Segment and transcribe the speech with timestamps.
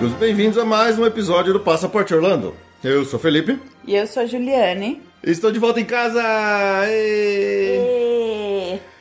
[0.00, 2.54] Amigos, bem-vindos a mais um episódio do Passaporte Orlando.
[2.82, 5.02] Eu sou Felipe E eu sou a Juliane.
[5.22, 6.22] estou de volta em casa!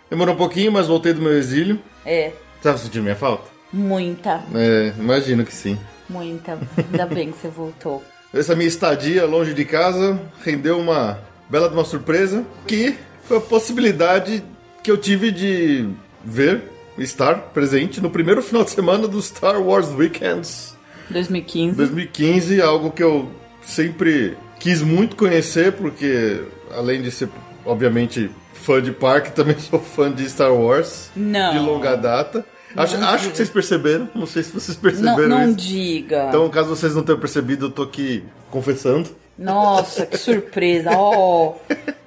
[0.09, 1.79] Demorou um pouquinho, mas voltei do meu exílio.
[2.05, 3.45] É, Tava sentindo minha falta?
[3.71, 5.79] muita, É, imagino que sim.
[6.09, 6.59] muita.
[6.77, 8.03] Ainda bem que você voltou.
[8.33, 11.17] Essa minha estadia longe de casa rendeu uma
[11.49, 14.43] bela de uma surpresa, que foi a possibilidade
[14.83, 15.87] que eu tive de
[16.25, 16.63] ver,
[16.97, 20.77] estar presente no primeiro final de semana do Star Wars Weekends
[21.09, 21.75] 2015.
[21.75, 23.29] 2015, algo que eu
[23.61, 26.41] sempre quis muito conhecer, porque
[26.75, 27.29] além de ser,
[27.65, 31.51] obviamente, fã de parque, também sou fã de Star Wars Não.
[31.53, 32.45] de longa data.
[32.75, 35.55] Acho, Não acho que vocês perceberam, não sei se vocês Não, perceberam não isso.
[35.55, 36.25] diga.
[36.29, 39.09] Então, caso vocês não tenham percebido, eu tô aqui confessando.
[39.35, 40.91] Nossa, que surpresa.
[40.93, 41.55] Ó,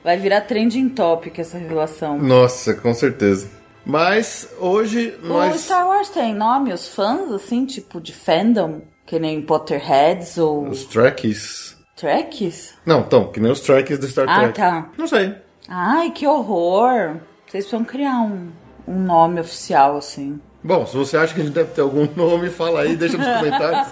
[0.04, 2.16] vai virar trending topic essa revelação.
[2.18, 3.48] Nossa, com certeza.
[3.84, 5.60] Mas hoje O nós.
[5.62, 8.82] Star Wars tem nome, os fãs, assim, tipo de fandom?
[9.06, 11.76] Que nem Potterheads ou Os Trekkies.
[11.96, 12.74] Trekkies?
[12.86, 14.54] Não, então, que nem os Trekkies do Star Ah, Trek.
[14.58, 14.88] tá.
[14.96, 15.34] Não sei.
[15.68, 17.16] Ai, que horror.
[17.46, 18.48] Vocês precisam criar um,
[18.88, 20.40] um nome oficial, assim.
[20.64, 23.26] Bom, se você acha que a gente deve ter algum nome, fala aí, deixa nos
[23.26, 23.88] comentários.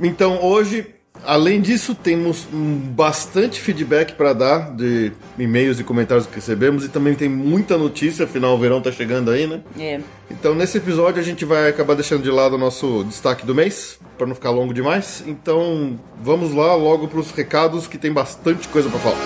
[0.00, 0.94] Então, hoje,
[1.24, 7.14] além disso, temos bastante feedback para dar de e-mails e comentários que recebemos e também
[7.14, 9.60] tem muita notícia, afinal o verão tá chegando aí, né?
[9.78, 10.00] É.
[10.30, 13.98] Então, nesse episódio a gente vai acabar deixando de lado o nosso destaque do mês,
[14.20, 15.24] para não ficar longo demais.
[15.26, 19.16] Então, vamos lá logo para os recados que tem bastante coisa para falar.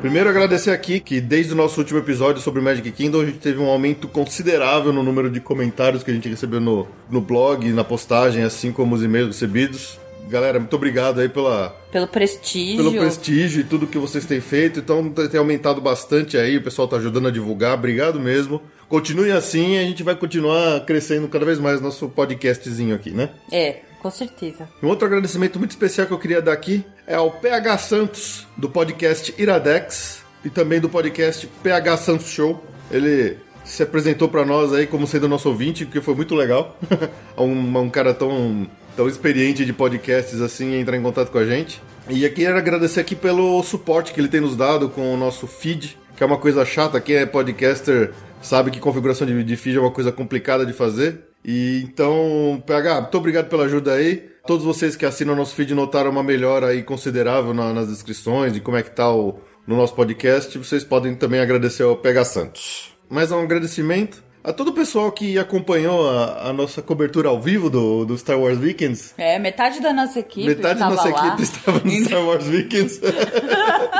[0.00, 3.58] Primeiro agradecer aqui que desde o nosso último episódio sobre Magic Kingdom a gente teve
[3.58, 7.84] um aumento considerável no número de comentários que a gente recebeu no, no blog, na
[7.84, 10.00] postagem, assim como os e-mails recebidos.
[10.30, 12.76] Galera, muito obrigado aí pela, Pelo prestígio.
[12.76, 14.78] pelo prestígio e tudo que vocês têm feito.
[14.78, 17.74] Então tem aumentado bastante aí, o pessoal tá ajudando a divulgar.
[17.74, 18.62] Obrigado mesmo.
[18.88, 23.30] Continue assim e a gente vai continuar crescendo cada vez mais nosso podcastzinho aqui, né?
[23.50, 24.68] É, com certeza.
[24.80, 28.70] Um outro agradecimento muito especial que eu queria dar aqui é ao PH Santos, do
[28.70, 32.64] podcast Iradex e também do podcast PH Santos Show.
[32.88, 36.76] Ele se apresentou para nós aí como sendo nosso ouvinte, que foi muito legal.
[37.38, 38.66] um, um cara tão,
[39.00, 41.82] tão experiente de podcasts assim entrar em contato com a gente.
[42.10, 45.46] E aqui quero agradecer aqui pelo suporte que ele tem nos dado com o nosso
[45.46, 48.12] feed, que é uma coisa chata, quem é podcaster
[48.42, 51.20] sabe que configuração de, de feed é uma coisa complicada de fazer.
[51.42, 54.22] E então, PH, muito obrigado pela ajuda aí.
[54.46, 58.60] Todos vocês que assinam nosso feed notaram uma melhora aí considerável na- nas descrições de
[58.60, 60.58] como é que tá o, no nosso podcast.
[60.58, 62.92] Vocês podem também agradecer ao PH Santos.
[63.08, 67.68] Mais um agradecimento a todo o pessoal que acompanhou a, a nossa cobertura ao vivo
[67.68, 69.14] do, do Star Wars Weekends.
[69.18, 71.26] É, metade da nossa equipe Metade da nossa lá.
[71.26, 73.00] equipe estava no Star Wars Weekends.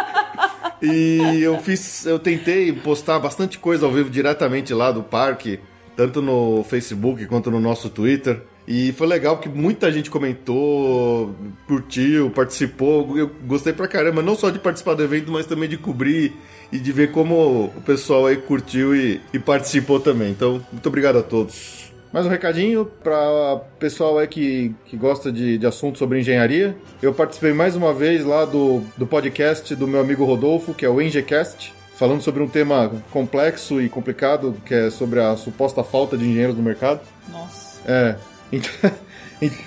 [0.83, 5.61] e eu fiz, eu tentei postar bastante coisa ao vivo diretamente lá do parque,
[5.95, 8.43] tanto no Facebook quanto no nosso Twitter.
[8.67, 11.35] E foi legal porque muita gente comentou,
[11.67, 13.19] curtiu, participou.
[13.19, 16.33] Eu gostei pra caramba, não só de participar do evento, mas também de cobrir
[16.73, 20.31] e de ver como o pessoal aí curtiu e, e participou também.
[20.31, 21.91] Então, muito obrigado a todos.
[22.13, 26.77] Mais um recadinho para pessoal aí que, que gosta de, de assuntos sobre engenharia.
[27.01, 30.89] Eu participei mais uma vez lá do, do podcast do meu amigo Rodolfo, que é
[30.89, 36.19] o Engecast, falando sobre um tema complexo e complicado, que é sobre a suposta falta
[36.19, 37.01] de engenheiros no mercado.
[37.31, 37.81] Nossa.
[37.87, 38.17] É.
[38.53, 38.91] Então,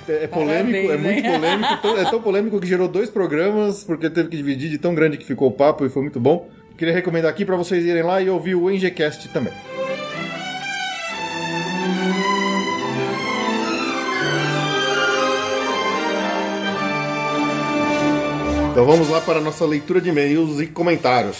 [0.08, 1.32] É polêmico, Parabéns, é muito hein?
[1.32, 1.88] polêmico.
[2.00, 5.26] É tão polêmico que gerou dois programas, porque teve que dividir de tão grande que
[5.26, 6.48] ficou o papo e foi muito bom.
[6.78, 9.54] Queria recomendar aqui para vocês irem lá e ouvir o Engecast também.
[18.72, 21.38] Então vamos lá para a nossa leitura de e-mails e comentários.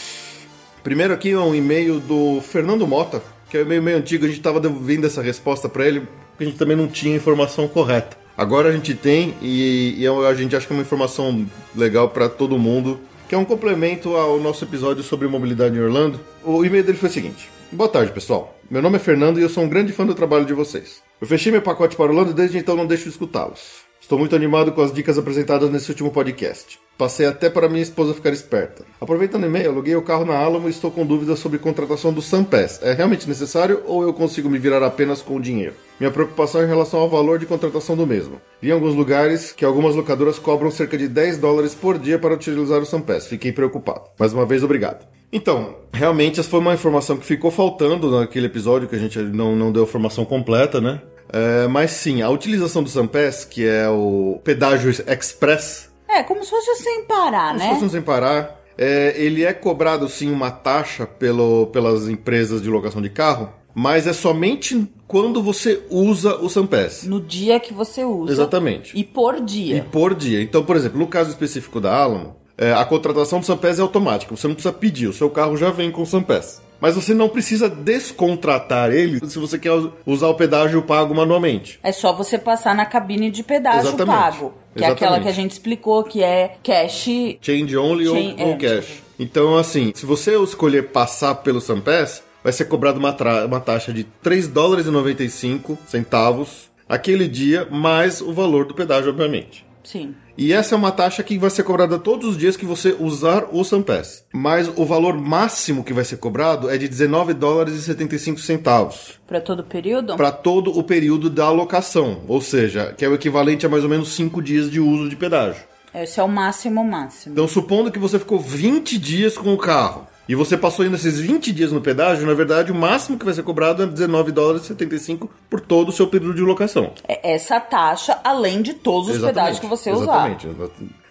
[0.84, 4.28] Primeiro aqui é um e-mail do Fernando Mota, que é um e-mail meio antigo, a
[4.28, 6.02] gente estava devendo essa resposta para ele,
[6.32, 8.16] porque a gente também não tinha informação correta.
[8.38, 11.46] Agora a gente tem e, e é- a gente acha que é uma informação
[11.76, 13.00] legal para todo mundo,
[13.34, 16.20] que é um complemento ao nosso episódio sobre mobilidade em Orlando.
[16.44, 18.56] O e-mail dele foi o seguinte: Boa tarde, pessoal.
[18.70, 21.02] Meu nome é Fernando e eu sou um grande fã do trabalho de vocês.
[21.20, 23.86] Eu fechei meu pacote para Orlando e desde então não deixo de escutá-los.
[24.00, 26.80] Estou muito animado com as dicas apresentadas nesse último podcast.
[26.96, 28.86] Passei até para minha esposa ficar esperta.
[29.02, 32.22] Aproveitando o e-mail, aluguei o carro na Alamo e estou com dúvidas sobre contratação do
[32.22, 32.82] SunPass.
[32.84, 35.74] É realmente necessário ou eu consigo me virar apenas com o dinheiro?
[36.04, 38.42] Minha preocupação é em relação ao valor de contratação do mesmo.
[38.62, 42.34] Vi em alguns lugares que algumas locadoras cobram cerca de 10 dólares por dia para
[42.34, 43.26] utilizar o SunPass.
[43.26, 44.10] Fiquei preocupado.
[44.20, 45.08] Mais uma vez, obrigado.
[45.32, 49.56] Então, realmente essa foi uma informação que ficou faltando naquele episódio, que a gente não,
[49.56, 51.02] não deu a formação completa, né?
[51.32, 56.50] É, mas sim, a utilização do SunPass, que é o pedágio express, É, como se
[56.50, 57.66] fosse sem parar, como né?
[57.70, 62.62] se fosse um sem parar, é, ele é cobrado sim uma taxa pelo, pelas empresas
[62.62, 67.04] de locação de carro, mas é somente quando você usa o SunPass.
[67.04, 68.32] No dia que você usa.
[68.32, 68.98] Exatamente.
[68.98, 69.86] E por E dia.
[69.92, 70.42] por dia.
[70.42, 74.36] Então, por exemplo, no caso específico da Alamo, é, a contratação do SunPass é automática.
[74.36, 76.62] Você não precisa pedir, o seu carro já vem com o SunPass.
[76.80, 79.72] Mas você não precisa descontratar ele se você quer
[80.06, 81.80] usar o pedágio pago manualmente.
[81.82, 84.16] É só você passar na cabine de pedágio Exatamente.
[84.18, 84.54] pago.
[84.76, 85.24] Que é aquela Exatamente.
[85.24, 87.08] que a gente explicou, que é cash.
[87.42, 88.56] Change only ou- Change- ou, é.
[88.58, 89.04] cash.
[89.20, 94.04] Então, assim, se você escolher passar pelo SunPass, vai ser cobrado uma, uma taxa de
[94.04, 99.66] 3 dólares e 95 centavos aquele dia, mais o valor do pedágio, obviamente.
[99.84, 100.16] Sim.
[100.38, 103.48] E essa é uma taxa que vai ser cobrada todos os dias que você usar
[103.52, 104.24] o SunPass.
[104.34, 109.20] Mas o valor máximo que vai ser cobrado é de 19 dólares e 75 centavos
[109.28, 110.16] Pra todo o período?
[110.16, 113.90] para todo o período da alocação, ou seja, que é o equivalente a mais ou
[113.90, 115.64] menos 5 dias de uso de pedágio.
[115.94, 117.34] Esse é o máximo máximo.
[117.34, 121.20] Então, supondo que você ficou 20 dias com o carro e você passou ainda esses
[121.20, 124.64] 20 dias no pedágio, na verdade, o máximo que vai ser cobrado é 19 dólares
[124.64, 126.92] e 75 por todo o seu período de locação.
[127.08, 130.30] É essa taxa, além de todos os pedágios que você usar.
[130.32, 130.48] Exatamente.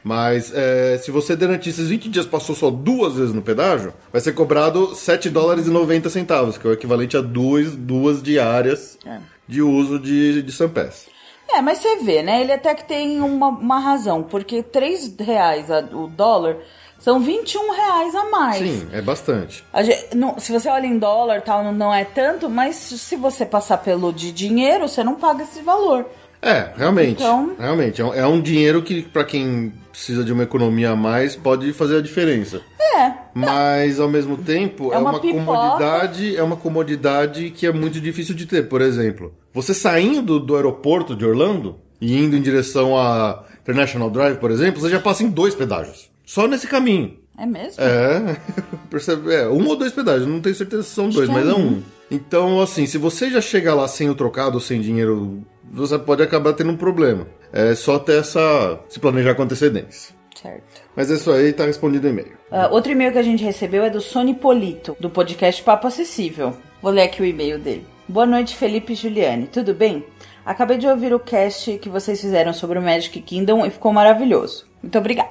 [0.05, 4.21] Mas é, se você durante esses 20 dias passou só duas vezes no pedágio, vai
[4.21, 8.99] ser cobrado 7 dólares e 90 centavos, que é o equivalente a duas, duas diárias
[9.07, 9.19] É.
[9.47, 11.07] de uso de, de SunPass.
[11.55, 12.41] É, mas você vê, né?
[12.41, 16.57] Ele até que tem uma, uma razão, porque 3 reais a- o dólar
[17.03, 18.59] são 21 reais a mais.
[18.59, 19.65] Sim, é bastante.
[19.83, 23.45] Gente- não- se você olha em dólar tal, não, não é tanto, mas se você
[23.45, 26.07] passar pelo de dinheiro, você não paga esse valor.
[26.41, 27.23] É, realmente.
[27.23, 28.01] Então- Realmente.
[28.01, 31.73] É um, é um dinheiro que, pra quem precisa de uma economia a mais, pode
[31.73, 32.63] fazer a diferença.
[32.81, 37.73] É, Mas ao mesmo tempo É é, uma uma, comodidade, é uma comodidade que é
[37.73, 38.69] muito difícil de ter.
[38.69, 44.37] Por exemplo, você saindo do aeroporto de Orlando e indo em direção a International Drive,
[44.39, 46.12] por exemplo, você já passa em dois pedágios.
[46.33, 47.19] Só nesse caminho.
[47.37, 47.85] é mesmo?
[47.85, 48.39] É,
[48.89, 49.35] percebe?
[49.35, 51.83] É, um ou dois pedágios, não tenho certeza se são dois, é mas é um.
[52.11, 56.55] Então, assim, se você já chega lá sem o trocado, sem dinheiro, você pode acabar
[56.55, 57.27] tendo um problema.
[57.53, 58.81] É só ter essa.
[58.89, 60.15] se planejar com antecedência.
[60.35, 60.81] Certo.
[60.97, 62.33] Mas é isso aí, tá respondido o e-mail.
[62.51, 66.57] Ah, outro e-mail que a gente recebeu é do Sony Polito, do podcast Papo Acessível.
[66.81, 67.87] Vou ler aqui o e-mail dele.
[68.09, 69.49] Boa noite, Felipe e Juliane.
[69.49, 70.03] Tudo bem?
[70.47, 74.72] Acabei de ouvir o cast que vocês fizeram sobre o Magic Kingdom e ficou maravilhoso.
[74.83, 75.31] Muito obrigada.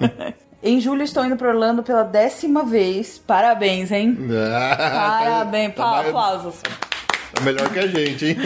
[0.62, 3.18] em julho estou indo para Orlando pela décima vez.
[3.18, 4.16] Parabéns, hein?
[4.28, 5.74] Parabéns.
[5.74, 6.54] Tá Pa- mais- Aplausos.
[7.34, 8.36] Tá melhor que a gente, hein?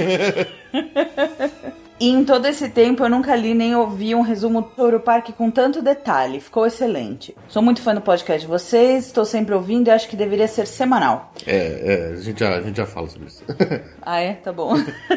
[1.98, 5.32] E em todo esse tempo eu nunca li nem ouvi um resumo sobre o parque
[5.32, 6.40] com tanto detalhe.
[6.40, 7.34] Ficou excelente.
[7.48, 10.66] Sou muito fã do podcast de vocês, estou sempre ouvindo e acho que deveria ser
[10.66, 11.32] semanal.
[11.46, 13.42] É, é, a gente já, a gente já fala sobre isso.
[14.08, 14.34] Ah, é?
[14.34, 14.74] Tá bom.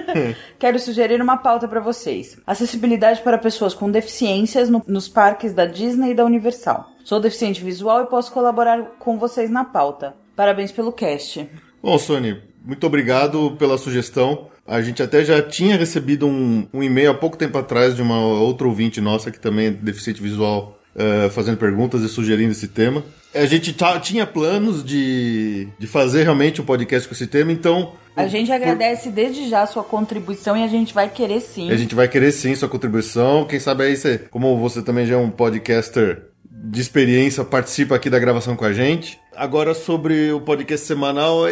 [0.58, 5.66] Quero sugerir uma pauta para vocês: acessibilidade para pessoas com deficiências no- nos parques da
[5.66, 6.90] Disney e da Universal.
[7.04, 10.16] Sou deficiente visual e posso colaborar com vocês na pauta.
[10.36, 11.48] Parabéns pelo cast.
[11.84, 14.48] Bom, Sony, muito obrigado pela sugestão.
[14.70, 18.20] A gente até já tinha recebido um, um e-mail há pouco tempo atrás de uma
[18.20, 23.04] outra ouvinte nossa que também é deficiente visual, eh, fazendo perguntas e sugerindo esse tema.
[23.34, 27.94] A gente tinha planos de, de fazer realmente um podcast com esse tema, então.
[28.16, 31.72] A gente agradece desde já a sua contribuição e a gente vai querer sim.
[31.72, 33.46] A gente vai querer sim sua contribuição.
[33.46, 38.10] Quem sabe aí você, como você também já é um podcaster de experiência, participa aqui
[38.10, 39.20] da gravação com a gente.
[39.40, 41.44] Agora sobre o podcast semanal,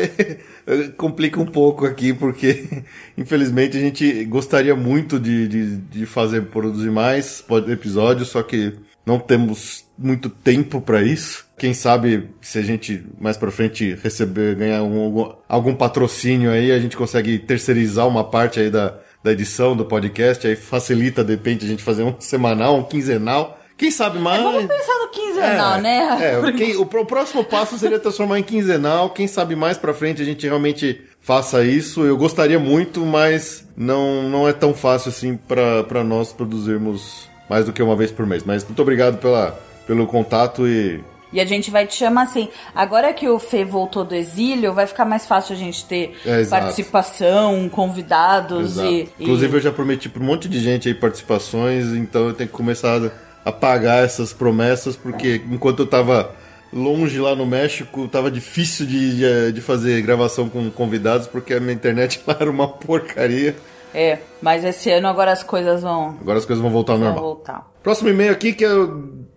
[0.98, 2.84] complica um pouco aqui, porque
[3.18, 8.74] infelizmente a gente gostaria muito de, de, de fazer, produzir mais episódios, só que
[9.06, 11.46] não temos muito tempo para isso.
[11.58, 16.74] Quem sabe se a gente mais pra frente receber, ganhar um- algum, algum patrocínio aí,
[16.74, 21.32] a gente consegue terceirizar uma parte aí da, da edição do podcast, aí facilita de
[21.32, 23.58] repente a gente fazer um semanal, um quinzenal.
[23.78, 24.42] Quem sabe mais.
[24.42, 26.18] Vamos pensar no quinzenal, né?
[26.20, 29.12] É, quem- o, o próximo passo seria transformar em quinzenal.
[29.12, 32.04] Quem sabe mais pra frente a gente realmente faça isso.
[32.04, 37.66] Eu gostaria muito, mas não, não é tão fácil assim pra pra nós produzirmos mais
[37.66, 38.44] do que uma vez por mês.
[38.44, 41.00] Mas muito obrigado pela, pelo contato e
[41.32, 42.48] e a gente vai te chamar assim.
[42.74, 46.46] Agora que o Fê voltou do exílio, vai ficar mais fácil a gente ter É,
[46.46, 48.88] participação, convidados Exato.
[48.90, 49.10] e.
[49.20, 49.56] Inclusive, e...
[49.58, 53.12] eu já prometi para um monte de gente aí participações, então eu tenho que começar
[53.48, 56.32] a pagar essas promessas, porque enquanto eu tava
[56.74, 61.60] longe lá no México, tava difícil de, de, de fazer gravação com convidados, porque a
[61.60, 63.56] minha internet lá era uma porcaria.
[63.94, 67.24] É, mas esse ano agora as coisas vão, Agora as coisas vão voltar ao normal.
[67.24, 67.72] voltar.
[67.82, 68.70] Próximo e-mail aqui que é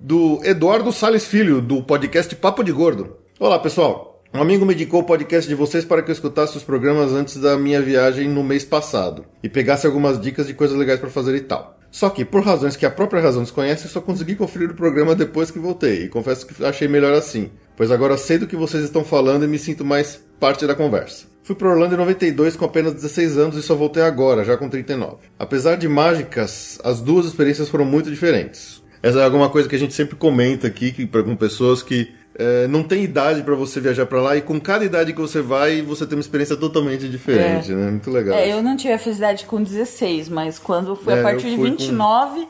[0.00, 3.16] do Eduardo Sales Filho, do podcast Papo de Gordo.
[3.38, 4.20] Olá, pessoal.
[4.34, 7.36] Um amigo me indicou o podcast de vocês para que eu escutasse os programas antes
[7.36, 11.34] da minha viagem no mês passado e pegasse algumas dicas de coisas legais para fazer
[11.36, 11.79] e tal.
[11.90, 15.50] Só que, por razões que a própria razão desconhece, só consegui conferir o programa depois
[15.50, 19.04] que voltei, e confesso que achei melhor assim, pois agora sei do que vocês estão
[19.04, 21.26] falando e me sinto mais parte da conversa.
[21.42, 24.68] Fui para Orlando em 92 com apenas 16 anos e só voltei agora, já com
[24.68, 25.16] 39.
[25.38, 28.80] Apesar de mágicas, as duas experiências foram muito diferentes.
[29.02, 32.66] Essa é alguma coisa que a gente sempre comenta aqui que, com pessoas que é,
[32.68, 35.82] não tem idade para você viajar para lá e com cada idade que você vai,
[35.82, 37.74] você tem uma experiência totalmente diferente, É.
[37.74, 37.90] né?
[37.90, 38.38] Muito legal.
[38.38, 41.56] É, eu não tive a felicidade com 16, mas quando fui É, a partir de
[41.56, 42.48] fui com- 29,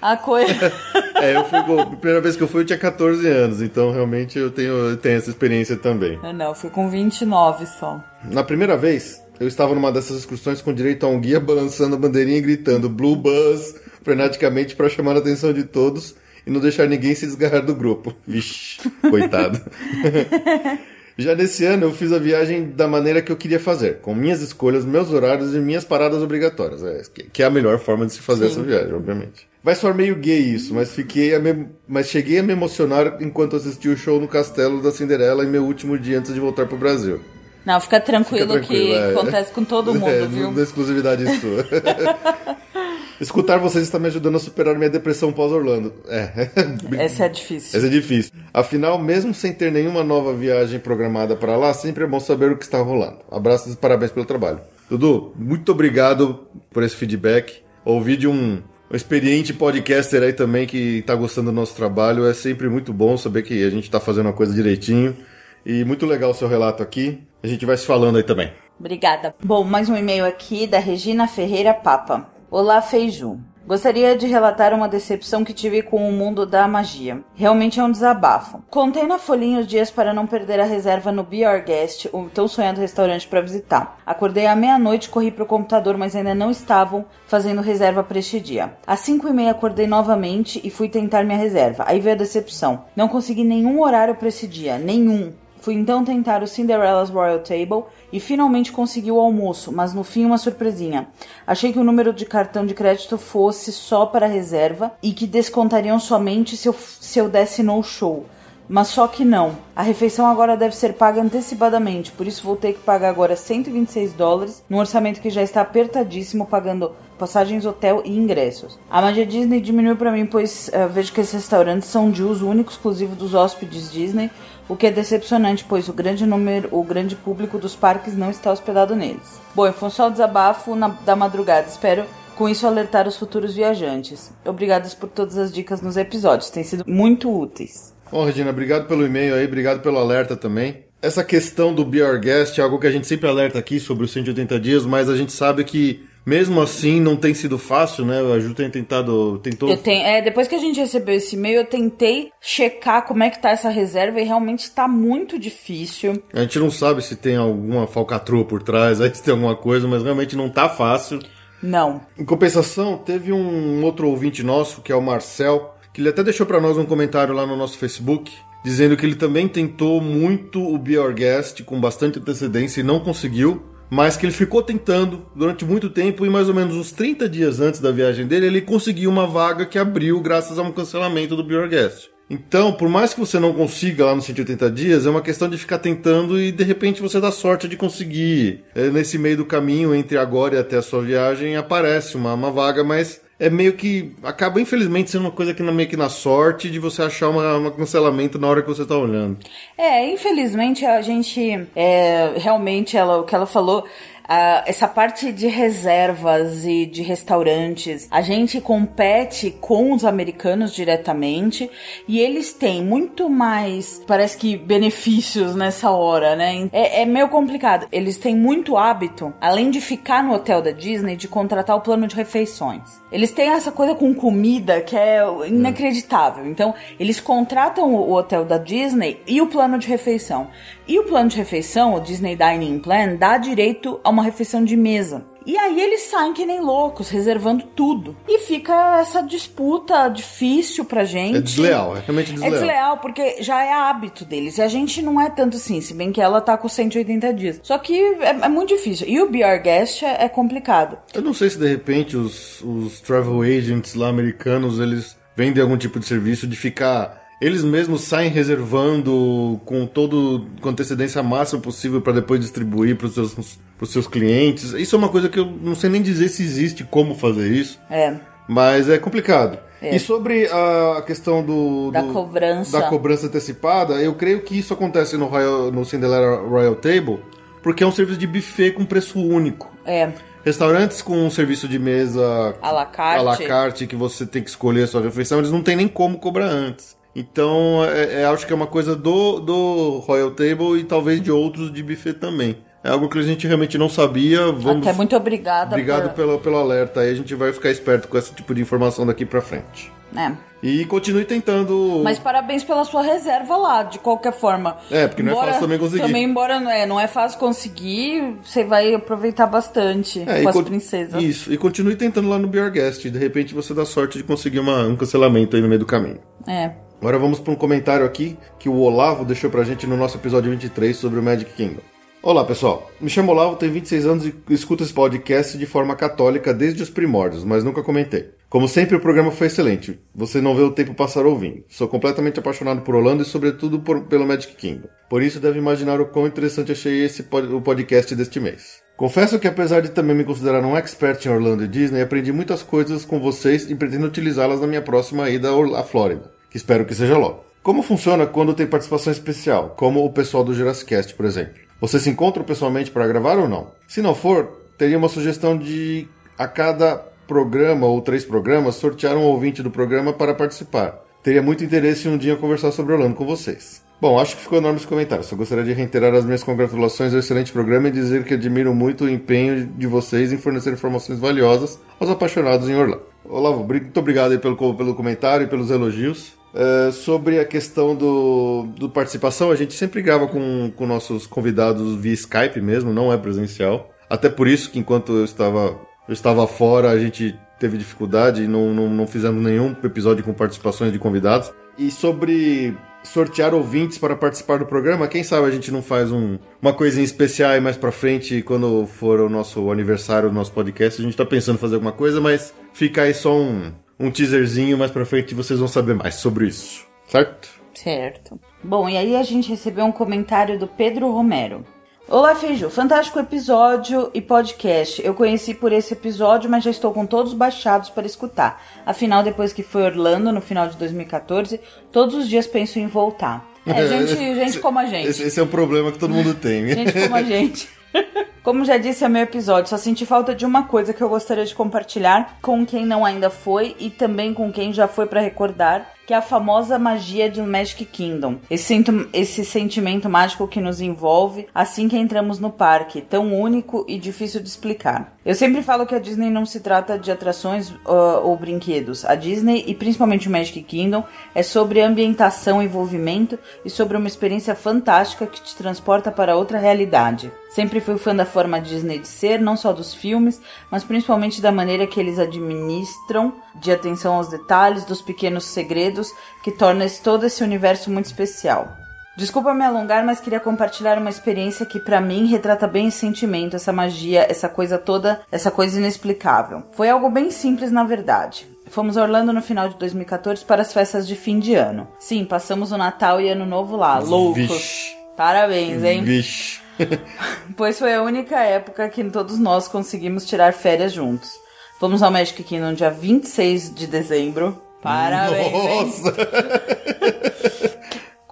[0.00, 0.52] a coisa.
[1.16, 4.38] É, eu fui, a primeira vez que eu fui eu tinha 14 anos, então realmente
[4.38, 6.18] eu tenho, eu tenho essa experiência também.
[6.22, 8.04] Eu não, eu fui com 29 só.
[8.30, 11.98] Na primeira vez, eu estava numa dessas excursões com direito a um guia balançando a
[11.98, 16.14] bandeirinha e gritando Blue Buzz freneticamente para chamar a atenção de todos
[16.46, 18.14] e não deixar ninguém se desgarrar do grupo.
[18.26, 18.78] Vixe,
[19.10, 19.60] coitado.
[21.18, 24.42] Já nesse ano eu fiz a viagem da maneira que eu queria fazer, com minhas
[24.42, 27.00] escolhas, meus horários e minhas paradas obrigatórias, é,
[27.32, 29.48] que- é a melhor forma de se fazer essa viagem, obviamente.
[29.64, 33.56] Vai soar meio gay isso, mas fiquei a me- mas cheguei a me emocionar enquanto
[33.56, 36.76] assisti o show no castelo da Cinderela em meu último dia antes de voltar pro
[36.76, 37.18] Brasil.
[37.64, 39.10] Não, fica tranquilo, Fica tranquilo, que é.
[39.12, 40.52] acontece com todo mundo, É, viu?
[40.52, 41.64] Da exclusividade sua.
[43.20, 45.94] Escutar vocês está me ajudando a superar minha depressão pós-Orlando.
[46.08, 46.50] É.
[47.02, 47.78] Essa é difícil.
[47.78, 48.32] Essa é difícil.
[48.52, 52.56] Afinal, mesmo sem ter nenhuma nova viagem programada para lá, sempre é bom saber o
[52.56, 53.18] que está rolando.
[53.30, 54.60] Abraços e parabéns pelo trabalho.
[54.90, 57.62] Dudu, muito obrigado por esse feedback.
[57.84, 62.34] Ouvir de um, um experiente podcaster aí também que está gostando do nosso trabalho é
[62.34, 65.16] sempre muito bom saber que a gente está fazendo a coisa direitinho.
[65.64, 67.20] E muito legal o seu relato aqui.
[67.42, 68.52] A gente vai se falando aí também.
[68.78, 69.34] Obrigada.
[69.42, 72.35] Bom, mais um e-mail aqui da Regina Ferreira Papa.
[72.48, 73.40] Olá, Feiju.
[73.66, 77.20] Gostaria de relatar uma decepção que tive com o mundo da magia.
[77.34, 78.62] Realmente é um desabafo.
[78.70, 82.28] Contei na folhinha os dias para não perder a reserva no Be Our Guest, o
[82.32, 83.98] tão sonhado restaurante para visitar.
[84.06, 88.76] Acordei à meia-noite, corri pro computador, mas ainda não estavam fazendo reserva para este dia.
[88.86, 91.82] Às cinco e meia acordei novamente e fui tentar minha reserva.
[91.88, 92.84] Aí veio a decepção.
[92.94, 95.32] Não consegui nenhum horário para esse dia, nenhum.
[95.66, 97.82] Fui então tentar o Cinderella's Royal Table
[98.12, 101.08] e finalmente consegui o almoço, mas no fim uma surpresinha.
[101.44, 105.98] Achei que o número de cartão de crédito fosse só para reserva e que descontariam
[105.98, 108.26] somente se eu, se eu desse no show.
[108.68, 109.56] Mas só que não.
[109.74, 114.12] A refeição agora deve ser paga antecipadamente, por isso vou ter que pagar agora 126
[114.12, 118.78] dólares num orçamento que já está apertadíssimo, pagando passagens, hotel e ingressos.
[118.90, 122.48] A magia Disney diminuiu para mim, pois eh, vejo que esses restaurantes são de uso
[122.48, 124.30] único exclusivo dos hóspedes Disney,
[124.68, 128.50] o que é decepcionante, pois o grande número, o grande público dos parques não está
[128.52, 129.40] hospedado neles.
[129.54, 131.68] Bom, foi só o desabafo na- da madrugada.
[131.68, 132.04] Espero
[132.34, 134.32] com isso alertar os futuros viajantes.
[134.44, 137.94] Obrigadas por todas as dicas nos episódios, têm sido muito úteis.
[138.10, 140.84] Bom, Regina, obrigado pelo e-mail aí, obrigado pelo alerta também.
[141.02, 144.04] Essa questão do Be Our Guest é algo que a gente sempre alerta aqui sobre
[144.04, 148.20] os 180 dias, mas a gente sabe que mesmo assim não tem sido fácil, né?
[148.20, 151.60] A Ju tem tentado, tentou Eu tenho, é, depois que a gente recebeu esse e-mail,
[151.60, 156.20] eu tentei checar como é que tá essa reserva e realmente tá muito difícil.
[156.34, 159.86] A gente não sabe se tem alguma falcatrua por trás, aí se tem alguma coisa,
[159.86, 161.20] mas realmente não tá fácil.
[161.62, 162.00] Não.
[162.18, 166.44] Em compensação, teve um outro ouvinte nosso, que é o Marcel, que ele até deixou
[166.44, 168.32] pra nós um comentário lá no nosso Facebook,
[168.64, 172.98] dizendo que ele também tentou muito o Be Our Guest com bastante antecedência e não
[172.98, 177.28] conseguiu, mas que ele ficou tentando durante muito tempo e mais ou menos uns 30
[177.28, 181.36] dias antes da viagem dele, ele conseguiu uma vaga que abriu graças a um cancelamento
[181.36, 182.08] do Be Our Guest.
[182.28, 185.56] Então, por mais que você não consiga lá nos 180 dias, é uma questão de
[185.56, 188.64] ficar tentando e de repente você dá sorte de conseguir.
[188.74, 192.50] É, nesse meio do caminho, entre agora e até a sua viagem, aparece uma, uma
[192.50, 194.12] vaga, mas é meio que.
[194.22, 197.70] acaba infelizmente sendo uma coisa que na, meio que na sorte de você achar uma
[197.70, 199.38] cancelamento na hora que você tá olhando.
[199.76, 203.86] É, infelizmente a gente é, realmente ela, o que ela falou,
[204.26, 211.70] Uh, essa parte de reservas e de restaurantes, a gente compete com os americanos diretamente
[212.08, 216.68] e eles têm muito mais, parece que benefícios nessa hora, né?
[216.72, 217.86] É, é meio complicado.
[217.92, 222.08] Eles têm muito hábito, além de ficar no hotel da Disney, de contratar o plano
[222.08, 223.00] de refeições.
[223.12, 226.46] Eles têm essa coisa com comida que é inacreditável.
[226.46, 230.48] Então, eles contratam o hotel da Disney e o plano de refeição.
[230.88, 234.76] E o plano de refeição, o Disney Dining Plan, dá direito a uma refeição de
[234.76, 235.24] mesa.
[235.46, 238.16] E aí eles saem que nem loucos, reservando tudo.
[238.26, 241.38] E fica essa disputa difícil pra gente.
[241.38, 242.52] É desleal, é realmente desleal.
[242.52, 244.58] É desleal, porque já é hábito deles.
[244.58, 247.60] E a gente não é tanto assim, se bem que ela tá com 180 dias.
[247.62, 249.06] Só que é, é muito difícil.
[249.08, 250.98] E o BR Guest é, é, complicado.
[251.14, 255.76] Eu não sei se de repente os, os travel agents lá americanos, eles vendem algum
[255.76, 262.00] tipo de serviço de ficar eles mesmos saem reservando com todo com antecedência máxima possível
[262.00, 264.72] para depois distribuir para os seus, seus clientes.
[264.72, 267.78] Isso é uma coisa que eu não sei nem dizer se existe como fazer isso.
[267.90, 268.14] É.
[268.48, 269.58] Mas é complicado.
[269.82, 269.94] É.
[269.94, 275.18] E sobre a questão do, da cobrança da cobrança antecipada, eu creio que isso acontece
[275.18, 277.20] no, Royal, no Cinderella Royal Table,
[277.62, 279.70] porque é um serviço de buffet com preço único.
[279.84, 280.10] É.
[280.42, 284.42] Restaurantes com um serviço de mesa à la carte, à la carte que você tem
[284.42, 286.95] que escolher a sua refeição, eles não tem nem como cobrar antes.
[287.18, 291.32] Então, é, é, acho que é uma coisa do, do Royal Table e talvez de
[291.32, 292.58] outros de buffet também.
[292.84, 294.52] É algo que a gente realmente não sabia.
[294.52, 294.86] Vamos...
[294.86, 295.74] Até muito obrigada.
[295.74, 296.14] Obrigado por...
[296.14, 297.00] pelo, pelo alerta.
[297.00, 299.90] Aí a gente vai ficar esperto com esse tipo de informação daqui pra frente.
[300.14, 300.30] É.
[300.62, 302.02] E continue tentando.
[302.04, 304.76] Mas parabéns pela sua reserva lá, de qualquer forma.
[304.90, 306.02] É, porque embora, não é fácil também conseguir.
[306.02, 310.62] Também, embora não é, não é fácil conseguir, você vai aproveitar bastante é, com as
[310.62, 311.22] princesas.
[311.22, 313.08] Isso, e continue tentando lá no Beer Guest.
[313.08, 316.20] De repente você dá sorte de conseguir uma, um cancelamento aí no meio do caminho.
[316.46, 316.85] É.
[317.00, 320.50] Agora vamos para um comentário aqui que o Olavo deixou pra gente no nosso episódio
[320.50, 321.82] 23 sobre o Magic Kingdom.
[322.22, 326.52] Olá pessoal, me chamo Olavo, tenho 26 anos e escuto esse podcast de forma católica
[326.52, 328.30] desde os primórdios, mas nunca comentei.
[328.48, 330.00] Como sempre, o programa foi excelente.
[330.14, 331.62] Você não vê o tempo passar ouvindo.
[331.68, 334.88] Sou completamente apaixonado por Orlando e, sobretudo, por, pelo Magic Kingdom.
[335.10, 338.82] Por isso, deve imaginar o quão interessante achei esse pod, o podcast deste mês.
[338.96, 342.62] Confesso que, apesar de também me considerar um expert em Orlando e Disney, aprendi muitas
[342.62, 347.16] coisas com vocês e pretendo utilizá-las na minha próxima ida à Flórida espero que seja
[347.16, 347.44] logo.
[347.62, 351.54] Como funciona quando tem participação especial, como o pessoal do Jurassic por exemplo?
[351.80, 353.72] Você se encontra pessoalmente para gravar ou não?
[353.86, 359.24] Se não for, teria uma sugestão de a cada programa ou três programas sortear um
[359.24, 361.02] ouvinte do programa para participar.
[361.22, 363.84] Teria muito interesse em um dia conversar sobre Orlando com vocês.
[364.00, 365.24] Bom, acho que ficou enorme esse comentário.
[365.24, 369.04] Só gostaria de reiterar as minhas congratulações ao excelente programa e dizer que admiro muito
[369.04, 373.02] o empenho de vocês em fornecer informações valiosas aos apaixonados em Orlando.
[373.24, 376.35] Olavo, muito obrigado pelo, pelo comentário e pelos elogios.
[376.56, 381.94] Uh, sobre a questão do, do participação, a gente sempre grava com, com nossos convidados
[381.96, 383.90] via Skype mesmo, não é presencial.
[384.08, 388.48] Até por isso que enquanto eu estava, eu estava fora, a gente teve dificuldade e
[388.48, 391.52] não, não, não fizemos nenhum episódio com participações de convidados.
[391.76, 395.08] E sobre sortear ouvintes para participar do programa.
[395.08, 399.20] Quem sabe a gente não faz um, uma coisinha especial mais pra frente, quando for
[399.20, 401.00] o nosso aniversário do nosso podcast.
[401.00, 404.76] A gente tá pensando em fazer alguma coisa, mas fica aí só um, um teaserzinho
[404.76, 407.48] mais pra frente e vocês vão saber mais sobre isso, certo?
[407.74, 408.40] Certo.
[408.62, 411.64] Bom, e aí a gente recebeu um comentário do Pedro Romero.
[412.08, 412.70] Olá, Feiju.
[412.70, 415.04] Fantástico episódio e podcast.
[415.04, 418.62] Eu conheci por esse episódio, mas já estou com todos baixados para escutar.
[418.86, 423.44] Afinal, depois que foi Orlando no final de 2014, todos os dias penso em voltar.
[423.66, 425.08] É, gente, gente como a gente.
[425.08, 426.68] Esse, esse é o problema que todo mundo tem.
[426.68, 427.68] gente como a gente.
[428.46, 431.44] Como já disse é meu episódio, só senti falta de uma coisa que eu gostaria
[431.44, 435.90] de compartilhar com quem não ainda foi e também com quem já foi para recordar,
[436.06, 438.36] que é a famosa magia de Magic Kingdom.
[438.48, 443.98] Esse, esse sentimento mágico que nos envolve assim que entramos no parque, tão único e
[443.98, 445.16] difícil de explicar.
[445.24, 449.04] Eu sempre falo que a Disney não se trata de atrações uh, ou brinquedos.
[449.04, 451.02] A Disney, e principalmente o Magic Kingdom,
[451.34, 457.32] é sobre ambientação, envolvimento e sobre uma experiência fantástica que te transporta para outra realidade.
[457.50, 461.50] Sempre fui fã da forma Disney de ser, não só dos filmes, mas principalmente da
[461.50, 466.12] maneira que eles administram, de atenção aos detalhes, dos pequenos segredos,
[466.44, 468.76] que torna todo esse universo muito especial.
[469.16, 473.56] Desculpa me alongar, mas queria compartilhar uma experiência que para mim retrata bem esse sentimento,
[473.56, 476.64] essa magia, essa coisa toda, essa coisa inexplicável.
[476.72, 478.46] Foi algo bem simples na verdade.
[478.66, 481.88] Fomos a Orlando no final de 2014 para as festas de fim de ano.
[481.98, 484.48] Sim, passamos o Natal e Ano Novo lá, loucos.
[484.48, 484.94] Vixe.
[485.16, 486.04] Parabéns, hein?
[486.04, 486.65] Vixe.
[487.56, 491.30] pois foi a única época que todos nós conseguimos tirar férias juntos.
[491.78, 494.60] Fomos ao Magic Kingdom dia 26 de dezembro.
[494.82, 496.02] Parabéns!
[496.02, 496.16] Nossa!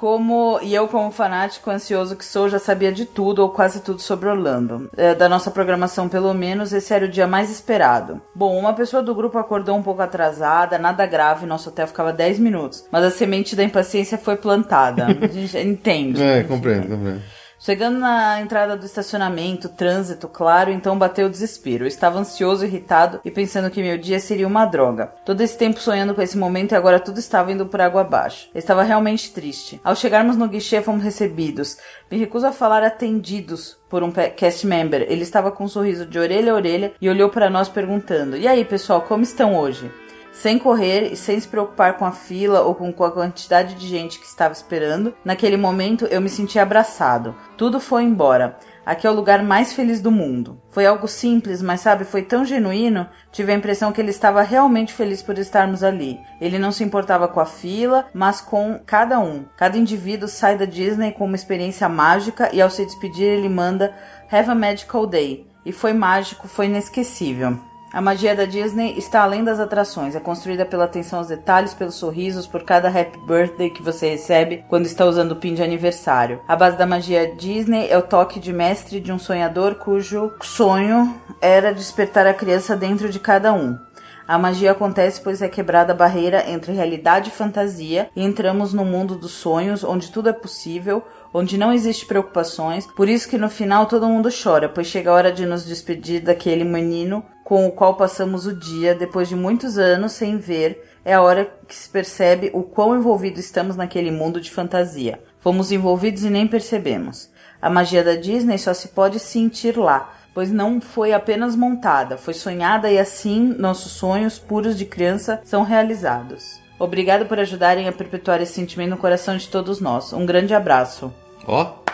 [0.05, 4.03] como e eu como fanático ansioso que sou já sabia de tudo ou quase tudo
[4.03, 4.91] sobre Orlando.
[4.99, 8.21] É, da nossa programação pelo menos esse era o dia mais esperado.
[8.35, 12.39] Bom, uma pessoa do grupo acordou um pouco atrasada, nada grave, nosso hotel ficava 10
[12.39, 15.07] minutos, mas a semente da impaciência foi plantada.
[15.07, 16.23] A gente entende.
[16.23, 17.23] É, compreendo, compreendo.
[17.65, 21.85] Chegando na entrada do estacionamento, trânsito, claro, então bateu o desespero.
[21.85, 25.07] Eu estava ansioso, irritado e pensando que meu dia seria uma droga.
[25.25, 28.51] Todo esse tempo sonhando com esse momento e agora tudo estava indo por água abaixo.
[28.55, 29.81] Eu estava realmente triste.
[29.83, 31.79] Ao chegarmos no guichê, fomos recebidos.
[32.11, 35.07] Me recuso a falar atendidos por um cast member.
[35.09, 38.47] Ele estava com um sorriso de orelha a orelha e olhou para nós perguntando: E
[38.47, 39.91] aí, pessoal, como estão hoje?
[40.35, 44.19] Sem correr e sem se preocupar com a fila ou com a quantidade de gente
[44.19, 47.35] que estava esperando, naquele momento eu me senti abraçado.
[47.57, 48.57] Tudo foi embora.
[48.85, 50.61] Aqui é o lugar mais feliz do mundo.
[50.69, 53.09] Foi algo simples, mas sabe, foi tão genuíno.
[53.33, 56.21] Tive a impressão que ele estava realmente feliz por estarmos ali.
[56.39, 59.47] Ele não se importava com a fila, mas com cada um.
[59.57, 63.95] Cada indivíduo sai da Disney com uma experiência mágica e ao se despedir ele manda
[64.31, 65.47] Have a Magical Day.
[65.65, 67.59] E foi mágico, foi inesquecível.
[67.95, 71.95] A magia da Disney está além das atrações, é construída pela atenção aos detalhes, pelos
[71.95, 76.41] sorrisos, por cada happy birthday que você recebe quando está usando o pin de aniversário.
[76.49, 81.15] A base da magia Disney é o toque de mestre de um sonhador cujo sonho
[81.41, 83.79] era despertar a criança dentro de cada um.
[84.27, 88.83] A magia acontece pois é quebrada a barreira entre realidade e fantasia e entramos no
[88.83, 92.87] mundo dos sonhos, onde tudo é possível, onde não existe preocupações.
[92.87, 96.23] Por isso que no final todo mundo chora, pois chega a hora de nos despedir
[96.23, 100.83] daquele menino com o qual passamos o dia depois de muitos anos sem ver.
[101.05, 105.21] É a hora que se percebe o quão envolvido estamos naquele mundo de fantasia.
[105.39, 107.29] Fomos envolvidos e nem percebemos.
[107.61, 112.35] A magia da Disney só se pode sentir lá, pois não foi apenas montada, foi
[112.35, 116.61] sonhada e assim nossos sonhos puros de criança são realizados.
[116.79, 120.13] Obrigado por ajudarem a perpetuar esse sentimento no coração de todos nós.
[120.13, 121.15] Um grande abraço.
[121.47, 121.85] Ó.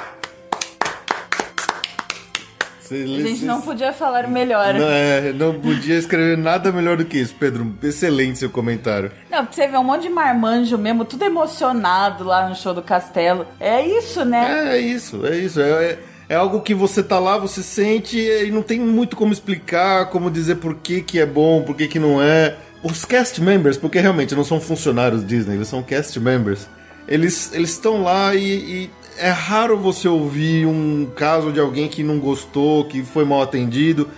[2.92, 4.74] A gente não podia falar melhor.
[4.74, 7.72] Não, é, não podia escrever nada melhor do que isso, Pedro.
[7.80, 9.12] Excelente seu comentário.
[9.30, 12.82] Não, porque você vê um monte de marmanjo mesmo, tudo emocionado lá no show do
[12.82, 13.46] castelo.
[13.60, 14.72] É isso, né?
[14.72, 15.60] É, é isso, é isso.
[15.60, 15.98] É, é,
[16.30, 20.30] é, algo que você tá lá, você sente e não tem muito como explicar, como
[20.30, 22.56] dizer por que, que é bom, por que, que não é.
[22.84, 26.68] Os cast members, porque realmente não são funcionários Disney, eles são cast members.
[27.08, 32.20] Eles estão lá e, e é raro você ouvir um caso de alguém que não
[32.20, 34.08] gostou, que foi mal atendido.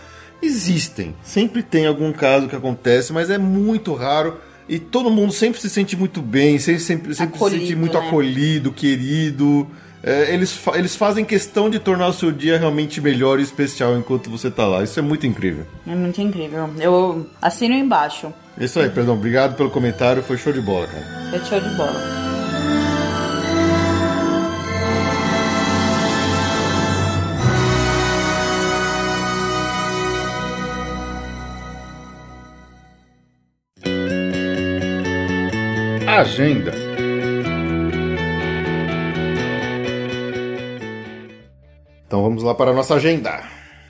[0.42, 4.36] Existem, sempre tem algum caso que acontece, mas é muito raro
[4.68, 8.06] e todo mundo sempre se sente muito bem, sempre, sempre, sempre se sente muito né?
[8.06, 9.66] acolhido, querido.
[10.02, 13.96] É, eles, fa eles fazem questão de tornar o seu dia realmente melhor e especial
[13.96, 14.82] enquanto você tá lá.
[14.82, 15.64] Isso é muito incrível.
[15.86, 16.68] É muito incrível.
[16.80, 18.32] Eu assino embaixo.
[18.58, 19.14] Isso aí, perdão.
[19.14, 20.22] Obrigado pelo comentário.
[20.22, 21.30] Foi show de bola, cara.
[21.30, 22.22] Foi show de bola.
[36.06, 36.91] Agenda.
[42.12, 43.42] Então vamos lá para a nossa agenda.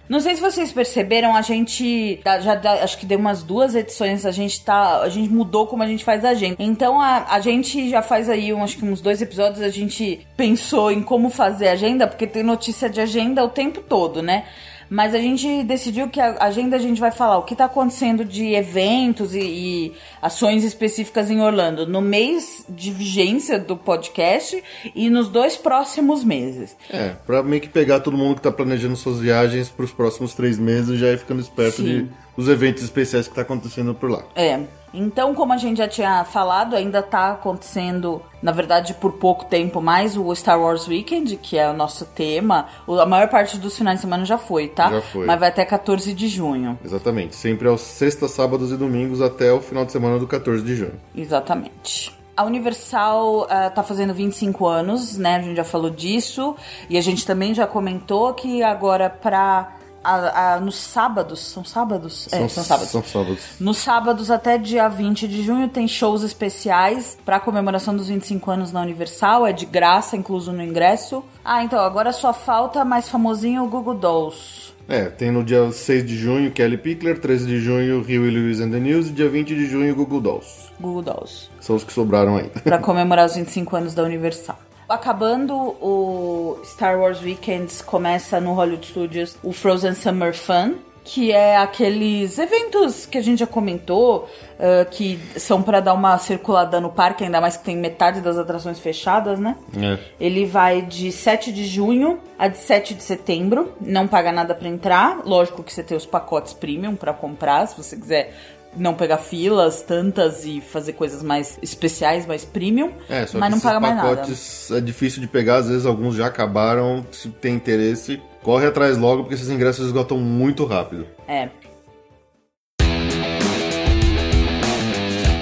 [0.09, 4.31] Não sei se vocês perceberam, a gente já acho que deu umas duas edições, a
[4.31, 6.55] gente tá, a gente mudou como a gente faz a agenda.
[6.61, 10.25] Então a, a gente já faz aí, um, acho que uns dois episódios a gente
[10.37, 14.45] pensou em como fazer a agenda, porque tem notícia de agenda o tempo todo, né?
[14.93, 18.27] Mas a gente decidiu que a agenda a gente vai falar o que está acontecendo
[18.27, 24.63] de eventos e, e, ações específicas em Orlando no mês de vigência do podcast
[24.95, 26.77] e nos dois próximos meses.
[26.91, 30.35] É, para meio que pegar todo mundo que está planejando suas viagens para os próximos
[30.35, 31.85] três meses já ir ficando esperto Sim.
[31.85, 34.23] de os eventos especiais que está acontecendo por lá.
[34.35, 34.61] É.
[34.93, 39.81] Então, como a gente já tinha falado, ainda está acontecendo, na verdade, por pouco tempo
[39.81, 42.67] mais, o Star Wars Weekend, que é o nosso tema.
[42.87, 44.91] A maior parte dos finais de semana já foi, tá?
[44.91, 45.27] Já foi.
[45.27, 46.79] Mas vai até 14 de junho.
[46.85, 47.35] Exatamente.
[47.35, 51.01] Sempre aos sextas, sábados e domingos até o final de semana do 14 de junho.
[51.15, 52.17] Exatamente.
[52.37, 55.37] A Universal uh, tá fazendo 25 anos, né?
[55.37, 56.57] A gente já falou disso.
[56.89, 62.29] E a gente também já comentou que agora pra a, a, nos sábados, são sábados?
[62.29, 62.91] São, é, são sábados.
[62.91, 63.41] São sábados.
[63.61, 68.73] Nos sábados até dia 20 de junho tem shows especiais para comemoração dos 25 anos
[68.73, 71.25] na Universal, é de graça, incluso no ingresso.
[71.45, 74.73] Ah, então agora só falta mais famosinho o Google Dolls.
[74.89, 78.61] É, tem no dia 6 de junho Kelly Pickler, 13 de junho Rio e Lewis
[78.61, 80.71] and the News e dia 20 de junho Google Dolls.
[80.81, 81.49] Google Dolls.
[81.61, 82.51] São os que sobraram aí.
[82.65, 84.59] Para comemorar os 25 anos da Universal.
[84.93, 91.57] Acabando o Star Wars Weekends, começa no Hollywood Studios o Frozen Summer Fun, que é
[91.57, 94.29] aqueles eventos que a gente já comentou,
[94.59, 98.37] uh, que são para dar uma circulada no parque, ainda mais que tem metade das
[98.37, 99.57] atrações fechadas, né?
[99.75, 99.99] É.
[100.21, 104.69] Ele vai de 7 de junho a de 7 de setembro, não paga nada para
[104.69, 105.23] entrar.
[105.25, 108.35] Lógico que você tem os pacotes premium para comprar, se você quiser
[108.77, 113.55] não pegar filas tantas e fazer coisas mais especiais, mais premium, É, só mas que
[113.57, 114.09] não paga mais nada.
[114.17, 117.05] pacotes é difícil de pegar, às vezes alguns já acabaram.
[117.11, 121.07] Se tem interesse, corre atrás logo, porque esses ingressos esgotam muito rápido.
[121.29, 121.49] É.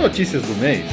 [0.00, 0.84] Notícias do mês.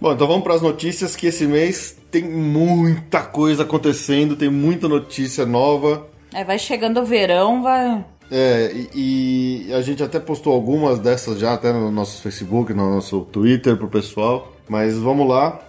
[0.00, 4.88] Bom, então vamos para as notícias que esse mês tem muita coisa acontecendo, tem muita
[4.88, 6.08] notícia nova.
[6.32, 8.04] É, vai chegando o verão, vai.
[8.30, 12.94] É, e, e a gente até postou algumas dessas já até no nosso Facebook, no
[12.94, 14.52] nosso Twitter pro pessoal.
[14.68, 15.60] Mas vamos lá.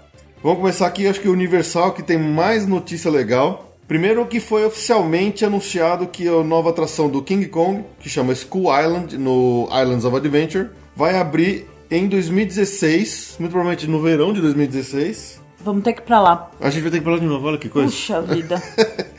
[0.44, 3.76] Vamos começar aqui, acho que o Universal que tem mais notícia legal.
[3.88, 8.68] Primeiro que foi oficialmente anunciado que a nova atração do King Kong, que chama School
[8.74, 15.41] Island, no Islands of Adventure, vai abrir em 2016, muito provavelmente no verão de 2016.
[15.64, 16.50] Vamos ter que ir pra lá.
[16.60, 17.88] A gente vai ter que ir pra lá de novo, olha que coisa.
[17.92, 18.62] Puxa vida.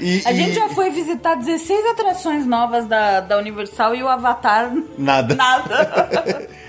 [0.00, 4.08] E- A e- gente já foi visitar 16 atrações novas da, da Universal e o
[4.08, 4.70] Avatar.
[4.98, 5.34] Nada.
[5.34, 6.48] Nada.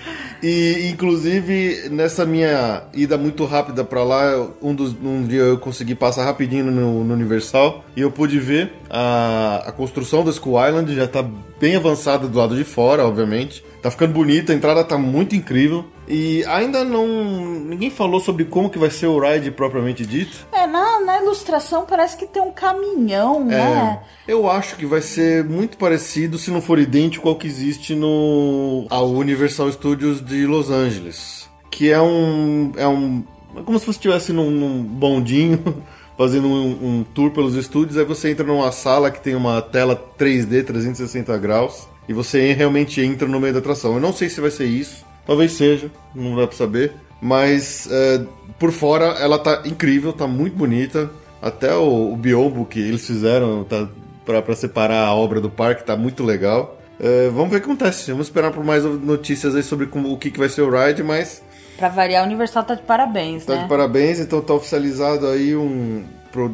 [0.46, 5.96] E inclusive nessa minha ida muito rápida pra lá, um, dos, um dia eu consegui
[5.96, 10.94] passar rapidinho no, no Universal e eu pude ver a, a construção da School Island
[10.94, 11.24] já tá
[11.64, 13.64] bem avançada do lado de fora, obviamente.
[13.82, 15.86] Tá ficando bonita, a entrada tá muito incrível.
[16.06, 17.08] E ainda não.
[17.08, 20.46] ninguém falou sobre como que vai ser o ride propriamente dito.
[20.52, 24.02] É, na, na ilustração parece que tem um caminhão, né?
[24.28, 27.96] É, eu acho que vai ser muito parecido, se não for idêntico ao que existe
[27.96, 33.24] no ao Universal Studios de Los Angeles, que é um é um
[33.56, 35.82] é como se você estivesse num, num bondinho
[36.24, 40.02] fazendo um, um tour pelos estúdios, aí você entra numa sala que tem uma tela
[40.18, 43.96] 3D 360 graus e você realmente entra no meio da atração.
[43.96, 46.94] Eu não sei se vai ser isso, talvez seja, não dá pra saber.
[47.22, 48.22] Mas é,
[48.58, 51.12] por fora ela tá incrível, tá muito bonita.
[51.42, 53.90] Até o, o biombo que eles fizeram tá,
[54.26, 56.80] pra separar a obra do parque tá muito legal.
[57.02, 58.12] É, vamos ver o que acontece.
[58.12, 61.04] Vamos esperar por mais notícias aí sobre como, o que, que vai ser o ride,
[61.04, 61.44] mas
[61.78, 63.64] Pra variar, a Universal tá de parabéns, tá né?
[63.64, 64.20] de parabéns.
[64.20, 66.04] Então tá oficializado aí um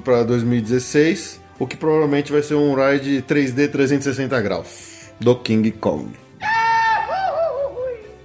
[0.03, 6.09] pra 2016, o que provavelmente vai ser um ride 3D 360 graus do King Kong.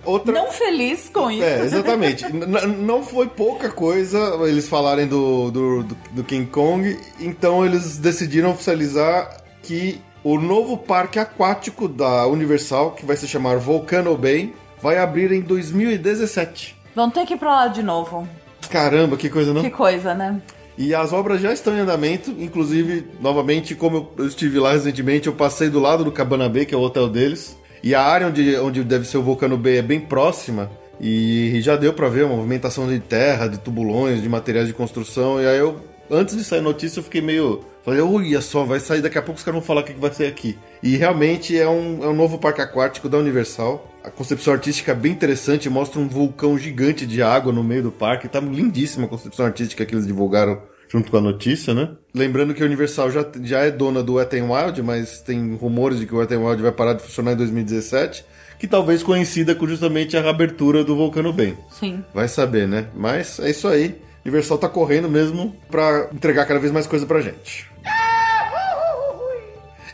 [0.05, 0.33] Outra...
[0.35, 1.43] Não feliz com isso.
[1.43, 2.27] É, exatamente.
[2.31, 8.51] Não foi pouca coisa eles falarem do, do, do- do King Kong, então eles decidiram
[8.51, 14.99] oficializar que o novo parque aquático da Universal, que vai se chamar Volcano Bay, vai
[14.99, 16.77] abrir em 2017.
[16.95, 18.29] Vão ter que ir pra lá de novo.
[18.71, 19.63] Caramba, que coisa, não?
[19.63, 20.41] Que coisa, né?
[20.77, 25.33] E as obras já estão em andamento, inclusive, novamente, como eu- estive lá recentemente, eu
[25.33, 28.57] passei do lado do Cabana Bay, que é o hotel deles, e a área onde,
[28.57, 32.37] onde deve ser o Vulcano Bay é bem próxima, e já deu pra ver uma
[32.37, 35.77] movimentação de terra, de tubulões, de materiais de construção, e aí eu,
[36.11, 37.61] antes de sair a notícia, eu fiquei meio...
[37.85, 40.01] Falei, olha só, vai sair daqui a pouco os caras vão falar o que que
[40.01, 40.59] vai ser aqui.
[40.83, 43.94] E realmente é um, é um novo parque aquático da Universal.
[44.05, 47.91] A concepção artística é bem interessante, mostra um vulcão gigante de água no meio do
[47.91, 48.29] parque.
[48.29, 51.91] Tá lindíssima a concepção artística que eles divulgaram junto com a notícia, né?
[52.15, 55.99] Lembrando que a Universal já, já é dona do Wet n Wild, mas tem rumores
[55.99, 58.27] de que o Wet n Wild vai parar de funcionar em 2017,
[58.59, 61.57] que talvez coincida com justamente a abertura do Volcano Bay.
[61.71, 62.05] Sim.
[62.13, 62.89] Vai saber, né?
[62.95, 63.99] Mas é isso aí.
[64.23, 67.74] Universal tá correndo mesmo pra entregar cada vez mais coisa pra gente.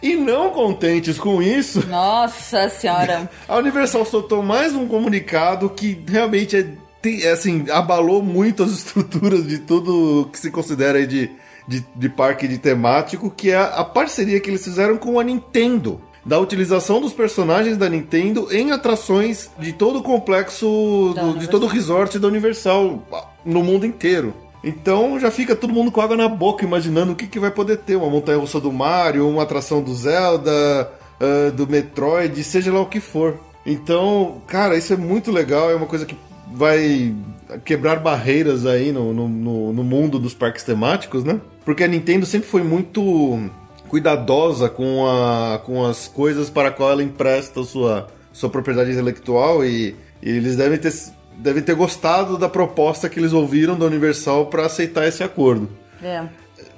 [0.02, 3.30] E não contentes com isso, Nossa senhora.
[3.48, 6.66] a Universal soltou mais um comunicado que realmente é,
[7.02, 11.30] tem- é, assim, abalou muito as estruturas de tudo que se considera de,
[11.68, 16.00] de, de parque de temático, que é a parceria que eles fizeram com a Nintendo.
[16.24, 21.64] Da utilização dos personagens da Nintendo em atrações de todo o complexo, do- de todo
[21.64, 23.02] o resort da Universal
[23.44, 24.34] no mundo inteiro.
[24.62, 27.78] Então já fica todo mundo com água na boca imaginando o que, que vai poder
[27.78, 27.96] ter.
[27.96, 32.86] Uma montanha russa do Mario, uma atração do Zelda, ah, do Metroid, seja lá o
[32.86, 33.38] que for.
[33.64, 36.16] Então, cara, isso é muito legal, é uma coisa que
[36.52, 37.14] vai
[37.64, 39.28] quebrar barreiras aí no, no,
[39.72, 41.40] no- mundo dos parques temáticos, né?
[41.64, 43.38] Porque a Nintendo sempre foi muito
[43.88, 49.94] cuidadosa com, a, com as coisas para qual ela empresta sua, sua propriedade intelectual e,
[50.22, 50.92] e eles devem ter,
[51.42, 55.68] devem ter gostado da proposta que eles ouviram da Universal para aceitar esse acordo
[56.02, 56.22] É.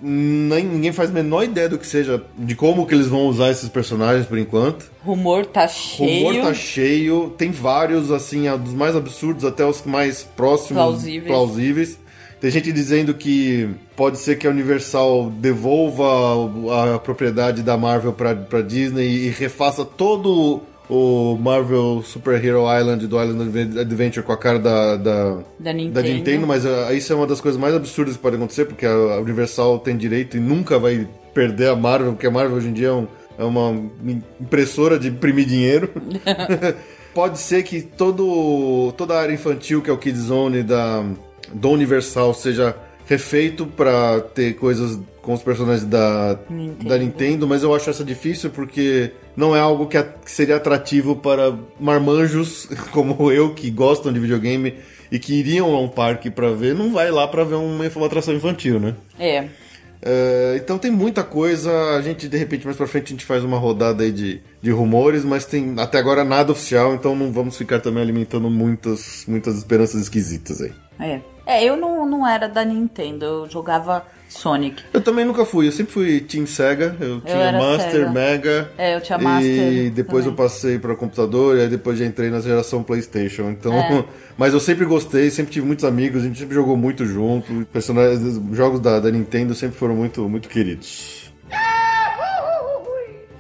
[0.01, 3.69] ninguém faz a menor ideia do que seja, de como que eles vão usar esses
[3.69, 4.91] personagens por enquanto.
[5.05, 6.29] Rumor tá cheio.
[6.29, 11.27] rumor tá cheio, tem vários, assim, dos mais absurdos até os mais próximos, Plausíveis.
[11.27, 11.99] plausíveis,
[12.41, 18.63] Tem gente dizendo que pode ser que a Universal devolva a, propriedade da Marvel para
[18.63, 20.61] Disney e refaça todo
[20.93, 25.95] o Marvel Super Hero Island do Island Adventure com a cara da, da, da, Nintendo.
[25.95, 28.85] da Nintendo, mas uh, isso é uma das coisas mais absurdas que pode acontecer, porque
[28.85, 32.75] a Universal tem direito e nunca vai perder a Marvel, porque a Marvel hoje em
[32.75, 33.91] dia é, um, é uma
[34.39, 35.89] impressora de imprimir dinheiro.
[37.15, 41.03] pode ser que todo, toda a área infantil, que é o Kids Zone da,
[41.55, 46.89] do Universal, seja refeito para ter coisas com os personagens da Nintendo.
[46.89, 51.57] da Nintendo, mas eu acho essa difícil porque não é algo que, seria atrativo para
[51.79, 54.75] marmanjos como eu que gostam de videogame
[55.11, 58.07] e que iriam a um parque para ver, não vai lá para ver uma, uma
[58.07, 58.95] atração infantil, né?
[59.19, 59.47] É.
[60.03, 63.45] Uh, então tem muita coisa, a gente de repente mais pra frente a gente faz
[63.45, 67.57] uma rodada aí de, de rumores, mas tem até agora nada oficial, então não vamos
[67.57, 70.73] ficar também alimentando muitas, muitas esperanças esquisitas aí.
[70.99, 71.21] É.
[71.53, 74.83] É, eu não, não era da Nintendo, eu jogava Sonic.
[74.91, 78.11] Eu também nunca fui, eu sempre fui Team Sega, eu, eu tinha Master, Sega.
[78.11, 78.71] Mega.
[78.79, 79.73] É, eu tinha Master.
[79.73, 80.39] E depois também.
[80.39, 83.51] eu passei para computador e aí depois já entrei na geração PlayStation.
[83.51, 84.05] Então, é.
[84.39, 87.67] mas eu sempre gostei, sempre tive muitos amigos, a gente sempre jogou muito junto.
[87.71, 91.31] Personagens, jogos da, da Nintendo sempre foram muito, muito queridos.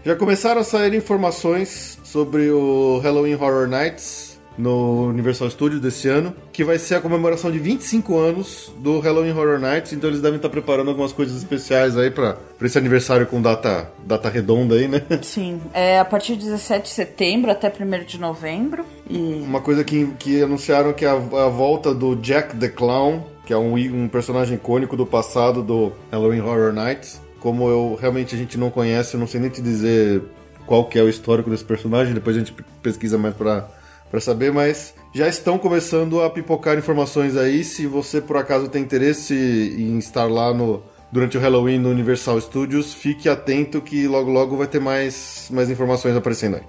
[0.04, 6.34] Já começaram a sair informações sobre o Halloween Horror Nights no Universal Studios desse ano,
[6.52, 10.36] que vai ser a comemoração de 25 anos do Halloween Horror Nights, então eles devem
[10.36, 15.02] estar preparando algumas coisas especiais aí para esse aniversário com data, data redonda aí, né?
[15.22, 18.84] Sim, é a partir de 17 de setembro até 1 de novembro.
[19.08, 19.42] E...
[19.44, 23.52] Uma coisa que, que anunciaram que é a, a volta do Jack the Clown, que
[23.52, 27.20] é um, um personagem icônico do passado do Halloween Horror Nights.
[27.40, 30.22] Como eu realmente a gente não conhece, eu não sei nem te dizer
[30.64, 33.68] qual que é o histórico desse personagem, depois a gente pesquisa mais para
[34.12, 37.64] para saber, mas já estão começando a pipocar informações aí.
[37.64, 42.38] Se você por acaso tem interesse em estar lá no durante o Halloween no Universal
[42.38, 46.62] Studios, fique atento que logo logo vai ter mais, mais informações aparecendo aí.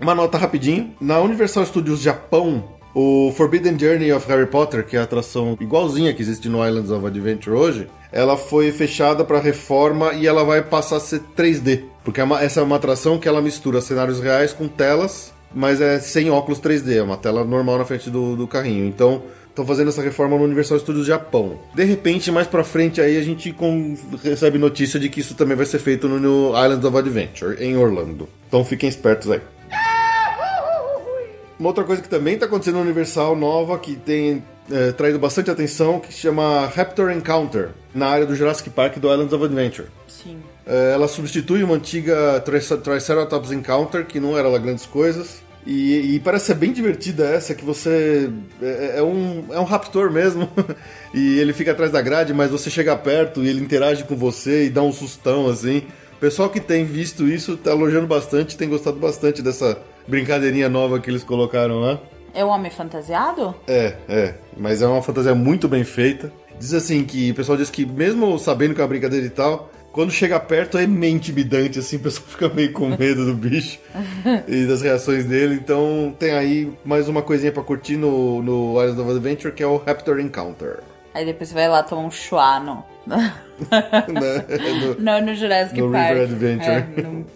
[0.00, 0.94] Uma nota rapidinho.
[1.00, 6.14] Na Universal Studios Japão, o Forbidden Journey of Harry Potter, que é a atração igualzinha
[6.14, 10.62] que existe no Islands of Adventure hoje, ela foi fechada para reforma e ela vai
[10.62, 11.93] passar a ser 3D.
[12.04, 15.80] Porque é uma, essa é uma atração que ela mistura cenários reais com telas, mas
[15.80, 18.86] é sem óculos 3D, é uma tela normal na frente do, do carrinho.
[18.86, 21.58] Então, estão fazendo essa reforma no Universal Studios Japão.
[21.74, 25.56] De repente, mais pra frente aí, a gente com, recebe notícia de que isso também
[25.56, 28.28] vai ser feito no, no Islands of Adventure, em Orlando.
[28.48, 29.40] Então fiquem espertos aí.
[31.58, 35.50] Uma outra coisa que também está acontecendo no Universal nova, que tem é, traído bastante
[35.50, 39.88] atenção, que se chama Raptor Encounter, na área do Jurassic Park do Islands of Adventure.
[40.08, 40.38] Sim.
[40.66, 42.40] É, ela substitui uma antiga
[42.82, 45.42] Triceratops Encounter, que não era lá grandes coisas.
[45.66, 48.30] E, e, parece ser bem divertida essa, que você.
[48.60, 50.48] É, é, um, é um raptor mesmo.
[51.14, 54.66] e ele fica atrás da grade, mas você chega perto e ele interage com você
[54.66, 55.82] e dá um sustão assim.
[56.12, 61.00] O pessoal que tem visto isso tá elogiando bastante, tem gostado bastante dessa brincadeirinha nova
[61.00, 61.98] que eles colocaram lá.
[62.34, 63.54] É o homem fantasiado?
[63.66, 64.34] É, é.
[64.56, 66.32] Mas é uma fantasia muito bem feita.
[66.58, 69.70] Diz assim que o pessoal diz que, mesmo sabendo que é uma brincadeira e tal,
[69.94, 73.78] quando chega perto é meio intimidante, assim, o pessoal fica meio com medo do bicho
[74.48, 75.54] e das reações dele.
[75.54, 79.66] Então tem aí mais uma coisinha pra curtir no, no Islands of Adventure, que é
[79.66, 80.80] o Raptor Encounter.
[81.14, 82.84] Aí depois você vai lá tomar um chua no...
[83.06, 83.20] no,
[84.98, 86.08] no, no Jurassic no Park.
[86.08, 86.72] River Adventure.
[86.72, 87.26] É, no...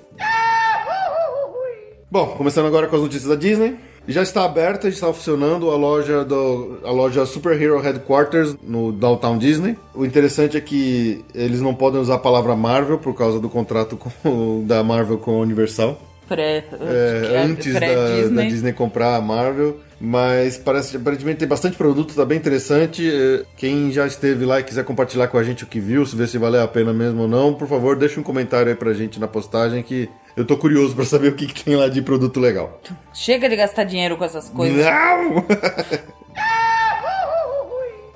[2.11, 3.79] Bom, começando agora com as notícias da Disney.
[4.09, 9.37] Já está aberta, está funcionando a loja do a loja Super Hero Headquarters no Downtown
[9.37, 9.77] Disney.
[9.95, 13.99] O interessante é que eles não podem usar a palavra Marvel por causa do contrato
[13.99, 16.01] com, da Marvel com a Universal.
[16.27, 18.37] Pré, é, antes pré da, Disney.
[18.37, 19.79] da Disney comprar a Marvel.
[20.01, 23.11] Mas parece aparentemente tem bastante produto, tá bem interessante.
[23.11, 26.15] É, quem já esteve lá e quiser compartilhar com a gente o que viu, se
[26.15, 28.93] ver se valeu a pena mesmo ou não, por favor, deixa um comentário aí pra
[28.93, 30.09] gente na postagem que
[30.39, 32.81] eu tô curioso para saber o que, que, tem lá de produto legal.
[33.13, 34.85] Chega de gastar dinheiro com essas coisas.
[34.85, 35.45] Não!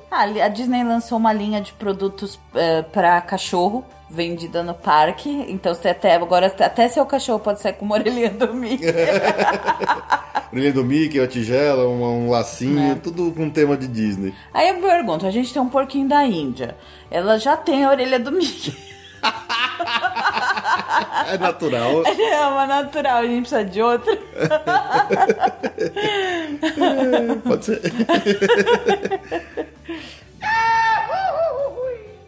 [0.09, 5.29] ah, a Disney lançou uma linha de produtos uh, eh, para cachorro vendida no parque.
[5.49, 8.87] Então você até agora até seu cachorro pode sair com uma orelhinha do Mickey.
[10.53, 12.95] orelhinha do Mickey, uma tigela, um, um lacinho, é.
[12.95, 14.33] tudo com tema de Disney.
[14.55, 16.77] Aí eu pergunto, a gente tem um porquinho da Índia.
[17.11, 18.77] Ela já tem a orelha do Mickey.
[21.29, 22.03] É natural.
[22.33, 24.19] É uma natural, a gente precisa de outra.
[26.79, 27.81] É, pode ser.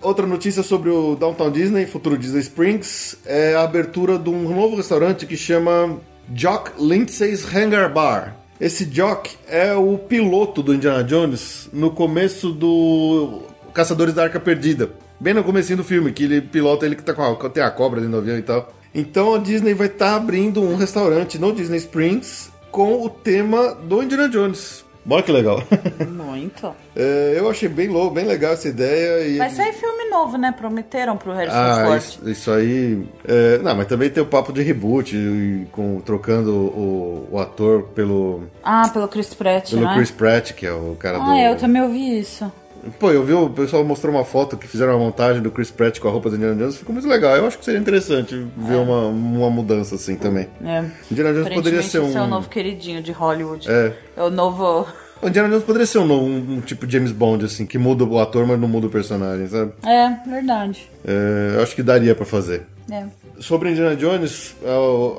[0.00, 4.76] Outra notícia sobre o Downtown Disney, futuro Disney Springs, é a abertura de um novo
[4.76, 5.98] restaurante que chama
[6.34, 8.36] Jock Lindsay's Hangar Bar.
[8.60, 13.42] Esse Jock é o piloto do Indiana Jones no começo do
[13.72, 14.90] Caçadores da Arca Perdida.
[15.24, 17.70] Bem no comecinho do filme, que ele pilota ele que tá com a, tem a
[17.70, 18.70] cobra dentro do avião e tal.
[18.94, 23.74] Então a Disney vai estar tá abrindo um restaurante no Disney Springs com o tema
[23.74, 24.84] do Indiana Jones.
[25.02, 25.62] Bora que legal.
[26.06, 26.74] Muito.
[26.94, 29.26] é, eu achei bem louco, bem legal essa ideia.
[29.26, 30.52] E Vai sair filme novo, né?
[30.52, 31.98] Prometeram pro Harrison ah, Ford.
[31.98, 33.08] isso, isso aí.
[33.26, 37.84] é, não, mas também tem o papo de reboot, e com, trocando o, o ator
[37.94, 39.94] pelo, Ah, pelo Chris Pratt, pelo não é?
[39.94, 41.30] Chris Pratt, que é o cara do.
[41.30, 42.52] Ah, eu também ouvi isso.
[42.98, 45.98] Pô, eu vi o pessoal mostrou uma foto que fizeram uma montagem do Chris Pratt
[45.98, 47.36] com a roupa do Indiana Jones, ficou muito legal.
[47.36, 50.48] Eu acho que seria interessante ver uma, uma mudança assim também.
[50.64, 50.84] É.
[51.10, 52.08] Indiana Jones poderia ser um.
[52.08, 53.70] esse é o novo queridinho de Hollywood.
[53.70, 53.92] É.
[54.16, 54.86] É o novo...
[55.22, 58.04] O Indiana Jones poderia ser um, novo- um, um tipo James Bond, assim, que muda
[58.04, 59.72] o ator, mas não muda o personagem, sabe?
[59.86, 60.90] É, verdade.
[61.06, 62.62] É, eu acho que daria pra fazer.
[62.90, 63.04] É.
[63.38, 64.54] Sobre Indiana Jones,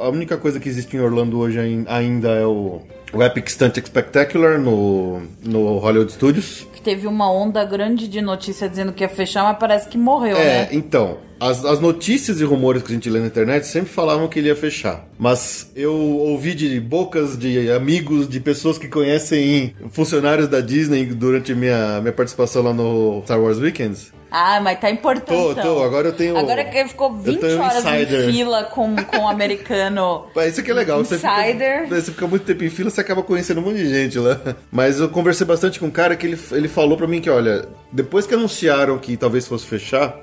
[0.03, 3.77] a, única coisa que existe em Orlando hoje ain- ainda é o, o Epic Stunt
[3.83, 6.67] Spectacular no, no Hollywood Studios.
[6.85, 10.43] Teve uma onda grande de notícia dizendo que ia fechar, mas parece que morreu, É,
[10.43, 10.69] né?
[10.71, 14.39] então, as, as notícias e rumores que a gente lê na internet sempre falavam que
[14.39, 15.05] ele ia fechar.
[15.17, 21.53] Mas eu ouvi de bocas de amigos, de pessoas que conhecem funcionários da Disney durante
[21.53, 24.13] minha, minha participação lá no Star Wars Weekends.
[24.37, 25.55] Ah, mas tá importante.
[25.55, 28.29] Tô, tô, agora eu tenho- Agora que ficou eu 20 tenho horas insider.
[28.29, 30.25] em fila com, com o americano.
[30.45, 30.97] Isso aqui é legal.
[31.05, 31.87] Você fica, Insider.
[31.87, 34.37] você fica muito tempo em fila, você acaba conhecendo um monte de gente lá.
[34.69, 37.65] Mas eu conversei bastante com um cara que ele, ele falou pra mim que, olha,
[37.93, 40.13] depois que anunciaram que talvez fosse fechar,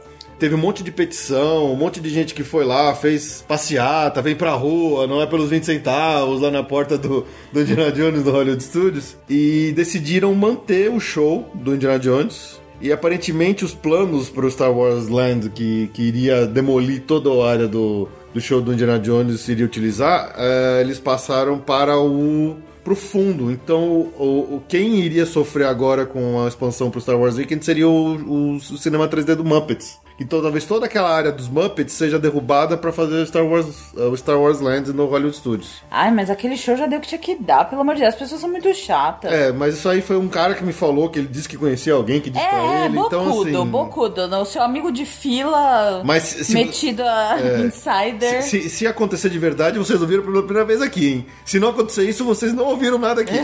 [0.43, 4.35] teve um monte de petição, um monte de gente que foi lá, fez passeata, vem
[4.35, 8.33] pra rua, não é pelos 20 centavos, lá na porta do, do Indiana Jones do
[8.33, 9.17] Hollywood Studios.
[9.31, 12.61] E decidiram manter o show do Indiana Jones.
[12.81, 17.49] E aparentemente os planos para o Star Wars Land, que, que iria demolir toda a
[17.49, 22.97] área do, do show do Indiana Jones, iria utilizar, eh, eles passaram para o pro
[22.97, 23.49] fundo.
[23.53, 27.65] Então, o, o- quem iria sofrer agora com a expansão para o Star Wars Weekend
[27.65, 30.02] seria o, o, o cinema 3D do Muppets.
[30.21, 34.17] Então, talvez toda aquela área dos Muppets seja derrubada para fazer o Star Wars, o
[34.17, 35.83] Star Wars Land no Hollywood Studios.
[35.91, 38.15] Ai, mas aquele show já deu o que tinha que dar, pelo amor de Deus.
[38.15, 39.33] As pessoas são muito chatas.
[39.33, 41.95] É, mas isso aí foi um cara que me falou que ele disse que conhecia
[41.95, 42.95] alguém que disse pra É, ele.
[42.95, 44.23] bocudo, então, assim, bocudo.
[44.43, 47.37] O seu amigo de fila Mas se- metido a
[47.67, 48.43] insider.
[48.43, 51.27] Se, se acontecer de verdade, vocês ouviram pela primeira vez aqui, hein?
[51.45, 53.33] Se não acontecer isso, vocês não ouviram nada aqui.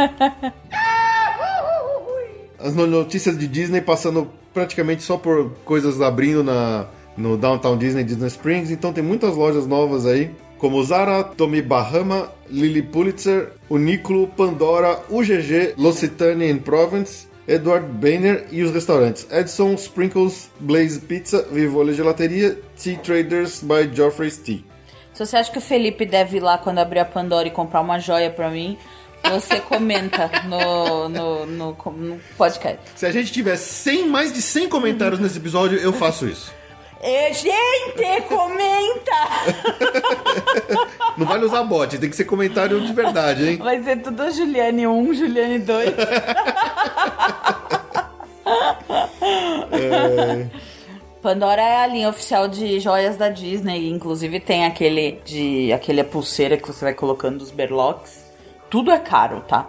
[2.62, 6.86] As no- notícias de Disney passando praticamente só por coisas abrindo na,
[7.16, 8.70] no Downtown Disney, Disney Springs.
[8.70, 10.30] Então tem muitas lojas novas aí.
[10.58, 18.62] Como Zara, Tommy Bahama, Lily Pulitzer, Uniqlo, Pandora, UGG, L'Occitane and Provence, Edward Bainer e
[18.62, 24.62] os restaurantes Edson, Sprinkles, Blaze Pizza, Vivole Gelateria, Tea Traders by Geoffrey's Tea.
[25.14, 27.80] Se você acha que o Felipe deve ir lá quando abrir a Pandora e comprar
[27.80, 28.76] uma joia pra mim,
[29.28, 32.80] você comenta no, no, no, no podcast.
[32.96, 36.52] Se a gente tiver 100, mais de 100 comentários nesse episódio, eu faço isso.
[37.02, 39.10] E, gente, comenta!
[41.16, 43.56] Não vale usar bot, tem que ser comentário de verdade, hein?
[43.56, 45.94] Vai ser tudo Juliane 1, Juliane 2.
[51.22, 53.88] Pandora é a linha oficial de joias da Disney.
[53.90, 58.19] Inclusive tem aquele de aquele pulseira que você vai colocando dos berlocks.
[58.70, 59.68] Tudo é caro, tá?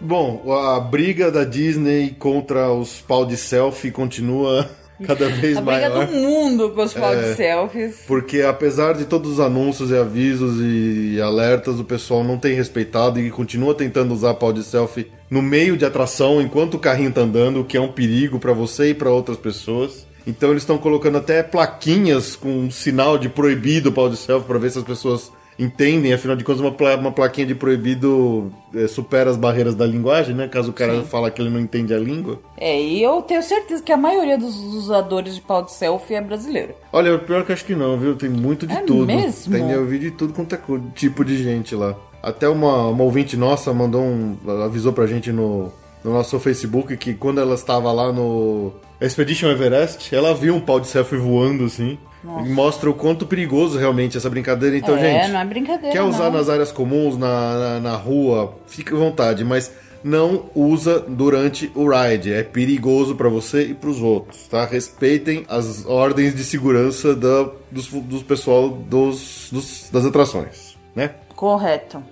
[0.00, 4.66] Bom, a briga da Disney contra os pau de selfie continua
[5.06, 6.06] cada vez A briga maior.
[6.06, 7.20] do mundo com os pau É.
[7.30, 7.96] de selfies.
[8.06, 13.20] Porque apesar de todos os anúncios e avisos e alertas, o pessoal não tem respeitado
[13.20, 17.20] e continua tentando usar pau de selfie no meio de atração enquanto o carrinho tá
[17.20, 20.06] andando, o que é um perigo pra você e pra outras pessoas.
[20.26, 24.58] Então eles estão colocando até plaquinhas com um sinal de proibido pau de selfie pra
[24.58, 25.30] ver se as pessoas
[25.60, 26.12] entendem.
[26.12, 30.34] Afinal de contas, uma, pla- uma plaquinha de proibido eh, supera as barreiras da linguagem,
[30.34, 30.48] né?
[30.48, 31.04] Caso o cara Sim.
[31.04, 32.40] fala que ele não entende a língua.
[32.56, 36.20] É, e eu tenho certeza que a maioria dos usadores de pau de selfie é
[36.20, 36.74] brasileiro.
[36.92, 38.16] Olha, pior que acho que não, viu?
[38.16, 39.06] Tem muito de É tudo.
[39.06, 39.52] mesmo?
[39.52, 40.58] Tem eu vi de tudo quanto é
[40.94, 41.94] tipo de gente lá.
[42.22, 44.36] Até uma, uma ouvinte nossa mandou um.
[44.64, 45.70] avisou pra gente no,
[46.04, 50.78] no nosso Facebook que quando ela estava lá no Expedition Everest, ela viu um pau
[50.78, 51.98] de selfie voando assim.
[52.22, 54.76] E mostra o quanto perigoso realmente essa brincadeira.
[54.76, 55.32] Então, é, gente.
[55.32, 55.90] não é brincadeira.
[55.92, 56.32] Quer usar não.
[56.32, 59.72] nas áreas comuns, na, na, na rua, fique à vontade, mas
[60.04, 62.32] não usa durante o ride.
[62.32, 64.64] É perigoso pra você e pros outros, tá?
[64.66, 71.12] Respeitem as ordens de segurança da, dos, dos pessoal dos, dos- das atrações, né?
[71.34, 72.02] Correto.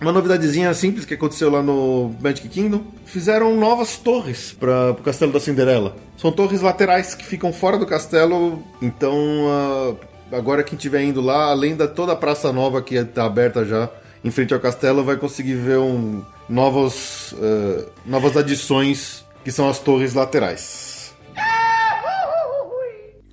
[0.00, 2.82] Uma novidadezinha simples que aconteceu lá no Magic Kingdom.
[3.06, 5.96] Fizeram novas torres para o Castelo da Cinderela.
[6.18, 9.16] São torres laterais que ficam fora do castelo, então
[9.48, 9.94] ah,
[10.36, 13.88] agora quem estiver indo lá, além da toda a Praça Nova que está aberta já,
[14.22, 19.78] em frente ao castelo, vai conseguir ver um, novos, uh, novas adições que são as
[19.78, 20.95] torres laterais.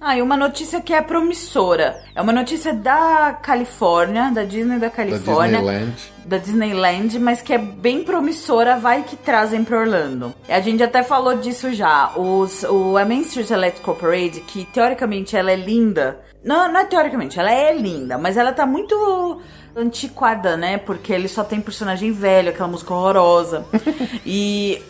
[0.06, 2.04] Ah, e uma notícia que é promissora.
[2.14, 5.62] É uma notícia da Califórnia, da Disney da Califórnia.
[5.62, 6.12] Da Disneyland.
[6.26, 10.36] Da Disneyland, mas que é bem promissora, vai que trazem pra Orlando.
[10.50, 12.12] A gente até falou disso já.
[12.18, 16.20] Os, o a Main Street Electrical Parade, que teoricamente ela é linda.
[16.44, 19.42] Não, não é teoricamente, ela é linda, mas ela tá muito
[19.74, 20.78] antiquada, né?
[20.78, 23.66] Porque ele só tem personagem velho, aquela música horrorosa.
[24.26, 24.82] e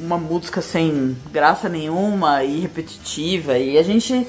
[0.00, 3.58] uma música sem graça nenhuma e repetitiva.
[3.58, 4.24] E a gente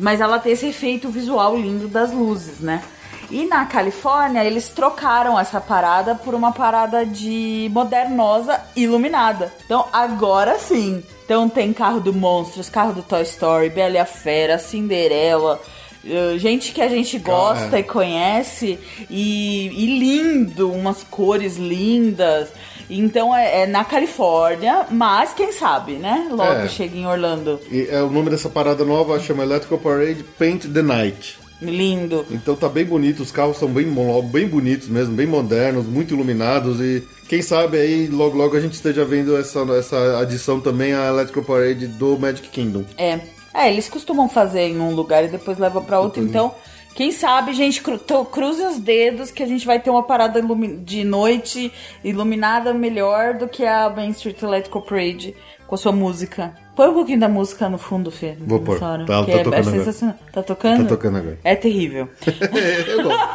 [0.00, 2.82] mas ela tem esse efeito visual lindo das luzes, né?
[3.30, 9.52] E na Califórnia eles trocaram essa parada por uma parada de modernosa iluminada.
[9.64, 11.02] Então agora sim.
[11.24, 15.60] Então tem carro do Monstros, carro do Toy Story, Bela e a Fera, Cinderela,
[16.04, 18.78] eh, gente que a gente gosta e conhece
[19.10, 22.48] e, e lindo, umas cores lindas.
[22.88, 26.28] Então é, é, na Califórnia, mas quem sabe, né?
[26.30, 26.68] Logo é.
[26.68, 27.60] chega em Orlando.
[27.70, 31.38] E é, o nome dessa parada nova chama Electrical Parade Paint the Night.
[31.60, 32.26] Lindo.
[32.30, 33.86] Então tá bem bonito, os carros são bem,
[34.24, 38.74] bem bonitos mesmo, bem modernos, muito iluminados e quem sabe aí logo logo a gente
[38.74, 42.84] esteja vendo essa, essa adição também à Electrical Parade do Magic Kingdom.
[42.98, 43.20] É.
[43.54, 46.54] É, eles costumam fazer em um lugar e depois levam para outro, então
[46.96, 50.42] quem sabe, gente, cru cruze os dedos que a gente vai ter uma parada
[50.82, 51.70] de noite
[52.02, 55.36] iluminada melhor do que a Main Street Electrical Parade
[55.66, 56.54] com a sua música.
[56.74, 58.34] Põe um pouquinho da música no fundo, Fê.
[58.40, 58.78] Vou pôr.
[58.78, 60.16] Tá, tá, é, tocando é sensacional.
[60.32, 60.82] Tá tocando?
[60.84, 61.38] Tá tocando agora.
[61.44, 62.08] É terrível.
[62.88, 63.28] eu gosto.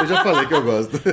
[0.00, 1.00] Eu já falei que eu gosto.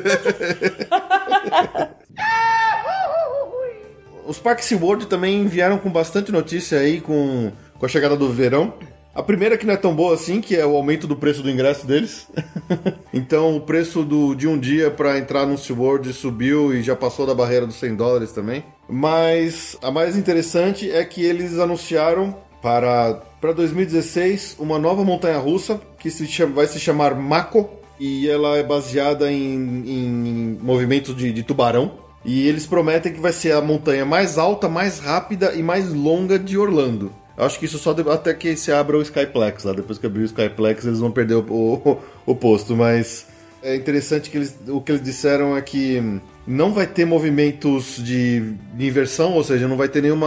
[4.26, 8.74] Os Parques SeaWorld também vieram com bastante notícia aí com, com a chegada do verão.
[9.14, 11.50] A primeira que não é tão boa assim, que é o aumento do preço do
[11.50, 12.28] ingresso deles.
[13.14, 17.26] então o preço do, de um dia para entrar no SeaWorld subiu e já passou
[17.26, 18.64] da barreira dos 100 dólares também.
[18.88, 25.82] Mas a mais interessante é que eles anunciaram para, para 2016 uma nova montanha russa
[26.00, 29.54] que se chama, vai se chamar Mako e ela é baseada em,
[29.86, 32.00] em movimentos de, de tubarão.
[32.24, 36.38] E eles prometem que vai ser a montanha mais alta, mais rápida e mais longa
[36.38, 37.12] de Orlando.
[37.38, 39.74] Acho que isso só até que se abra o Skyplex lá.
[39.74, 42.76] Depois que abrir o Skyplex, eles vão perder o, o, o posto.
[42.76, 43.28] Mas
[43.64, 48.56] é interessante que eles, o que eles disseram é que não vai ter movimentos de,
[48.80, 50.18] inversão, ou seja, não vai ter nenhum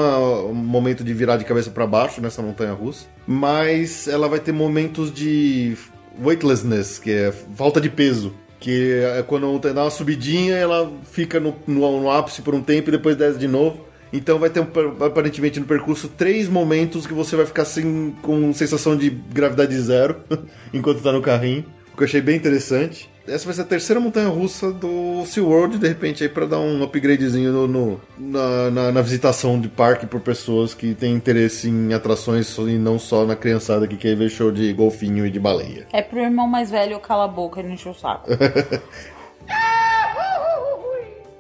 [0.55, 5.13] momento de virar de cabeça para baixo nessa montanha russa, mas ela vai ter momentos
[5.13, 5.77] de
[6.23, 8.33] weightlessness, que é falta de peso.
[8.61, 12.89] Que é quando dá uma subidinha, ela fica no, no, no ápice por um tempo
[12.89, 13.85] e depois desce de novo.
[14.15, 14.65] Então vai ter
[15.05, 20.21] aparentemente no percurso três momentos que você vai ficar assim com sensação de gravidade zero
[20.73, 21.65] enquanto tá no carrinho.
[21.93, 23.11] O que eu achei bem interessante.
[23.27, 26.83] Essa vai ser a terceira montanha russa do SeaWorld, de repente, aí para dar um
[26.83, 31.95] upgradezinho no, no na, na, na, visitação de parque por pessoas que têm interesse em
[31.95, 35.87] atrações e não só na criançada que quer ver show de golfinho e de baleia.
[35.91, 38.29] É pro irmão mais velho cala a boca e não enche o saco.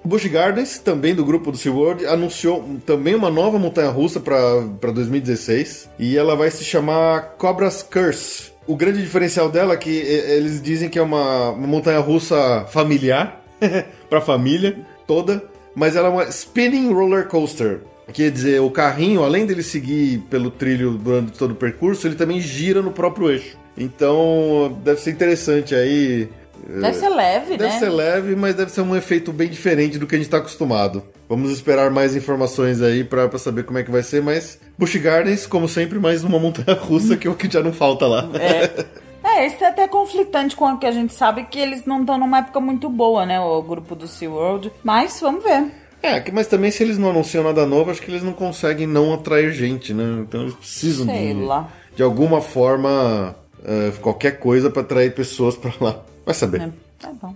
[0.04, 6.18] Busch Gardens, também do grupo do SeaWorld, anunciou também uma nova montanha-russa para 2016 e
[6.18, 8.52] ela vai se chamar Cobra's Curse.
[8.66, 13.42] O grande diferencial dela é que eles dizem que é uma, uma montanha-russa familiar
[14.10, 14.76] para família
[15.06, 15.42] toda,
[15.74, 17.80] mas ela é uma spinning roller coaster.
[18.12, 22.40] Quer dizer, o carrinho, além dele seguir pelo trilho durante todo o percurso, ele também
[22.40, 23.56] gira no próprio eixo.
[23.76, 26.28] Então, deve ser interessante aí
[26.66, 27.68] Deve ser leve, deve né?
[27.68, 30.38] Deve ser leve, mas deve ser um efeito bem diferente do que a gente está
[30.38, 31.02] acostumado.
[31.28, 35.46] Vamos esperar mais informações aí para saber como é que vai ser, mas Busch Gardens,
[35.46, 38.28] como sempre, mais uma montanha russa que é o que já não falta lá.
[38.34, 39.04] É.
[39.24, 42.18] É, isso é até conflitante com o que a gente sabe que eles não estão
[42.18, 43.40] numa época muito boa, né?
[43.40, 44.70] O grupo do SeaWorld.
[44.82, 45.72] Mas vamos ver.
[46.02, 49.14] É, mas também se eles não anunciam nada novo, acho que eles não conseguem não
[49.14, 50.04] atrair gente, né?
[50.20, 51.68] Então eles precisam Sei de, lá.
[51.96, 56.02] de alguma forma, uh, qualquer coisa para atrair pessoas para lá.
[56.24, 56.62] Vai saber.
[56.62, 57.34] É, tá bom.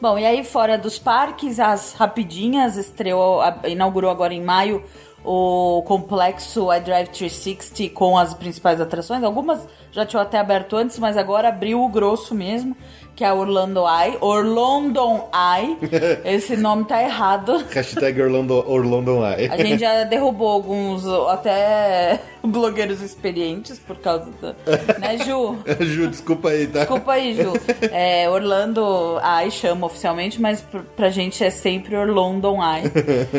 [0.00, 4.82] Bom, e aí fora dos parques, as rapidinhas estreou, inaugurou agora em maio
[5.22, 9.22] o complexo iDrive 360 com as principais atrações.
[9.22, 12.74] Algumas já tinham até aberto antes, mas agora abriu o grosso mesmo,
[13.20, 14.16] que é Orlando Eye.
[14.22, 15.76] Orlando Eye.
[16.24, 17.62] Esse nome tá errado.
[17.70, 19.46] Hashtag Orlando, Orlando Eye.
[19.52, 24.54] A gente já derrubou alguns, até blogueiros experientes por causa da.
[24.98, 25.58] Né, Ju?
[25.80, 26.78] Ju, desculpa aí, tá?
[26.78, 27.52] Desculpa aí, Ju.
[27.92, 32.90] É, Orlando Eye chama oficialmente, mas pr- pra gente é sempre Orlando Eye.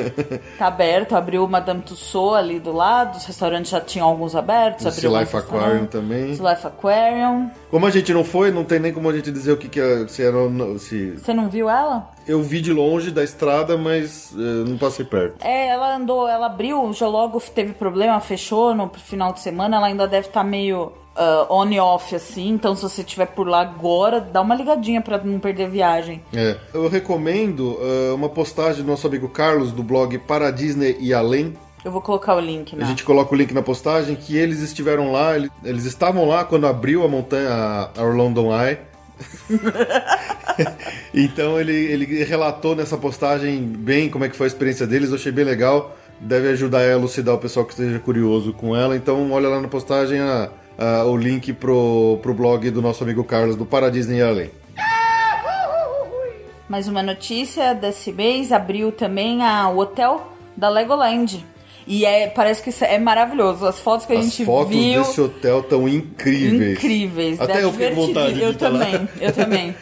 [0.60, 4.86] Tá aberto, abriu o Madame Tussauds ali do lado, os restaurantes já tinham alguns abertos.
[4.86, 6.36] O Sea Life Aquarium também.
[6.36, 7.50] Sea Life Aquarium.
[7.72, 9.80] Como a gente não foi, não tem nem como a gente dizer o que, que
[9.80, 10.06] é.
[10.08, 10.38] Se era.
[10.78, 11.12] Se...
[11.12, 12.12] Você não viu ela?
[12.28, 15.44] Eu vi de longe da estrada, mas eh, não passei perto.
[15.44, 19.88] É, ela andou, ela abriu, o geólogo teve problema, fechou no final de semana, ela
[19.88, 23.62] ainda deve estar meio ah, on e off assim, então se você estiver por lá
[23.62, 26.24] agora, dá uma ligadinha pra não perder a viagem.
[26.34, 26.56] É.
[26.74, 31.54] Eu recomendo eh, uma postagem do nosso amigo Carlos do blog Para Disney e Além.
[31.84, 32.86] Eu vou colocar o link A na.
[32.86, 36.68] gente coloca o link na postagem que eles estiveram lá, ele- eles estavam lá quando
[36.68, 37.50] abriu a montanha,
[37.98, 38.78] a Orlando Eye.
[41.14, 45.16] então ele, ele relatou nessa postagem bem como é que foi a experiência deles, eu
[45.16, 45.96] achei bem legal.
[46.20, 48.96] Deve ajudar a elucidar o pessoal que esteja curioso com ela.
[48.96, 53.24] Então olha lá na postagem a- a- o link pro, pro blog do nosso amigo
[53.24, 54.52] Carlos do Para Disney e Além.
[56.70, 61.44] Mais uma notícia desse mês, abriu também a, o hotel da Legoland.
[61.88, 63.66] E é, parece que é maravilhoso.
[63.66, 65.02] As fotos que a As gente fotos viu.
[65.04, 66.78] desse hotel estão incríveis.
[66.78, 67.42] Incríveis.
[67.42, 68.80] Até dá eu fiquei vontade de Eu tá lá.
[68.80, 69.76] também, eu também.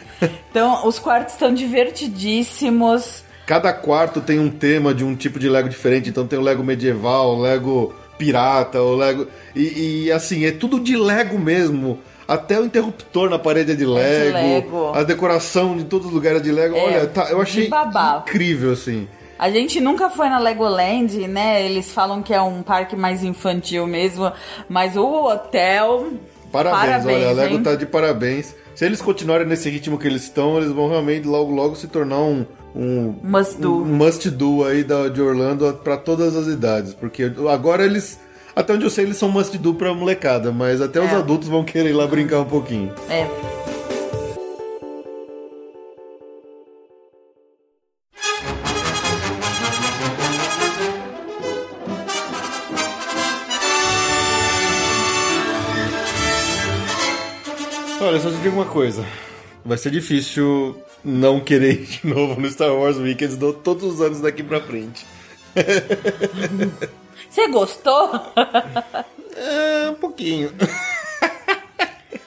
[0.50, 3.24] Então, os quartos estão divertidíssimos.
[3.46, 6.08] Cada quarto tem um tema de um tipo de Lego diferente.
[6.08, 9.26] Então tem o Lego medieval, o Lego pirata, o Lego.
[9.56, 11.98] E, e, assim, é tudo de Lego mesmo.
[12.28, 14.32] Até o interruptor na parede é de Lego.
[14.34, 14.92] Lego.
[14.94, 16.76] A decoração de todos os lugares é de Lego.
[16.76, 17.70] É, Olha, tá- eu de achei
[18.20, 19.08] incrível, assim.
[19.40, 21.64] A gente nunca foi na Legoland, né?
[21.64, 24.30] Eles falam que é um parque mais infantil mesmo,
[24.68, 26.08] mas o hotel.
[26.52, 27.62] Parabéns, olha, a Lego hein?
[27.62, 28.54] tá de parabéns.
[28.74, 32.18] Se eles continuarem nesse ritmo que eles estão, eles vão realmente logo logo se tornar
[32.18, 32.44] um,
[32.76, 33.76] um Must do.
[33.82, 38.20] um must do aí da, de Orlando pra todas as idades, porque agora eles
[38.54, 41.14] até onde eu sei eles são must do pra molecada, mas até os É.
[41.16, 42.92] adultos vão querer ir lá brincar um pouquinho.
[43.08, 43.26] É.
[58.10, 59.06] Olha, só te digo uma coisa.
[59.64, 64.00] Vai ser difícil não querer ir de novo no Star Wars Weekends do- todos os
[64.00, 65.06] anos daqui pra frente.
[67.30, 68.10] Você gostou?
[69.36, 70.50] É, um pouquinho.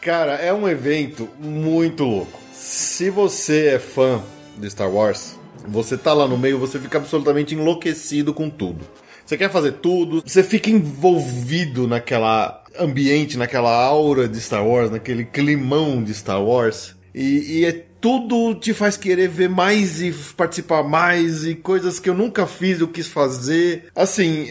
[0.01, 2.39] Cara, é um evento muito louco.
[2.53, 4.23] Se você é fã
[4.57, 5.36] de Star Wars,
[5.67, 8.88] você tá lá no meio, você fica absolutamente enlouquecido com tudo.
[9.25, 15.26] Você quer fazer tudo, você fica envolvido naquela ambiente, naquela aura de Star Wars, naquele
[15.26, 16.95] climão de Star Wars.
[17.13, 17.71] E, e é
[18.01, 22.80] tudo te faz querer ver mais e participar mais e coisas que eu nunca fiz,
[22.80, 23.86] eu quis fazer.
[23.95, 24.49] Assim,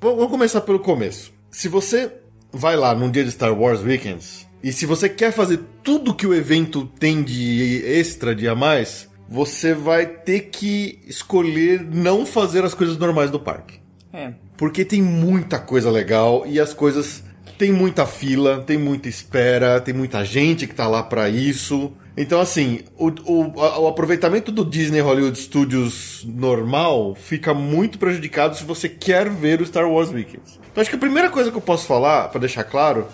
[0.00, 1.32] vamos começar pelo começo.
[1.50, 2.12] Se você
[2.52, 6.26] vai lá num dia de Star Wars Weekends e se você quer fazer tudo que
[6.26, 12.64] o evento tem de extra, de a mais, você vai ter que escolher não fazer
[12.64, 13.80] as coisas normais do parque.
[14.12, 14.32] É.
[14.56, 17.24] Porque tem muita coisa legal e as coisas.
[17.56, 21.92] Tem muita fila, tem muita espera, tem muita gente que tá lá pra isso.
[22.16, 28.64] Então, assim, o, o, o aproveitamento do Disney Hollywood Studios normal fica muito prejudicado se
[28.64, 30.60] você quer ver o Star Wars Weekends.
[30.70, 33.06] Então, acho que a primeira coisa que eu posso falar, pra deixar claro,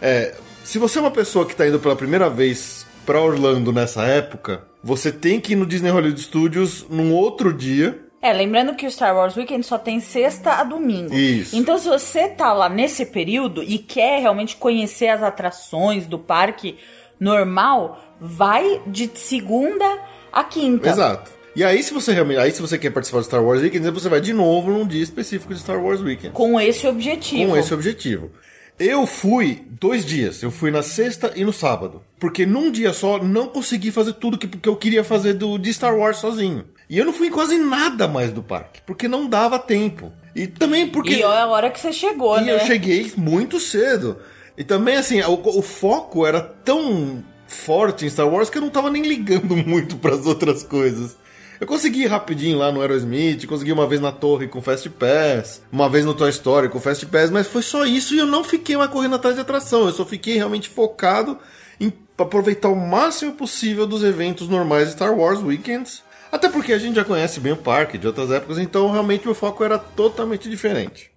[0.00, 0.34] é:
[0.64, 4.64] se você é uma pessoa que tá indo pela primeira vez pra Orlando nessa época,
[4.82, 8.05] você tem que ir no Disney Hollywood Studios num outro dia.
[8.20, 11.14] É, lembrando que o Star Wars Weekend só tem sexta a domingo.
[11.14, 11.54] Isso.
[11.54, 16.76] Então, se você tá lá nesse período e quer realmente conhecer as atrações do parque
[17.20, 19.84] normal, vai de segunda
[20.32, 20.88] a quinta.
[20.88, 21.30] Exato.
[21.54, 22.38] E aí, se você realmente.
[22.38, 25.02] Aí, se você quer participar do Star Wars Weekend, você vai de novo num dia
[25.02, 26.34] específico de Star Wars Weekend.
[26.34, 27.50] Com esse objetivo.
[27.50, 28.30] Com esse objetivo.
[28.78, 30.42] Eu fui dois dias.
[30.42, 32.02] Eu fui na sexta e no sábado.
[32.18, 35.72] Porque num dia só não consegui fazer tudo que, que eu queria fazer do, de
[35.72, 36.64] Star Wars sozinho.
[36.88, 38.80] E eu não fui em quase nada mais do parque.
[38.86, 40.12] Porque não dava tempo.
[40.34, 41.14] E também porque.
[41.14, 42.54] E olha a hora que você chegou, E né?
[42.54, 44.18] eu cheguei muito cedo.
[44.56, 48.70] E também, assim, o, o foco era tão forte em Star Wars que eu não
[48.70, 51.16] tava nem ligando muito pras outras coisas.
[51.58, 55.62] Eu consegui ir rapidinho lá no Aerosmith, consegui uma vez na torre com Fast Pass,
[55.72, 58.44] uma vez no Toy Story com Fast Pass, mas foi só isso e eu não
[58.44, 59.86] fiquei mais correndo atrás de atração.
[59.86, 61.38] Eu só fiquei realmente focado
[61.80, 66.02] em aproveitar o máximo possível dos eventos normais de Star Wars Weekends.
[66.36, 69.34] Até porque a gente já conhece bem o parque de outras épocas, então realmente o
[69.34, 71.10] foco era totalmente diferente.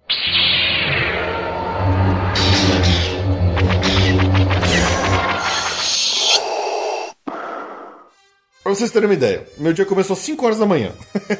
[8.62, 10.92] Pra vocês terem uma ideia, meu dia começou às 5 horas da manhã.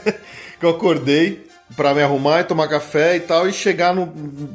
[0.60, 4.12] que eu acordei para me arrumar e tomar café e tal, e chegar no,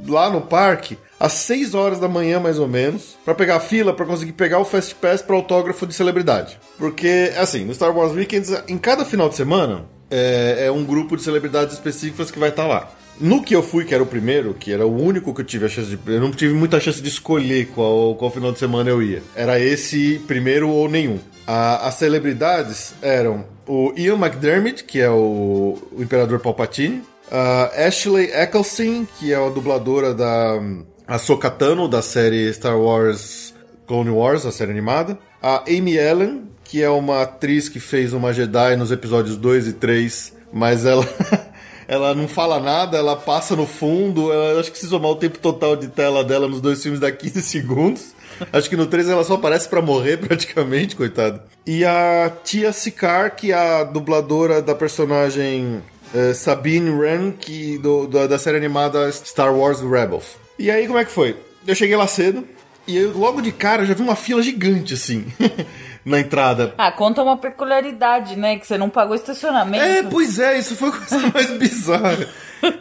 [0.08, 4.06] lá no parque às 6 horas da manhã, mais ou menos, para pegar fila para
[4.06, 6.60] conseguir pegar o Fast Pass para autógrafo de celebridade.
[6.78, 11.16] Porque, assim, no Star Wars Weekends, em cada final de semana, é, é um grupo
[11.16, 12.92] de celebridades específicas que vai estar tá lá.
[13.20, 15.66] No que eu fui, que era o primeiro, que era o único que eu tive
[15.66, 15.98] a chance de.
[16.06, 19.24] Eu não tive muita chance de escolher qual, qual final de semana eu ia.
[19.34, 21.18] Era esse primeiro ou nenhum.
[21.48, 28.30] A, as celebridades eram o Ian McDermott, que é o, o Imperador Palpatine, a Ashley
[28.34, 30.60] Eccleston, que é a dubladora da
[31.08, 33.54] Ahsoka Tano, da série Star Wars
[33.88, 38.34] Clone Wars, a série animada, a Amy Ellen, que é uma atriz que fez uma
[38.34, 41.08] Jedi nos episódios 2 e 3, mas ela
[41.88, 45.38] ela não fala nada, ela passa no fundo, ela, acho que se somar o tempo
[45.38, 48.16] total de tela dela nos dois filmes dá 15 segundos.
[48.52, 51.42] Acho que no 3 ela só aparece para morrer praticamente, coitado.
[51.66, 55.82] E a Tia Sicard, que é a dubladora da personagem
[56.14, 60.45] uh, Sabine Wren, que, do, do, da série animada Star Wars Rebels.
[60.58, 61.36] E aí, como é que foi?
[61.68, 62.48] Eu cheguei lá cedo,
[62.88, 65.26] e eu, logo de cara já vi uma fila gigante, assim,
[66.06, 66.74] na entrada.
[66.78, 68.58] Ah, conta uma peculiaridade, né?
[68.58, 69.84] Que você não pagou estacionamento.
[69.84, 72.28] É, pois é, isso foi a coisa mais bizarra.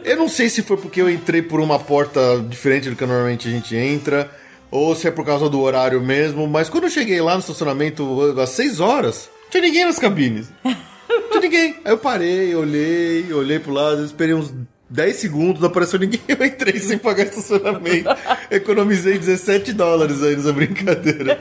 [0.03, 3.47] Eu não sei se foi porque eu entrei por uma porta diferente do que normalmente
[3.47, 4.29] a gente entra,
[4.69, 8.39] ou se é por causa do horário mesmo, mas quando eu cheguei lá no estacionamento
[8.39, 10.47] às 6 horas, não tinha ninguém nas cabines.
[10.63, 10.73] Não
[11.29, 11.75] tinha ninguém.
[11.83, 14.53] Aí eu parei, olhei, olhei pro lado, esperei uns
[14.87, 18.09] 10 segundos, não apareceu ninguém, eu entrei sem pagar estacionamento.
[18.51, 21.39] Economizei 17 dólares aí nessa brincadeira.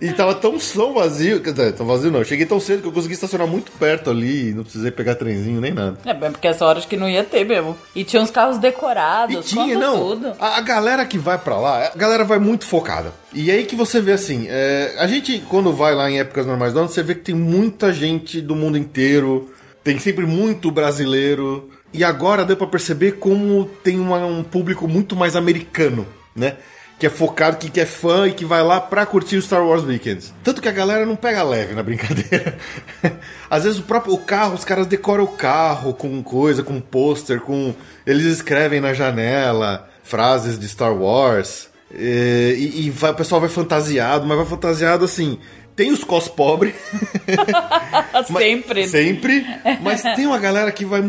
[0.00, 2.88] E tava tão, tão vazio, quer dizer, tão vazio não, eu cheguei tão cedo que
[2.88, 5.98] eu consegui estacionar muito perto ali, não precisei pegar trenzinho nem nada.
[6.04, 7.76] É bem porque essa hora acho que não ia ter mesmo.
[7.94, 10.32] E tinha uns carros decorados, e tinha, não, tudo.
[10.38, 13.12] A, a, galera que vai para lá, a galera vai muito focada.
[13.32, 16.74] E aí que você vê assim, é, a gente quando vai lá em épocas normais
[16.74, 19.50] do ano, você vê que tem muita gente do mundo inteiro,
[19.82, 25.16] tem sempre muito brasileiro, e agora deu para perceber como tem uma, um público muito
[25.16, 26.56] mais americano, né?
[26.98, 29.66] Que é focado, que, que é fã e que vai lá pra curtir o Star
[29.66, 30.32] Wars Weekends.
[30.42, 32.56] Tanto que a galera não pega leve na brincadeira.
[33.50, 37.40] Às vezes o próprio o carro, os caras decoram o carro com coisa, com pôster,
[37.40, 37.74] com.
[38.06, 41.68] Eles escrevem na janela frases de Star Wars.
[41.94, 45.38] E, e, e vai, o pessoal vai fantasiado, mas vai fantasiado assim.
[45.76, 46.74] Tem os cos pobre.
[48.38, 48.88] sempre.
[48.88, 49.46] sempre.
[49.82, 51.02] Mas tem uma galera que vai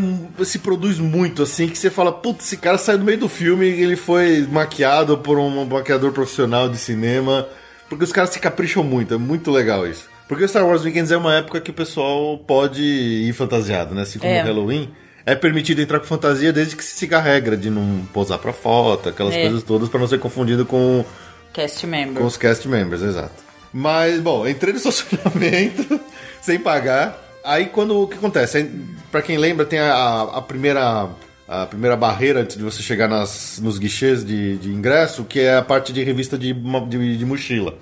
[0.44, 3.66] se produz muito, assim, que você fala, putz, esse cara saiu do meio do filme
[3.66, 7.48] e ele foi maquiado por um maquiador profissional de cinema.
[7.88, 10.10] Porque os caras se capricham muito, é muito legal isso.
[10.28, 14.02] Porque o Star Wars Weekends é uma época que o pessoal pode ir fantasiado, né?
[14.02, 14.44] Assim como é.
[14.44, 14.90] o Halloween.
[15.26, 18.54] É permitido entrar com fantasia desde que se siga a regra de não posar pra
[18.54, 19.42] foto, aquelas é.
[19.42, 21.06] coisas todas, para não ser confundido com.
[21.54, 22.18] Cast members.
[22.18, 23.47] Com os cast members, exato.
[23.80, 26.02] Mas, bom, entrei no estacionamento
[26.42, 27.24] sem pagar.
[27.44, 28.72] Aí quando o que acontece?
[29.12, 31.08] Para quem lembra, tem a, a, primeira
[31.48, 35.58] a primeira barreira antes de você chegar nas, nos guichês de, de ingresso, que é
[35.58, 37.78] a parte de revista de, de, de, mochila.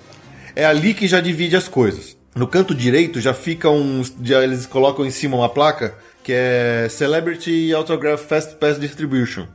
[0.54, 2.14] É ali que já divide as coisas.
[2.34, 4.02] No canto direito já fica um.
[4.22, 9.46] Já eles colocam em cima uma placa que é Celebrity Autograph Fast Pass Distribution.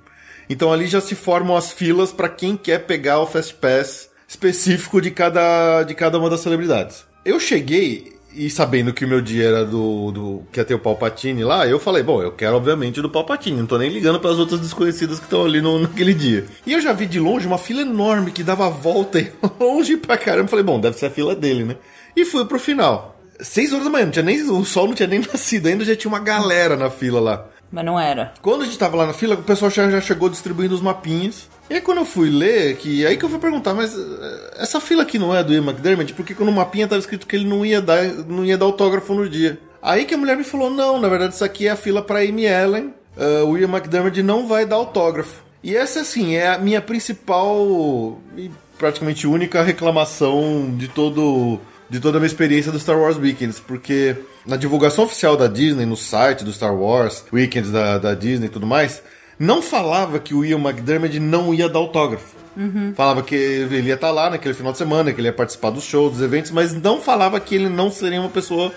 [0.50, 5.02] Então ali já se formam as filas para quem quer pegar o Fast Pass específico
[5.02, 7.04] de cada, de cada uma das celebridades.
[7.26, 10.80] Eu cheguei e sabendo que o meu dia era do, do que ia ter o
[10.80, 14.32] Palpatine lá, eu falei, bom, eu quero obviamente do Palpatine, não tô nem ligando para
[14.32, 16.46] as outras desconhecidas que estão ali no, naquele dia.
[16.66, 19.30] E eu já vi de longe uma fila enorme que dava volta e
[19.60, 20.48] longe pra caramba.
[20.48, 21.76] Falei, bom, deve ser a fila dele, né?
[22.16, 23.20] E fui pro final.
[23.42, 25.96] Seis horas da manhã, não tinha nem, o sol não tinha nem nascido ainda, já
[25.96, 27.51] tinha uma galera na fila lá.
[27.72, 28.34] Mas não era.
[28.42, 31.50] Quando a gente tava lá na fila, o pessoal já, já chegou distribuindo os mapinhas.
[31.70, 34.82] E aí quando eu fui ler, que aí que eu fui perguntar, mas eh, essa
[34.82, 36.14] fila aqui não é do Ian McDermott?
[36.14, 39.30] Porque no mapinha tava escrito que ele não ia dar, não ia dar autógrafo no
[39.30, 39.58] dia.
[39.82, 42.20] Aí que a mulher me falou, não, na verdade isso aqui é a fila para
[42.20, 42.94] Amy Ellen.
[43.16, 45.42] Uh, o Ian McDermott não vai dar autógrafo.
[45.64, 51.60] E essa, assim, é a minha principal e praticamente única reclamação de todo
[51.90, 54.16] de toda a minha experiência do Star Wars Weekends, porque
[54.46, 58.50] na divulgação oficial da Disney, no site do Star Wars Weekends da, da Disney e
[58.50, 59.02] tudo mais,
[59.38, 62.36] não falava que o Ian McDermott não ia dar autógrafo.
[62.56, 62.94] Uhum.
[62.96, 65.84] Falava que ele ia estar lá naquele final de semana, que ele ia participar dos
[65.84, 68.72] shows, dos eventos, mas não falava que ele não seria uma pessoa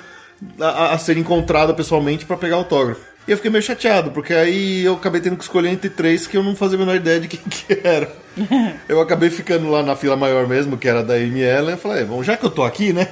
[0.61, 3.15] a, a ser encontrada pessoalmente para pegar autógrafo.
[3.27, 6.37] E eu fiquei meio chateado, porque aí eu acabei tendo que escolher entre três que
[6.37, 8.11] eu não fazia a menor ideia de quem que era.
[8.89, 11.73] eu acabei ficando lá na fila maior mesmo, que era da Amy Ellen.
[11.73, 13.09] Eu falei, bom, já que eu tô aqui, né?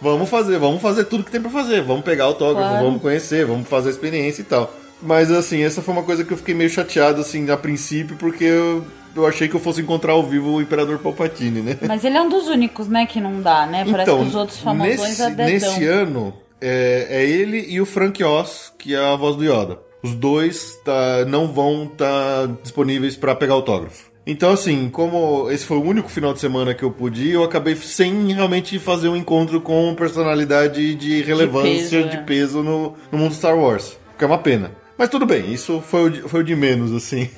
[0.00, 1.82] Vamos fazer, vamos fazer tudo que tem para fazer.
[1.82, 2.84] Vamos pegar autógrafo, claro.
[2.86, 4.72] vamos conhecer, vamos fazer a experiência e tal.
[5.02, 8.44] Mas assim, essa foi uma coisa que eu fiquei meio chateado, assim, a princípio, porque
[8.44, 8.84] eu,
[9.16, 11.78] eu achei que eu fosse encontrar ao vivo o Imperador Palpatine, né?
[11.86, 13.84] Mas ele é um dos únicos, né, que não dá, né?
[13.90, 15.30] Parece então, que os outros famosões nesse, é.
[15.30, 19.78] Nesse ano, é, é ele e o Frank Oz, que é a voz do Yoda.
[20.02, 24.09] Os dois tá, não vão estar tá disponíveis para pegar autógrafo.
[24.30, 27.74] Então, assim, como esse foi o único final de semana que eu pude eu acabei
[27.74, 33.18] sem realmente fazer um encontro com personalidade de relevância, de peso, de peso no, no
[33.18, 33.98] mundo Star Wars.
[34.16, 34.70] Que é uma pena.
[34.96, 37.28] Mas tudo bem, isso foi o de, foi o de menos, assim.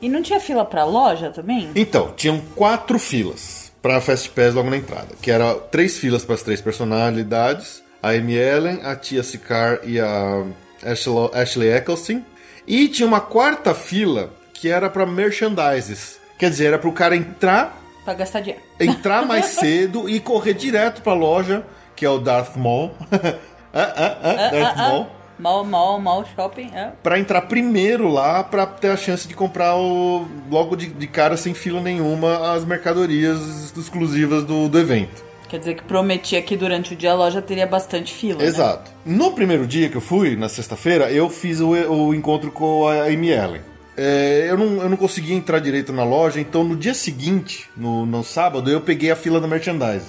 [0.00, 1.70] E não tinha fila pra loja também?
[1.76, 5.14] Então, tinham quatro filas pra Fast Pass logo na entrada.
[5.22, 7.81] Que era três filas para as três personalidades.
[8.02, 10.44] A Amy Ellen, a Tia Sicar e a
[10.84, 12.22] Ashley, Ashley Eccleston.
[12.66, 16.18] E tinha uma quarta fila que era para merchandises.
[16.38, 17.80] Quer dizer, era pro cara entrar...
[18.04, 18.62] Pra gastar dinheiro.
[18.80, 22.92] Entrar mais cedo e correr direto pra loja, que é o Darth Maul.
[23.12, 23.38] ah,
[23.72, 25.06] ah, ah, Darth Maul
[25.42, 26.70] Mall, mall, mall, shopping.
[26.72, 26.92] É.
[27.02, 31.36] Pra entrar primeiro lá, pra ter a chance de comprar o, logo de, de cara,
[31.36, 35.24] sem fila nenhuma, as mercadorias exclusivas do, do evento.
[35.52, 38.38] Quer dizer que prometia que durante o dia a loja teria bastante fila.
[38.38, 38.46] Né?
[38.46, 38.90] Exato.
[39.04, 39.14] Né?
[39.14, 43.04] No primeiro dia que eu fui, na sexta-feira, eu fiz o, o, encontro com a
[43.04, 43.60] Amy Ellen.
[43.94, 48.06] É, eu, não, eu não consegui entrar direito na loja, então no dia seguinte, no,
[48.06, 50.06] no sábado, eu peguei a fila da merchandise.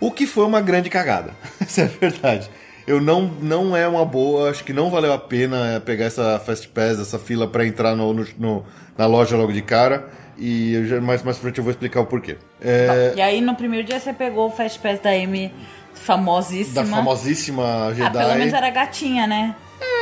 [0.00, 1.34] O que foi uma grande cagada.
[1.60, 2.48] Isso é verdade
[2.88, 6.66] eu não, não é uma boa, acho que não valeu a pena pegar essa Fast
[6.68, 8.64] Pass, essa fila para entrar no, no, no,
[8.96, 10.08] na loja logo de cara.
[10.38, 12.36] E eu já, mais, mais frente eu vou explicar o porquê.
[12.60, 13.12] É...
[13.16, 15.52] E aí no primeiro dia você pegou o Fast Pass da Amy
[15.94, 16.82] famosíssima.
[16.82, 18.06] Da famosíssima Jedi.
[18.06, 19.56] Ah, pelo menos era gatinha, né?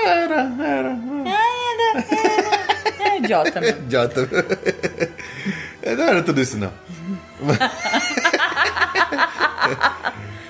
[0.05, 0.99] Era, era.
[1.26, 2.05] Ah, era,
[3.01, 3.14] era.
[3.14, 3.80] É idiota mesmo.
[3.87, 4.28] idiota.
[5.97, 6.72] Não era tudo isso, não.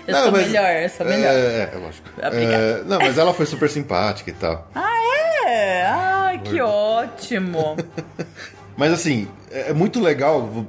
[0.07, 1.35] Eu não, sou mas, melhor, eu sou melhor.
[1.35, 2.09] É, é lógico.
[2.21, 4.71] É, não, mas ela foi super simpática e tal.
[4.73, 5.85] Ah, é?
[5.85, 7.77] Ai, que ótimo.
[8.77, 10.67] mas assim, é, é muito legal,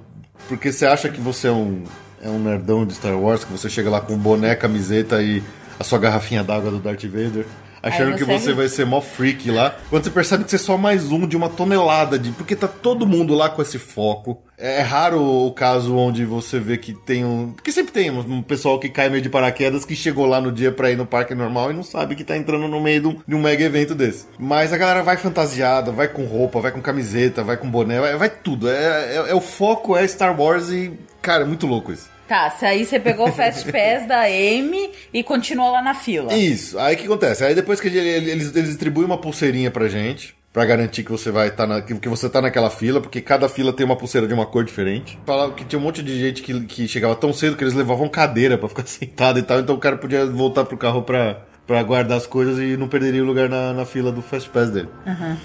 [0.47, 1.84] porque você acha que você é um,
[2.22, 5.43] é um nerdão de Star Wars, que você chega lá com boné, camiseta e
[5.80, 7.45] a sua garrafinha d'água do Darth Vader
[7.88, 8.53] achando você que você é...
[8.53, 9.75] vai ser mó freak lá.
[9.89, 12.31] Quando você percebe que você é só mais um de uma tonelada de.
[12.31, 14.41] Porque tá todo mundo lá com esse foco.
[14.57, 17.51] É, é raro o caso onde você vê que tem um.
[17.51, 20.71] Porque sempre tem um pessoal que cai meio de paraquedas que chegou lá no dia
[20.71, 23.19] pra ir no parque normal e não sabe que tá entrando no meio de um,
[23.27, 24.25] de um mega evento desse.
[24.39, 28.15] Mas a galera vai fantasiada, vai com roupa, vai com camiseta, vai com boné, vai,
[28.15, 28.69] vai tudo.
[28.69, 30.91] É, é, é o foco é Star Wars e.
[31.21, 32.16] Cara, é muito louco isso.
[32.28, 36.34] Tá, aí você pegou o Fast Pass da Amy e continuou lá na fila.
[36.34, 37.43] Isso, aí o que acontece?
[37.43, 41.49] Aí depois que eles, eles distribuem uma pulseirinha pra gente, para garantir que você vai
[41.49, 44.45] estar tá que você tá naquela fila, porque cada fila tem uma pulseira de uma
[44.45, 45.17] cor diferente.
[45.25, 48.09] Falava que tinha um monte de gente que, que chegava tão cedo que eles levavam
[48.09, 51.82] cadeira para ficar sentado e tal, então o cara podia voltar pro carro pra, pra
[51.84, 54.89] guardar as coisas e não perderia o lugar na, na fila do Fast Pass dele.
[55.05, 55.38] Uhum.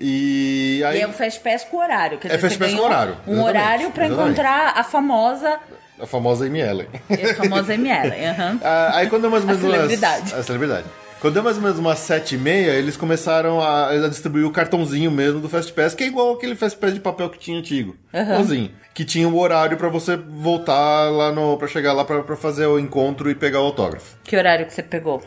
[0.00, 0.98] E aí.
[0.98, 2.18] E é um Fast Pass com horário.
[2.18, 3.16] Quer é Fast Pass com horário.
[3.26, 5.60] Um exatamente, horário para encontrar a famosa
[6.02, 6.88] a famosa Amy Ellen.
[7.08, 8.52] A famosa Amy Ellen, aham.
[8.52, 8.60] Uhum.
[8.92, 10.20] aí quando deu mais ou menos a celebridade.
[10.22, 10.86] Umas, a celebridade.
[11.20, 14.50] Quando deu mais ou menos umas sete e meia, eles começaram a, a, distribuir o
[14.50, 17.56] cartãozinho mesmo do Fast Pass, que é igual aquele Fast Pass de papel que tinha
[17.56, 17.96] antigo.
[18.12, 18.68] Uhum.
[18.92, 21.56] que tinha o um horário para você voltar lá no.
[21.56, 24.16] para chegar lá para fazer o encontro e pegar o autógrafo.
[24.24, 25.18] Que horário que você pegou?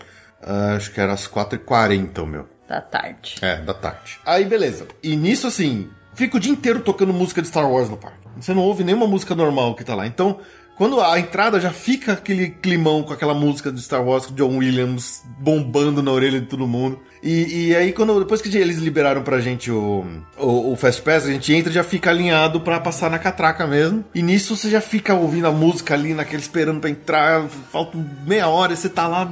[0.42, 2.50] Uh, acho que era às 4h40 o meu.
[2.68, 3.38] Da tarde.
[3.42, 4.20] É, da tarde.
[4.26, 4.86] Aí beleza.
[5.02, 8.26] E nisso assim, fica o dia inteiro tocando música de Star Wars no parque.
[8.38, 10.06] Você não ouve nenhuma música normal que tá lá.
[10.06, 10.40] Então,
[10.76, 15.24] quando a entrada já fica aquele climão com aquela música de Star Wars John Williams
[15.40, 17.00] bombando na orelha de todo mundo.
[17.24, 20.06] E, e aí, quando depois que eles liberaram pra gente o,
[20.38, 23.66] o, o, Fast Pass, a gente entra e já fica alinhado pra passar na catraca
[23.66, 24.04] mesmo.
[24.14, 27.48] E nisso você já fica ouvindo a música ali, naquele esperando pra entrar.
[27.72, 27.98] Falta
[28.28, 29.32] meia hora e você tá lá.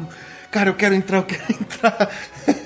[0.50, 2.10] Cara, eu quero entrar, eu quero entrar.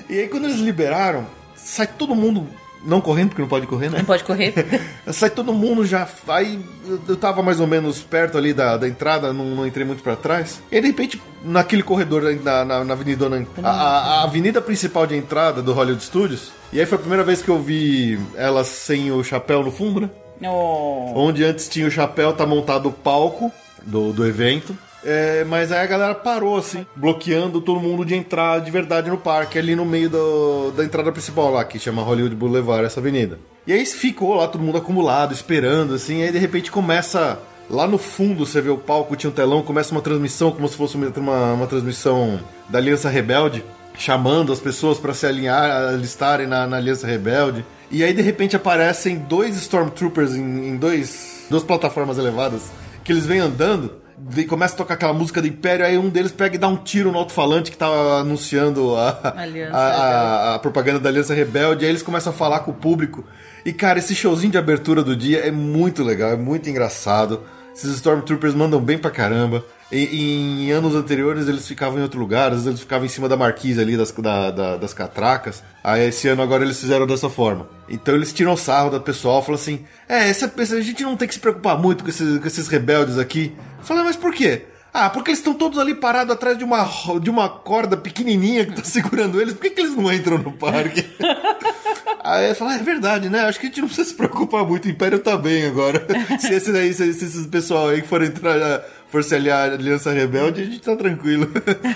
[0.08, 1.26] e aí, quando eles liberaram,
[1.56, 2.46] sai todo mundo
[2.84, 3.98] não correndo, porque não pode correr, né?
[3.98, 4.54] Não pode correr.
[5.12, 6.06] Sai todo mundo já.
[6.28, 6.60] Aí
[7.08, 10.16] eu tava mais ou menos perto ali da, da entrada, não, não entrei muito para
[10.16, 10.62] trás.
[10.70, 15.16] E de repente, naquele corredor na, na, na avenida, na, a, a, avenida principal de
[15.16, 16.52] entrada do Hollywood Studios.
[16.72, 20.00] E aí foi a primeira vez que eu vi ela sem o chapéu no fundo,
[20.00, 20.10] né?
[20.48, 21.12] Oh.
[21.16, 23.50] Onde antes tinha o chapéu, tá montado o palco
[23.82, 24.76] do, do evento.
[25.10, 29.16] É, mas aí a galera parou, assim, bloqueando todo mundo de entrar de verdade no
[29.16, 33.38] parque, ali no meio do, da entrada principal lá, que chama Hollywood Boulevard, essa avenida.
[33.66, 37.38] E aí ficou lá todo mundo acumulado, esperando, assim, aí de repente começa.
[37.70, 40.76] Lá no fundo você vê o palco, tinha um telão, começa uma transmissão, como se
[40.76, 42.38] fosse uma, uma transmissão
[42.68, 43.64] da Aliança Rebelde,
[43.96, 47.64] chamando as pessoas para se alinhar, alistarem na, na Aliança Rebelde.
[47.90, 52.70] E aí de repente aparecem dois Stormtroopers em, em dois, duas plataformas elevadas,
[53.02, 54.06] que eles vêm andando
[54.48, 57.10] começa a tocar aquela música do Império, aí um deles pega e dá um tiro
[57.12, 57.86] no alto-falante que tá
[58.20, 59.34] anunciando a,
[59.74, 63.24] a- a propaganda da Aliança Rebelde, aí eles começam a falar com o público.
[63.64, 67.42] E, cara, esse showzinho de abertura do dia é muito legal, é muito engraçado.
[67.74, 69.64] Esses Stormtroopers mandam bem pra caramba.
[69.90, 73.38] Em anos anteriores eles ficavam em outro lugar, às vezes eles ficavam em cima da
[73.38, 75.62] marquise ali das, da- da- das catracas.
[75.82, 77.66] Aí esse ano agora eles fizeram dessa forma.
[77.88, 81.26] Então eles tiram sarro do pessoal, falam assim: É, essa, essa- a gente não tem
[81.26, 83.54] que se preocupar muito com esses, com esses rebeldes aqui.
[83.82, 84.66] Fala, mas por quê?
[84.92, 86.84] Ah, porque eles estão todos ali parados atrás de uma,
[87.22, 89.54] de uma corda pequenininha que tá segurando eles.
[89.54, 91.04] Por que, que eles não entram no parque?
[92.24, 93.40] Aí ele fala, ah, é verdade, né?
[93.40, 96.04] Acho que a gente não precisa se preocupar muito, o Império tá bem agora.
[96.40, 99.72] se esse daí, se, se esses pessoal aí que for entrar, for se aliar à
[99.74, 101.50] Aliança Rebelde, a gente tá tranquilo.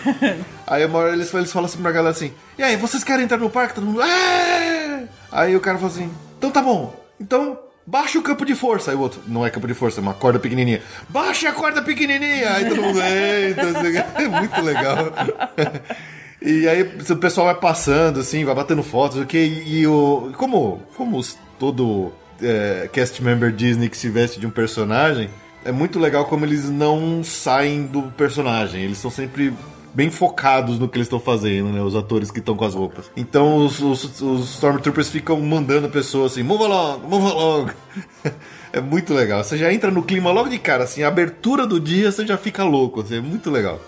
[0.67, 3.39] aí uma hora eles, eles falam assim pra galera assim, e aí, vocês querem entrar
[3.39, 3.75] no parque?
[3.75, 5.05] Todo mundo, é!
[5.31, 8.91] Aí o cara fala assim, então tá bom, então baixa o campo de força.
[8.91, 10.83] Aí o outro, não é campo de força, é uma corda pequenininha.
[11.09, 12.53] Baixa a corda pequenininha!
[12.53, 13.63] Aí todo mundo, eita,
[14.23, 15.13] é muito legal.
[16.45, 20.83] E aí o pessoal vai passando, assim, vai batendo fotos, o que e, o como
[20.97, 21.21] como
[21.57, 25.31] todo é, cast member Disney que se veste de um personagem,
[25.65, 29.53] é muito legal como eles não saem do personagem, eles estão sempre
[29.95, 33.11] bem focados no que eles estão fazendo, né, os atores que estão com as roupas.
[33.17, 37.71] Então os, os, os Stormtroopers ficam mandando a pessoa assim, move along, move along.
[38.75, 39.45] É muito legal.
[39.45, 42.39] Você já entra no clima logo de cara, assim, a abertura do dia você já
[42.39, 43.79] fica louco, assim, é muito legal.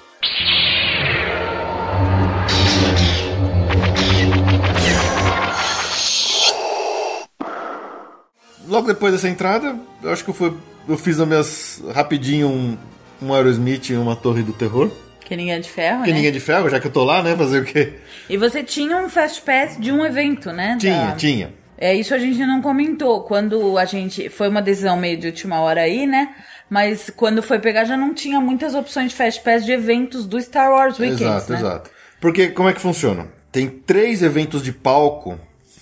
[8.69, 10.53] Logo depois dessa entrada, eu acho que fui,
[10.89, 12.77] eu fiz as minhas rapidinho um,
[13.23, 14.91] um Aerosmith e uma Torre do Terror.
[15.25, 16.17] Que ninguém é de ferro, Que né?
[16.17, 17.35] ninguém é de ferro, já que eu tô lá, né?
[17.37, 17.95] Fazer o quê?
[18.29, 20.77] E você tinha um Fast Pass de um evento, né?
[20.79, 21.55] Tinha, Da- tinha.
[21.79, 23.23] É, isso a gente não comentou.
[23.23, 24.29] Quando a gente.
[24.29, 26.35] Foi uma decisão meio de última hora aí, né?
[26.71, 30.41] Mas quando foi pegar já não tinha muitas opções de Fast Pass de eventos do
[30.41, 31.59] Star Wars Weekends, Exato, né?
[31.59, 31.91] exato.
[32.21, 33.27] Porque como é que funciona?
[33.51, 35.39] Tem três eventos de palco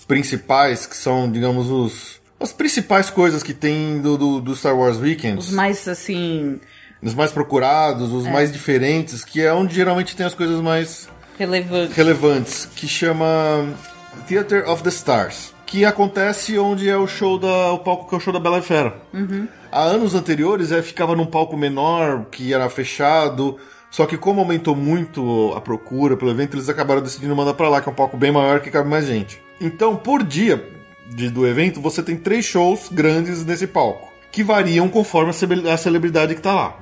[0.06, 4.98] principais que são, digamos, os as principais coisas que tem do, do, do Star Wars
[4.98, 5.48] Weekends.
[5.48, 6.60] Os mais, assim,
[7.02, 8.14] Os mais procurados, É.
[8.14, 11.96] os mais diferentes, que é onde geralmente tem as coisas mais relevantes.
[11.96, 13.26] relevantes, que chama
[14.28, 18.18] Theater of the Stars, que acontece onde é o show da o palco que é
[18.18, 18.94] o show da Bela e Fera.
[19.70, 23.56] Há anos anteriores é, ficava num palco menor, que era fechado,
[23.90, 27.80] só que como aumentou muito a procura pelo evento, eles acabaram decidindo mandar pra lá,
[27.80, 29.40] que é um palco bem maior que cabe mais gente.
[29.60, 30.62] Então, por dia
[31.14, 35.68] de- do evento, você tem três shows grandes nesse palco, que variam conforme a cele-
[35.70, 36.78] a celebridade que tá lá.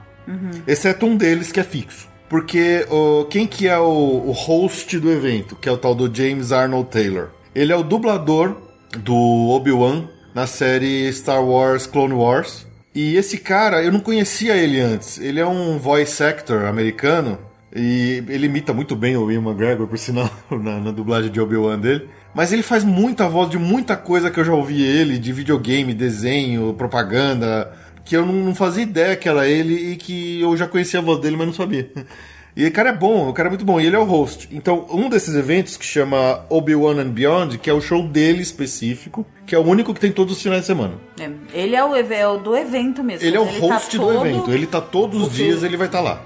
[0.67, 2.09] Exceto um deles que é fixo.
[2.29, 3.83] Porque o, quem que é o,
[4.27, 7.31] o host do evento, que é o tal do James Arnold Taylor?
[7.53, 8.57] Ele é o dublador
[8.99, 9.15] do
[9.51, 12.65] Obi-Wan na série Star Wars Clone Wars.
[12.95, 15.19] E esse cara, eu não conhecia ele antes.
[15.19, 17.37] Ele é um voice actor americano.
[17.75, 21.79] E ele imita muito bem o Ian McGregor, por sinal, na, na dublagem de Obi-Wan
[21.81, 22.09] dele.
[22.35, 25.93] Mas ele faz muita voz de muita coisa que eu já ouvi ele, de videogame,
[25.93, 27.73] desenho, propaganda,
[28.05, 31.03] que eu não, não fazia ideia que era ele e que eu já conhecia a
[31.03, 31.91] voz dele, mas não sabia.
[32.57, 34.49] E o cara é bom, o cara é muito bom, e ele é o host.
[34.51, 39.25] Então, um desses eventos que chama Obi-Wan and Beyond, que é o show dele específico,
[39.47, 40.95] que é o único que tem todos os finais de semana.
[41.21, 43.27] É, Ele é o, é o do evento mesmo.
[43.27, 44.51] Ele é o tá host do todo- evento.
[44.51, 46.23] Ele tá todos os dias, ele vai estar lá.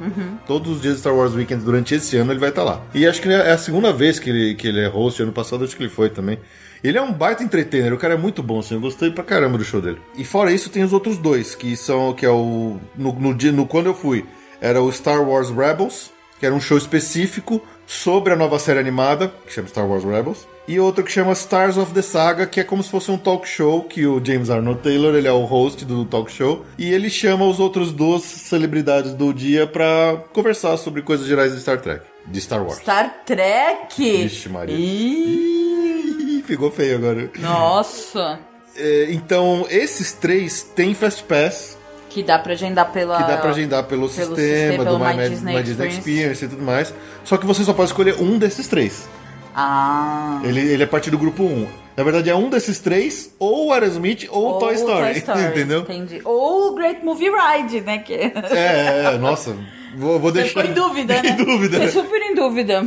[0.47, 2.81] Todos os dias Star Wars Weekend durante esse ano ele vai estar lá.
[2.95, 5.23] E acho que é a segunda vez que ele, que ele é host.
[5.23, 6.39] Ano passado acho que ele foi também.
[6.83, 9.57] Ele é um baita entertainer, o cara é muito bom, assim, eu gostei pra caramba
[9.57, 9.99] do show dele.
[10.19, 12.77] E fora isso, tem os outros dois, que são, que é o...
[12.95, 14.23] No, no dia, no, quando eu fui,
[14.61, 19.33] era o Star Wars Rebels, que era um show específico sobre a nova série animada,
[19.47, 20.47] que chama Star Wars Rebels.
[20.67, 23.47] E outro que chama Stars of the Saga, que é como se fosse um talk
[23.47, 27.11] show, que o James Arnold Taylor, ele é o host do talk show, e ele
[27.11, 32.03] chama os outros duas celebridades do dia pra conversar sobre coisas gerais de Star Trek,
[32.27, 32.79] de Star Wars.
[32.79, 34.23] Star Trek!
[34.23, 34.75] Vixe, Maria.
[34.75, 37.31] Ih, Ih, ficou feio agora.
[37.39, 38.39] nossa!
[38.77, 41.79] É, então, esses três têm Fast Pass,
[42.15, 43.17] Que dá pra agendar pela...
[43.17, 45.99] que dá pra agendar pelo, pelo sistema, sistema, do My, My Disney My Disney Experience.
[45.99, 46.95] Experience e tudo mais.
[47.25, 49.09] Só que você só pode escolher um desses três.
[49.53, 50.41] Ah...
[50.45, 51.67] Ele, ele é parte do grupo 1.
[51.97, 55.19] Na verdade, é um desses três, ou o Aerosmith ou, o Toy Story.
[55.51, 55.81] Entendeu?
[55.81, 56.21] Entendi.
[56.25, 57.99] Ou o Great Movie Ride, né?
[57.99, 58.15] Que...
[58.15, 59.57] É, é, é, nossa.
[59.97, 60.61] Vou, vou deixar.
[60.61, 61.31] ficou em dúvida, né?
[61.31, 61.91] em dúvida.
[61.91, 62.87] Super em dúvida.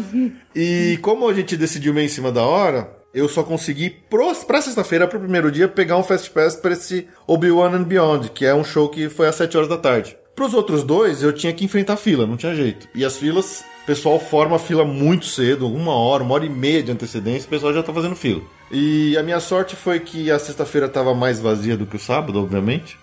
[0.56, 4.62] E como a gente decidiu meio em cima da hora, eu só consegui pro, pra
[4.62, 8.54] sexta-feira, pro primeiro dia, pegar um Fast Pass pra esse Obi-Wan and Beyond, que é
[8.54, 10.18] um show que foi às 7 horas da tarde.
[10.36, 12.88] Pros outros dois, eu tinha que enfrentar fila, não tinha jeito.
[12.94, 16.84] E as filas, o pessoal forma fila muito cedo, uma hora, uma hora e meia
[16.84, 18.42] de antecedência, o pessoal já tá fazendo fila.
[18.72, 22.40] E a minha sorte foi que a sexta-feira tava mais vazia do que o sábado,
[22.40, 23.00] obviamente.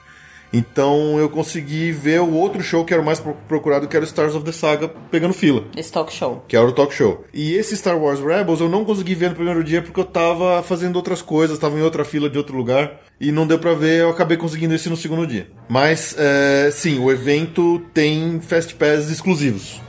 [0.55, 4.07] Então eu consegui ver o outro show que era o mais procurado, que era o
[4.07, 5.64] Stars of the Saga, pegando fila.
[5.76, 6.44] Esse talk show.
[6.46, 7.24] Que era o talk show.
[7.34, 10.62] E esse Star Wars Rebels eu não consegui ver no primeiro dia porque eu tava
[10.62, 14.02] fazendo outras coisas, tava em outra fila de outro lugar e não deu pra ver,
[14.02, 15.48] eu acabei conseguindo esse no segundo dia.
[15.68, 19.80] Mas, é, sim, o evento tem Fast Pass exclusivos.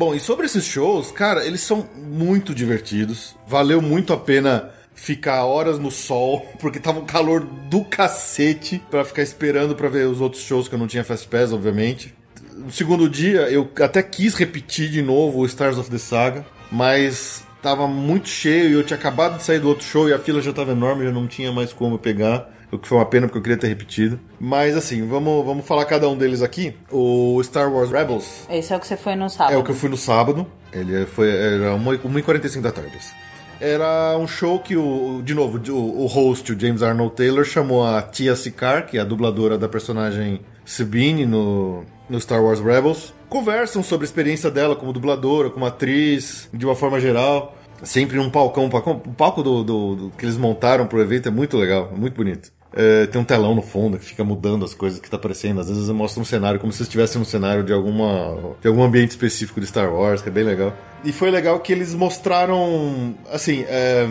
[0.00, 3.36] Bom, e sobre esses shows, cara, eles são muito divertidos.
[3.46, 9.04] Valeu muito a pena ficar horas no sol, porque tava um calor do cacete para
[9.04, 12.14] ficar esperando para ver os outros shows que eu não tinha Fast Pass, obviamente.
[12.56, 17.44] No segundo dia, eu até quis repetir de novo o Stars of the Saga, mas
[17.60, 20.40] tava muito cheio e eu tinha acabado de sair do outro show e a fila
[20.40, 23.38] já tava enorme, já não tinha mais como pegar o que foi uma pena porque
[23.38, 24.18] eu queria ter repetido.
[24.38, 26.74] Mas assim, vamos, vamos falar cada um deles aqui.
[26.90, 28.46] O Star Wars Rebels.
[28.48, 29.54] Esse é o que você foi no sábado.
[29.54, 30.46] É o que eu fui no sábado.
[30.72, 32.98] Ele foi, era 1h45 da tarde.
[33.60, 37.84] Era um show que o, de novo, o, o host, o James Arnold Taylor, chamou
[37.84, 43.12] a Tia Sicard, que é a dubladora da personagem Sabine no, no Star Wars Rebels.
[43.28, 47.54] Conversam sobre a experiência dela como dubladora, como atriz, de uma forma geral.
[47.82, 51.28] Sempre um palcão, um palco, o palco do, do, do, que eles montaram pro evento
[51.28, 52.52] é muito legal, é muito bonito.
[52.72, 55.60] É, tem um telão no fundo que fica mudando as coisas que tá aparecendo.
[55.60, 59.10] Às vezes mostra um cenário como se estivesse num cenário de alguma de algum ambiente
[59.10, 60.76] específico de Star Wars, que é bem legal.
[61.04, 64.06] E foi legal que eles mostraram, assim, é,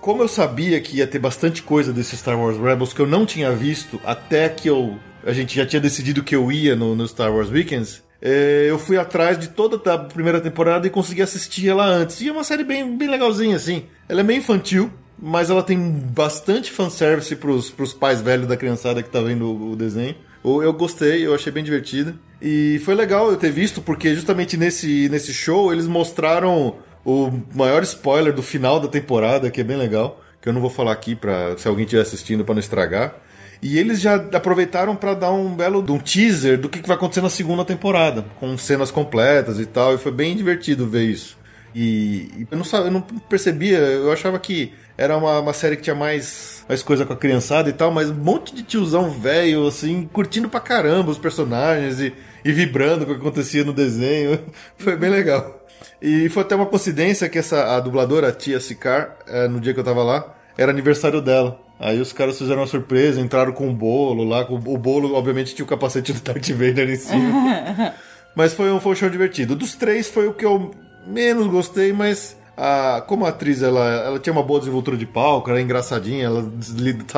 [0.00, 3.24] como eu sabia que ia ter bastante coisa desse Star Wars Rebels que eu não
[3.24, 7.06] tinha visto até que eu a gente já tinha decidido que eu ia no, no
[7.06, 8.02] Star Wars Weekends.
[8.20, 12.20] É, eu fui atrás de toda a primeira temporada e consegui assistir ela antes.
[12.20, 13.84] E é uma série bem, bem legalzinha, assim.
[14.08, 14.92] Ela é meio infantil,
[15.24, 19.76] mas ela tem bastante fanservice pros, pros pais velhos da criançada que tá vendo o,
[19.76, 20.16] desenho.
[20.44, 22.12] Eu gostei, eu achei bem divertida.
[22.40, 27.84] E foi legal eu ter visto, porque justamente nesse, nesse show eles mostraram o maior
[27.84, 30.20] spoiler do final da temporada, que é bem legal.
[30.40, 33.14] Que eu não vou falar aqui pra se alguém estiver assistindo para não estragar.
[33.62, 37.30] E eles já aproveitaram para dar um belo um teaser do que vai acontecer na
[37.30, 39.94] segunda temporada, com cenas completas e tal.
[39.94, 41.40] E foi bem divertido ver isso.
[41.74, 45.96] E, eu, não, eu não percebia, eu achava que era uma, uma série que tinha
[45.96, 50.08] mais, mais coisa com a criançada e tal, mas um monte de tiozão velho, assim,
[50.12, 52.12] curtindo pra caramba os personagens e,
[52.44, 54.38] e vibrando com o que acontecia no desenho.
[54.76, 55.60] Foi bem legal.
[56.00, 59.72] E foi até uma coincidência que essa a dubladora, a Tia Sicar, é, no dia
[59.72, 61.60] que eu tava lá, era aniversário dela.
[61.78, 64.44] Aí os caras fizeram uma surpresa, entraram com um bolo lá.
[64.44, 67.94] Com, o bolo, obviamente, tinha o capacete do Darth Vader em cima.
[68.36, 69.56] mas foi um, foi um show divertido.
[69.56, 70.70] Dos três foi o que eu
[71.06, 75.50] menos gostei, mas a, como a atriz ela, ela tinha uma boa desenvoltura de palco,
[75.50, 76.46] era engraçadinha, ela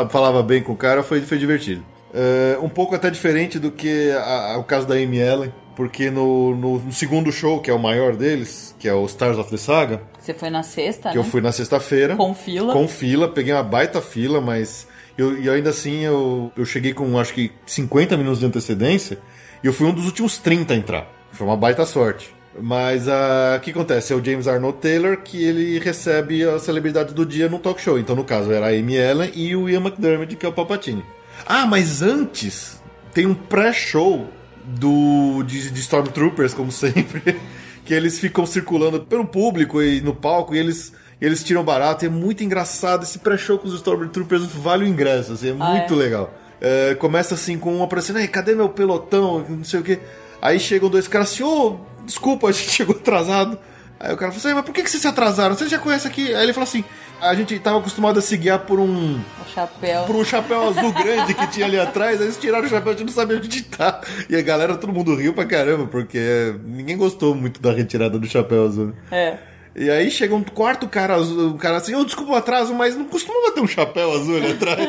[0.09, 1.85] falava bem com o cara, foi, foi divertido.
[2.13, 6.11] É, um pouco até diferente do que a, a, o caso da Amy Ellen, porque
[6.11, 9.51] no, no, no, segundo show, que é o maior deles, que é o Stars of
[9.51, 10.01] the Saga.
[10.21, 11.21] Você foi na sexta, Que né?
[11.21, 12.15] eu fui na sexta-feira.
[12.15, 12.73] Com fila.
[12.73, 14.87] Com fila, peguei uma baita fila, mas.
[15.19, 19.19] Eu, e ainda assim eu, eu cheguei com acho que 50 minutos de antecedência
[19.63, 21.13] e eu fui um dos últimos 30 a entrar.
[21.31, 22.34] Foi uma baita sorte.
[22.61, 24.13] Mas uh, o que acontece?
[24.13, 27.99] É o James Arnold Taylor que ele recebe a celebridade do dia no talk show.
[27.99, 31.05] Então, no caso, era a Amy Ellen e o Ian McDermott, que é o Palpatine.
[31.47, 32.81] Ah, mas antes
[33.13, 34.29] tem um pré-show
[34.65, 37.41] do de, de, Stormtroopers, como sempre,
[37.85, 42.05] que eles ficam circulando pelo público e no palco e eles eles tiram barato.
[42.05, 45.71] E é muito engraçado esse pré-show com os Stormtroopers vale o ingresso, assim, é ah,
[45.71, 45.97] muito é?
[45.97, 46.35] legal.
[46.61, 49.45] É, começa assim com um aparecendo, cadê meu pelotão?
[49.49, 49.99] Não sei o que.
[50.41, 53.59] Aí chegam dois caras assim, ô, oh, desculpa, a gente chegou atrasado.
[53.99, 55.57] Aí o cara falou assim, mas por que, que vocês se atrasaram?
[55.57, 56.35] Vocês já conhecem aqui?
[56.35, 56.85] Aí ele falou assim,
[57.21, 59.19] a gente tava acostumado a se guiar por um...
[59.19, 60.03] O chapéu.
[60.03, 62.97] Por um chapéu azul grande que tinha ali atrás, aí eles tiraram o chapéu, a
[62.97, 64.03] gente não sabia onde tá.
[64.29, 68.27] E a galera, todo mundo riu pra caramba, porque ninguém gostou muito da retirada do
[68.27, 68.93] chapéu azul.
[69.11, 69.39] É.
[69.77, 72.75] E aí chega um quarto cara azul, um cara assim, eu oh, desculpa o atraso,
[72.75, 74.81] mas não costumava ter um chapéu azul ali atrás.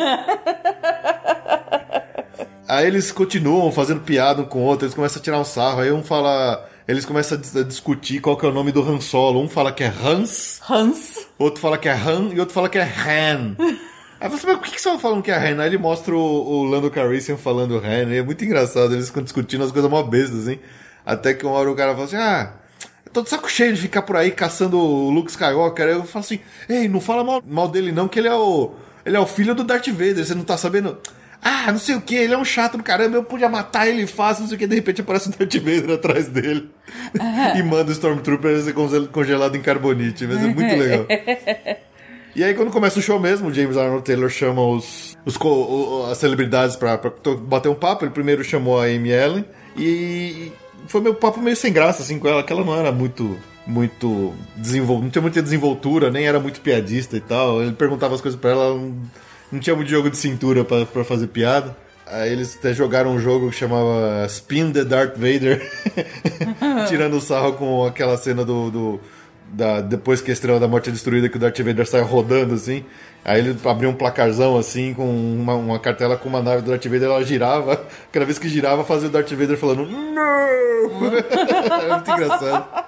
[2.68, 5.82] aí eles continuam fazendo piada um com o outro, eles começam a tirar um sarro,
[5.82, 9.42] aí um fala eles começam a discutir qual que é o nome do Han Solo.
[9.42, 10.62] Um fala que é Hans.
[10.70, 11.28] Hans.
[11.38, 13.56] Outro fala que é Han e outro fala que é Han.
[14.20, 15.62] Aí você, mas por que, que você falando que é Han?
[15.62, 18.14] Aí ele mostra o, o Lando Calrissian falando Han.
[18.14, 20.60] E é muito engraçado, eles ficam discutindo as coisas mó bestas, assim.
[21.06, 22.54] Até que uma hora o cara fala assim, ah...
[23.06, 25.86] Eu tô de saco cheio de ficar por aí caçando o Luke Skywalker.
[25.86, 26.40] Aí eu falo assim,
[26.70, 28.74] ei, não fala mal, mal dele não, que ele é o...
[29.06, 30.98] Ele é o filho do Darth Vader, você não tá sabendo?
[31.48, 34.08] Ah, não sei o que, ele é um chato do caramba, eu podia matar ele
[34.08, 36.72] fácil, não sei o que, de repente aparece um Darth Vader atrás dele
[37.56, 38.74] e manda o Stormtrooper ser
[39.12, 41.06] congelado em carbonite, mas é muito legal.
[42.36, 45.38] E aí, quando começa o show mesmo, o James Arnold Taylor chama os, os
[46.12, 48.04] as celebridades pra, pra bater um papo.
[48.04, 49.46] Ele primeiro chamou a Amy Ellen
[49.78, 50.52] e
[50.86, 54.34] foi meu papo meio sem graça, assim, com ela, que ela não era muito muito
[54.56, 55.02] desenvol...
[55.02, 57.64] não tinha muita desenvoltura, nem era muito piadista e tal.
[57.64, 58.94] Ele perguntava as coisas pra ela, não,
[59.52, 61.76] não tinha muito jogo de cintura pra fazer piada.
[62.08, 65.60] Aí eles até jogaram um jogo que chamava Spin the Darth Vader,
[66.88, 69.00] tirando sarro com aquela cena do, do
[69.52, 72.54] da, depois que a Estrela da Morte é destruída, que o Darth Vader sai rodando
[72.54, 72.86] assim.
[73.24, 76.86] Aí ele abriu um placarzão assim, com uma, uma cartela com uma nave do Darth
[76.86, 77.84] Vader, ela girava.
[78.12, 80.26] Cada vez que girava, fazia o Darth Vader falando Não!
[81.82, 82.86] é muito engraçado.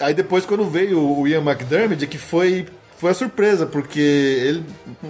[0.00, 2.66] Aí depois, quando veio o Ian McDermott, que foi,
[2.98, 4.64] foi a surpresa, porque ele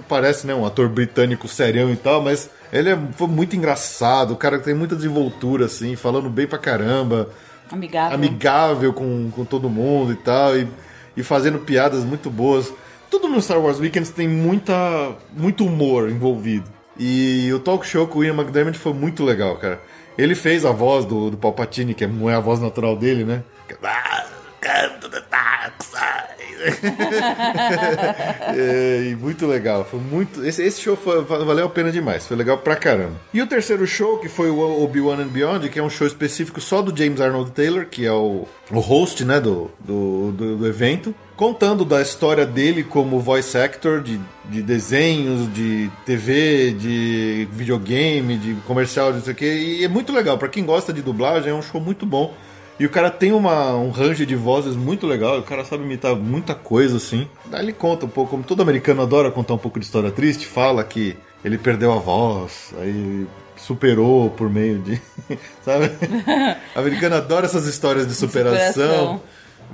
[0.08, 4.36] parece né, um ator britânico serião e tal, mas ele é, foi muito engraçado, o
[4.36, 7.30] cara tem muita desenvoltura, assim, falando bem pra caramba.
[7.70, 8.14] Amigável.
[8.14, 10.68] Amigável com, com todo mundo e tal, e,
[11.16, 12.72] e fazendo piadas muito boas.
[13.10, 16.68] Tudo no Star Wars Weekends tem muita, muito humor envolvido.
[16.98, 19.80] E o talk show com o Ian McDermott foi muito legal, cara.
[20.18, 23.42] Ele fez a voz do, do Palpatine, que não é a voz natural dele, né?
[23.82, 24.26] Ah,
[24.60, 25.27] come to the dark side.
[28.56, 29.84] é, e muito legal.
[29.84, 30.44] Foi muito.
[30.44, 32.26] Esse, esse show foi, valeu a pena demais.
[32.26, 33.14] Foi legal pra caramba.
[33.32, 36.60] E o terceiro show, que foi o Obi-Wan and Beyond, que é um show específico
[36.60, 40.66] só do James Arnold Taylor, que é o, o host né, do, do, do, do
[40.66, 48.36] evento contando da história dele como voice actor de, de desenhos, de TV, de videogame,
[48.36, 49.44] de comercial, não sei o.
[49.44, 50.36] E é muito legal.
[50.36, 52.34] para quem gosta de dublagem, é um show muito bom.
[52.78, 56.14] E o cara tem uma, um range de vozes muito legal, o cara sabe imitar
[56.14, 57.28] muita coisa, assim.
[57.46, 60.46] Daí ele conta um pouco, como todo americano adora contar um pouco de história triste,
[60.46, 63.26] fala que ele perdeu a voz, aí
[63.56, 65.00] superou por meio de.
[65.64, 65.90] Sabe?
[66.74, 68.72] o americano adora essas histórias de superação.
[68.72, 69.20] superação.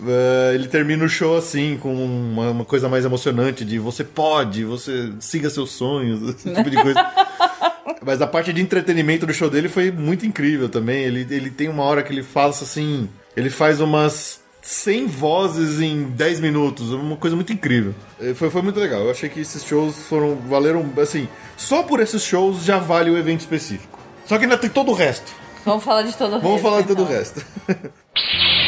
[0.01, 4.65] Uh, ele termina o show assim, com uma, uma, coisa mais emocionante de você pode,
[4.65, 7.01] você siga seus sonhos, esse tipo de coisa.
[8.05, 11.05] Mas a parte de entretenimento do show dele foi muito incrível também.
[11.05, 13.09] Ele, ele tem uma hora que ele fala assim.
[13.35, 16.91] Ele faz umas 100 vozes em 10 minutos.
[16.91, 17.95] Uma coisa muito incrível.
[18.21, 19.01] Eh, foi, foi muito legal.
[19.03, 20.37] Eu achei que esses shows foram.
[20.37, 20.85] valeram.
[21.01, 21.27] Assim,
[21.57, 23.99] só por esses shows já vale o evento específico.
[24.27, 25.33] Só que ainda tem todo o resto.
[25.65, 26.63] Vamos falar de todo o Vamos resto.
[26.63, 27.15] Vamos falar de todo então.
[27.15, 27.47] o resto.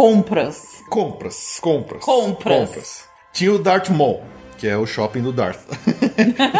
[0.00, 0.82] Compras.
[0.88, 2.02] Compras, compras.
[2.02, 2.58] Compras.
[2.58, 3.04] Compras.
[3.34, 4.24] Tinha o Darth Mall,
[4.56, 5.60] que é o shopping do Darth.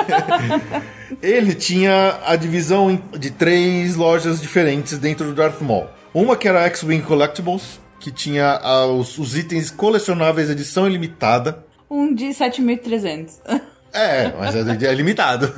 [1.23, 5.89] Ele tinha a divisão de três lojas diferentes dentro do Darth Mall.
[6.13, 11.65] Uma que era X-Wing Collectibles, que tinha os, os itens colecionáveis edição ilimitada.
[11.91, 13.41] Um de 7.300.
[13.91, 15.51] É, mas é, é limitado.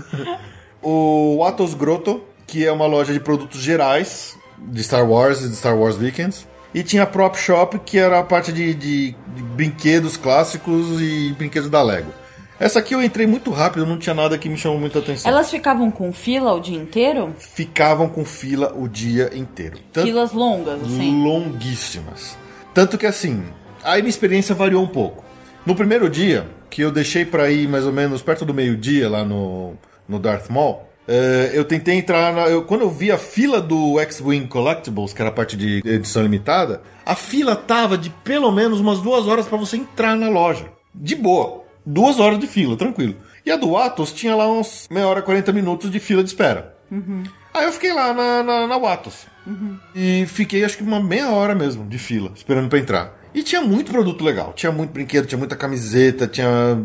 [0.81, 5.57] O Atos Grotto, que é uma loja de produtos gerais de Star Wars e de
[5.57, 6.47] Star Wars Weekends.
[6.75, 11.35] E tinha a Prop Shop, que era a parte de, de, de, brinquedos clássicos e
[11.37, 12.13] brinquedos da Lego.
[12.59, 15.31] Essa aqui eu entrei muito rápido, não tinha nada que me chamou muita atenção.
[15.31, 17.35] Elas ficavam com fila o dia inteiro?
[17.39, 19.79] Ficavam com fila o dia inteiro.
[19.93, 21.23] Tanto, Filas longas, assim?
[21.23, 22.39] Longuíssimas.
[22.73, 23.43] Tanto que assim,
[23.83, 25.25] aí minha experiência variou um pouco.
[25.67, 29.25] No primeiro dia, que eu deixei para ir mais ou menos perto do meio-dia lá
[29.25, 29.75] no,
[30.09, 32.43] no Darth Maul, Uh, eu tentei entrar na.
[32.43, 36.23] Eu, quando eu vi a fila do X-Wing Collectibles, que era a parte de edição
[36.23, 40.67] limitada, a fila tava de pelo menos umas duas horas para você entrar na loja.
[40.95, 41.65] De boa.
[41.85, 43.17] Duas horas de fila, tranquilo.
[43.45, 46.77] E a do Atos tinha lá uns meia hora, 40 minutos de fila de espera.
[46.91, 47.25] Uhum.
[47.53, 49.27] Aí eu fiquei lá na, na, na Atos.
[49.45, 49.77] Uhum.
[49.95, 53.19] E fiquei acho que uma meia hora mesmo de fila, esperando para entrar.
[53.35, 54.53] E tinha muito produto legal.
[54.55, 56.79] Tinha muito brinquedo, tinha muita camiseta, tinha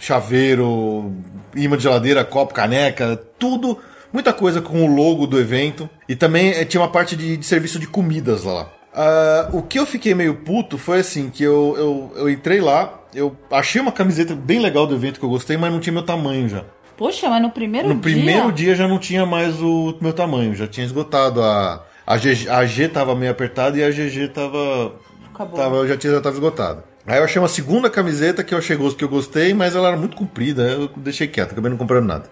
[0.00, 1.12] chaveiro,
[1.54, 3.78] imã de geladeira, copo, caneca, tudo.
[4.12, 5.88] Muita coisa com o logo do evento.
[6.08, 8.68] E também eh, tinha uma parte de, de serviço de comidas lá.
[8.92, 13.02] Uh, o que eu fiquei meio puto foi assim, que eu, eu, eu entrei lá,
[13.14, 16.02] eu achei uma camiseta bem legal do evento que eu gostei, mas não tinha meu
[16.02, 16.64] tamanho já.
[16.96, 18.16] Poxa, mas no primeiro no dia...
[18.16, 21.40] No primeiro dia já não tinha mais o meu tamanho, já tinha esgotado.
[21.40, 24.96] A, a, G, a G tava meio apertada e a GG tava...
[25.32, 25.56] Acabou.
[25.56, 26.82] tava já, tinha, já tava esgotado.
[27.06, 29.96] Aí eu achei uma segunda camiseta que eu achei que eu gostei, mas ela era
[29.96, 32.24] muito comprida, eu deixei quieto, acabei não comprando nada.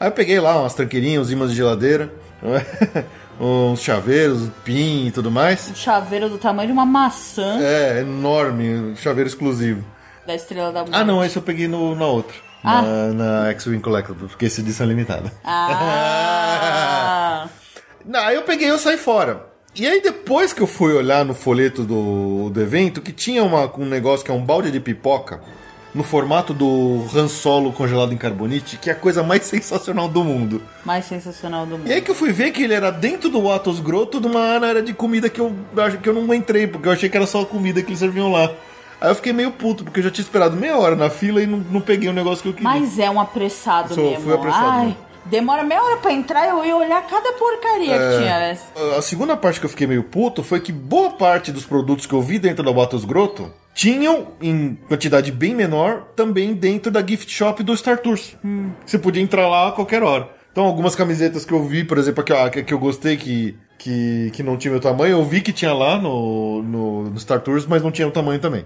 [0.00, 2.10] Aí eu peguei lá umas tranqueirinhas, uns imãs de geladeira,
[3.40, 5.70] uns chaveiros, pin e tudo mais.
[5.70, 7.58] Um chaveiro do tamanho de uma maçã.
[7.60, 9.84] É, enorme, chaveiro exclusivo.
[10.26, 10.94] Da Estrela da Morte.
[10.94, 12.34] Ah, não, esse eu peguei no, na outra.
[12.64, 12.82] Ah.
[12.82, 15.30] Na, na X-Wing Collectible, porque esse edição é limitada.
[15.44, 17.48] Ah!
[18.12, 19.55] Aí eu peguei e eu saí fora.
[19.78, 23.70] E aí depois que eu fui olhar no folheto do, do evento, que tinha uma,
[23.78, 25.40] um negócio que é um balde de pipoca,
[25.94, 30.22] no formato do Han Solo congelado em carbonite, que é a coisa mais sensacional do
[30.24, 30.62] mundo.
[30.84, 31.88] Mais sensacional do mundo.
[31.88, 34.40] E aí que eu fui ver que ele era dentro do Atos Grotto, de uma
[34.40, 35.54] área de comida que eu,
[36.02, 38.30] que eu não entrei, porque eu achei que era só a comida que eles serviam
[38.30, 38.50] lá.
[39.00, 41.46] Aí eu fiquei meio puto, porque eu já tinha esperado meia hora na fila e
[41.46, 42.68] não, não peguei o negócio que eu queria.
[42.68, 44.24] Mas é um apressado Sou, mesmo.
[44.24, 44.66] Fui apressado.
[44.66, 45.05] Ai, mesmo.
[45.30, 48.10] Demora meia hora pra entrar, eu ia olhar cada porcaria É.
[48.10, 48.96] que tinha.
[48.96, 52.12] A segunda parte que eu fiquei meio puto foi que boa parte dos produtos que
[52.12, 57.30] eu vi dentro da Batos Grotto tinham, em quantidade bem menor, também dentro da gift
[57.30, 58.36] shop do Star Tours.
[58.84, 60.28] Você podia entrar lá a qualquer hora.
[60.52, 63.54] Então, algumas camisetas que eu vi, por exemplo, que, a que, que eu gostei que,
[63.78, 67.40] que, que não tinha meu tamanho, eu vi que tinha lá no, no, no Star
[67.40, 68.64] Tours, mas não tinha o tamanho também.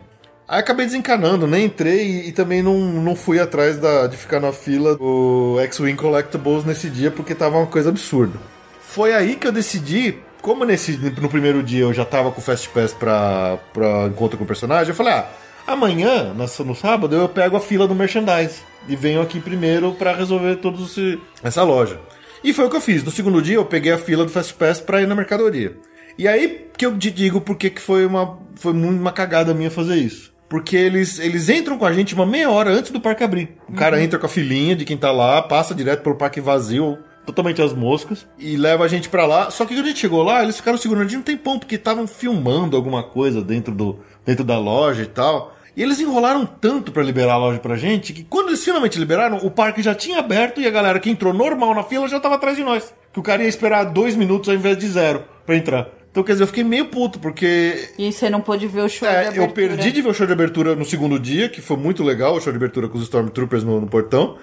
[0.51, 4.41] Aí acabei desencanando, nem entrei e, e também não, não fui atrás da, de ficar
[4.41, 8.37] na fila do X-Wing Collectibles nesse dia, porque tava uma coisa absurda.
[8.81, 12.43] Foi aí que eu decidi, como nesse, no primeiro dia eu já tava com o
[12.43, 15.29] Fast Pass pra, pra encontro com o personagem, eu falei, ah,
[15.69, 20.59] amanhã, no sábado, eu pego a fila do merchandise e venho aqui primeiro pra resolver
[20.85, 22.01] esse, essa loja.
[22.43, 23.05] E foi o que eu fiz.
[23.05, 25.77] No segundo dia eu peguei a fila do Fast Pass pra ir na mercadoria.
[26.19, 29.95] E aí que eu te digo porque que foi uma, foi uma cagada minha fazer
[29.95, 30.30] isso.
[30.51, 33.57] Porque eles, eles entram com a gente uma meia hora antes do parque abrir.
[33.69, 36.99] O cara entra com a filinha de quem tá lá, passa direto pelo parque vazio,
[37.25, 39.49] totalmente as moscas, e leva a gente pra lá.
[39.53, 41.77] Só que quando a gente chegou lá, eles ficaram segurando a gente um tempão, porque
[41.77, 45.55] estavam filmando alguma coisa dentro, do, dentro da loja e tal.
[45.77, 49.39] E eles enrolaram tanto pra liberar a loja pra gente, que quando eles finalmente liberaram,
[49.39, 52.35] o parque já tinha aberto e a galera que entrou normal na fila já tava
[52.35, 52.93] atrás de nós.
[53.13, 56.00] Que o cara ia esperar dois minutos ao invés de zero pra entrar.
[56.11, 59.09] Então, quer dizer, eu fiquei meio puto, porque E você não pôde ver o show
[59.09, 59.45] de é, abertura.
[59.45, 62.35] eu perdi de ver o show de abertura no segundo dia, que foi muito legal,
[62.35, 64.37] o show de abertura com os Stormtroopers no, no portão.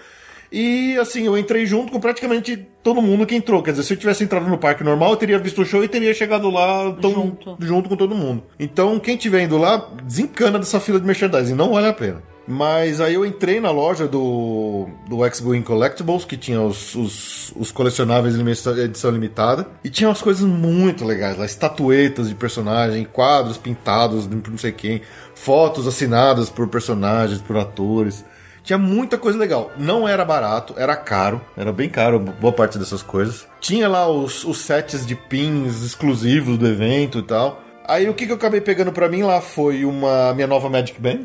[0.50, 3.62] E assim, eu entrei junto com praticamente todo mundo que entrou.
[3.62, 5.90] Quer dizer, se eu tivesse entrado no parque normal, eu teria visto o show e
[5.90, 7.58] teria chegado lá tão, Junto.
[7.60, 8.44] junto com todo mundo.
[8.58, 12.24] Então, quem tiver indo lá, desencana dessa fila de merchandising, não vale a pena.
[12.48, 17.72] Mas aí eu entrei na loja do, do X-Wing Collectibles, que tinha os, os, os
[17.72, 19.68] colecionáveis edição limitada.
[19.84, 24.72] E tinha umas coisas muito legais lá, estatuetas de personagem, quadros pintados de não sei
[24.72, 25.02] quem,
[25.36, 28.24] fotos assinadas por personagens, por atores.
[28.64, 29.72] Tinha muita coisa legal.
[29.78, 31.42] Não era barato, era caro.
[31.56, 33.48] Era bem caro, boa parte dessas coisas.
[33.62, 37.62] Tinha lá os, os sets de pins exclusivos do evento e tal.
[37.88, 41.00] Aí o que, que eu acabei pegando pra mim lá foi uma minha nova Magic
[41.00, 41.24] Band.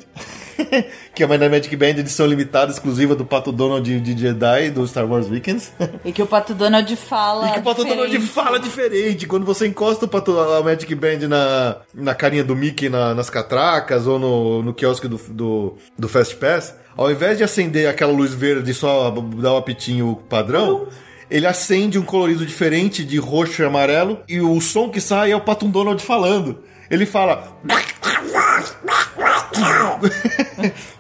[1.14, 5.04] que é uma Magic Band edição limitada, exclusiva do Pato Donald de, Jedi do Star
[5.06, 5.72] Wars Weekends.
[6.04, 7.48] E que o Pato Donald fala.
[7.48, 8.32] E que o Pato Donald diferente.
[8.32, 9.26] fala diferente.
[9.26, 13.28] Quando você encosta o Pato, a Magic Band na, na carinha do Mickey na- nas
[13.28, 18.12] catracas ou no, no quiosque do, do, do Fast Pass, ao invés de acender aquela
[18.12, 20.86] luz verde e só dar o apitinho padrão,
[21.32, 25.36] ele acende um colorido diferente de roxo e amarelo e o som que sai é
[25.36, 26.62] o Pato Donald falando.
[26.90, 27.58] Ele fala.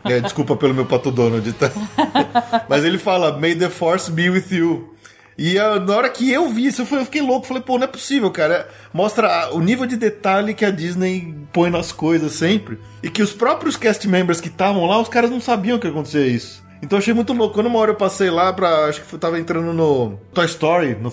[0.04, 1.70] É, desculpa pelo meu Pato Donald, tá?
[2.68, 4.94] Mas ele fala, May the Force be with you.
[5.38, 7.46] E ah, na hora que eu vi isso, eu, fiquei louco.
[7.46, 8.68] Falei, pô, não é possível, cara.
[8.92, 12.78] Mostra o nível de detalhe que a Disney põe nas coisas sempre.
[13.02, 16.26] E que os próprios cast members que estavam lá, os caras não sabiam que acontecia
[16.26, 16.62] isso.
[16.82, 17.54] Então eu achei muito louco.
[17.54, 18.86] Quando uma hora eu passei lá pra.
[18.86, 21.12] Acho que eu tava entrando no Toy Story, no,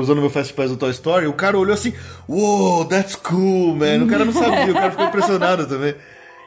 [0.00, 1.92] usando meu Fast Pass do Toy Story, o cara olhou assim,
[2.28, 4.02] wow, that's cool, man.
[4.04, 5.94] O cara não sabia, o cara ficou impressionado também.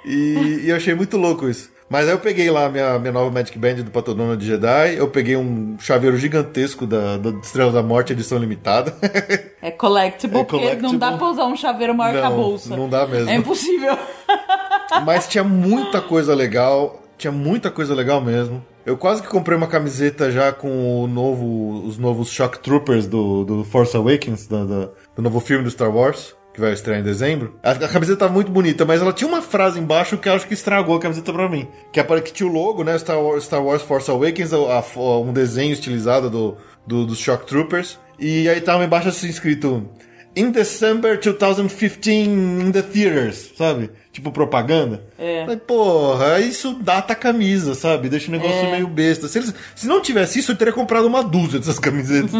[0.05, 1.71] E, e eu achei muito louco isso.
[1.89, 4.95] Mas aí eu peguei lá minha, minha nova Magic Band do Pato Donald de Jedi,
[4.97, 8.95] eu peguei um chaveiro gigantesco da, da Estrela da Morte, edição limitada.
[9.61, 11.17] É collectible, É porque não dá collectible.
[11.19, 12.75] pra usar um chaveiro maior que a Não, bolsa.
[12.75, 13.29] não dá mesmo.
[13.29, 13.95] É impossível.
[15.05, 18.63] Mas tinha muita coisa legal, tinha muita coisa legal mesmo.
[18.85, 23.63] Eu quase que comprei uma camiseta já com novo, os novos Shock Troopers do, do
[23.63, 27.55] Force Awakens, da- da- do novo filme do Star Wars, que vai estrear em dezembro.
[27.63, 30.53] A, a camiseta tava muito bonita, mas ela tinha uma frase embaixo que acho que
[30.53, 31.67] estragou a camiseta pra mim.
[31.93, 32.97] Que, é que tinha o logo, né?
[32.99, 37.45] Star Wars, Star Wars Force Awakens, a- a- um desenho estilizado do, do, dos Shock
[37.47, 37.97] Troopers.
[38.19, 39.89] E aí tava embaixo assim escrito.
[40.35, 43.91] In December 2015 in the theaters, sabe?
[44.13, 45.01] Tipo propaganda.
[45.17, 45.43] É.
[45.45, 48.07] Mas, porra, isso data a camisa, sabe?
[48.09, 48.71] Deixa o negócio É.
[48.71, 49.27] meio besta.
[49.27, 52.31] Se, eles- se não tivesse isso, eu teria comprado uma dúzia dessas camisetas.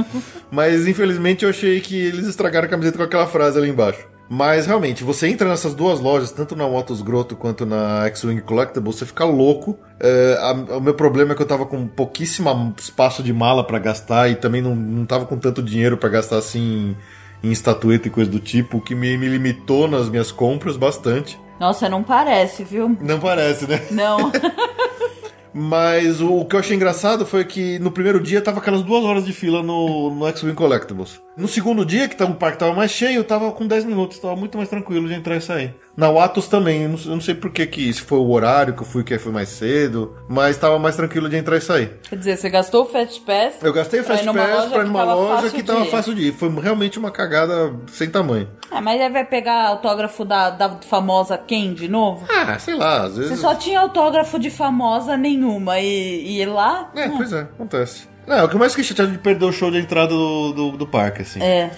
[0.51, 4.05] Mas infelizmente eu achei que eles estragaram a camiseta com aquela frase ali embaixo.
[4.29, 8.91] Mas realmente, você entra nessas duas lojas, tanto na Motos Grotto quanto na X-Wing Collectible,
[8.93, 9.77] você fica louco.
[9.99, 13.79] É, a- o meu problema é que eu tava com pouquíssimo espaço de mala pra
[13.79, 16.95] gastar e também não, não tava com tanto dinheiro pra gastar assim
[17.43, 21.37] em estatueta e coisa do tipo, o que me, me limitou nas minhas compras bastante.
[21.63, 22.97] Nossa, não parece, viu?
[22.99, 23.81] Não parece, né?
[23.89, 24.29] Não.
[25.53, 29.05] Mas o, o que eu achei engraçado foi que no primeiro dia tava aquelas duas
[29.05, 31.21] horas de fila no, no X-Wing Collectibles.
[31.35, 34.35] No segundo dia, que o parque tava mais cheio, eu tava com 10 minutos, tava
[34.35, 35.75] muito mais tranquilo de entrar e sair.
[35.97, 38.73] Na Atos também, eu não, eu não sei por que que, se foi o horário
[38.75, 41.99] que eu fui, que foi mais cedo, mas tava mais tranquilo de entrar e sair.
[42.07, 43.55] Quer dizer, você gastou o Fast Pass?
[43.63, 45.35] Eu gastei o pra ir Fast numa Pass loja pra ir que numa tava loja
[45.35, 45.89] fácil que de tava ir.
[45.89, 46.33] fácil de ir.
[46.33, 48.47] Foi realmente uma cagada sem tamanho.
[48.69, 52.25] Ah, mas aí vai pegar autógrafo da, da famosa Ken de novo?
[52.29, 53.39] Ah, sei lá, às Você vezes...
[53.39, 56.91] só tinha autógrafo de famosa nenhuma e, e lá?
[56.95, 58.12] É, hum, pois é, acontece.
[58.25, 60.87] Não, o que mais fiquei chateado de perder o show de entrada do, do, do
[60.87, 61.41] parque, assim.
[61.41, 61.71] É.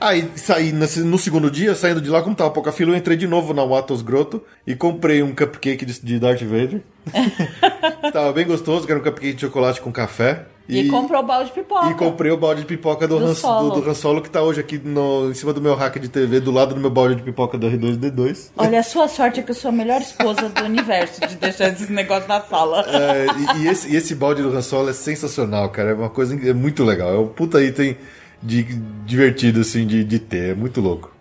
[0.00, 3.26] Aí saí no segundo dia, saindo de lá, como tava pouca fila, eu entrei de
[3.26, 6.82] novo na Watos Grotto e comprei um cupcake de, Darth Vader.
[8.12, 10.46] tava bem gostoso, que era um cupcake de chocolate com café.
[10.68, 11.90] E, comprou o balde de pipoca.
[11.90, 13.70] E comprei o balde de pipoca do, Do Han, Solo.
[13.70, 16.08] do, do Han Solo, que tá hoje aqui no, em cima do meu rack de
[16.08, 18.50] TV, do lado do meu balde de pipoca do R2D2.
[18.56, 21.68] Olha, a sua sorte é que eu sou a melhor esposa do universo de deixar
[21.68, 22.84] esses negócios na sala.
[22.88, 25.90] É, e, e esse, e esse balde do Han Solo é sensacional, cara.
[25.90, 27.14] É uma coisa é muito legal.
[27.14, 27.96] É um puta item
[28.42, 28.62] de,
[29.04, 30.50] divertido, assim, de, de ter.
[30.50, 31.14] É muito louco.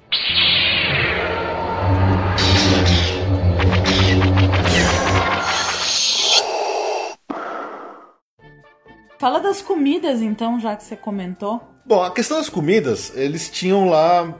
[9.17, 11.59] Fala das comidas, então, já que você comentou.
[11.85, 14.33] Bom, a questão das comidas, eles tinham lá.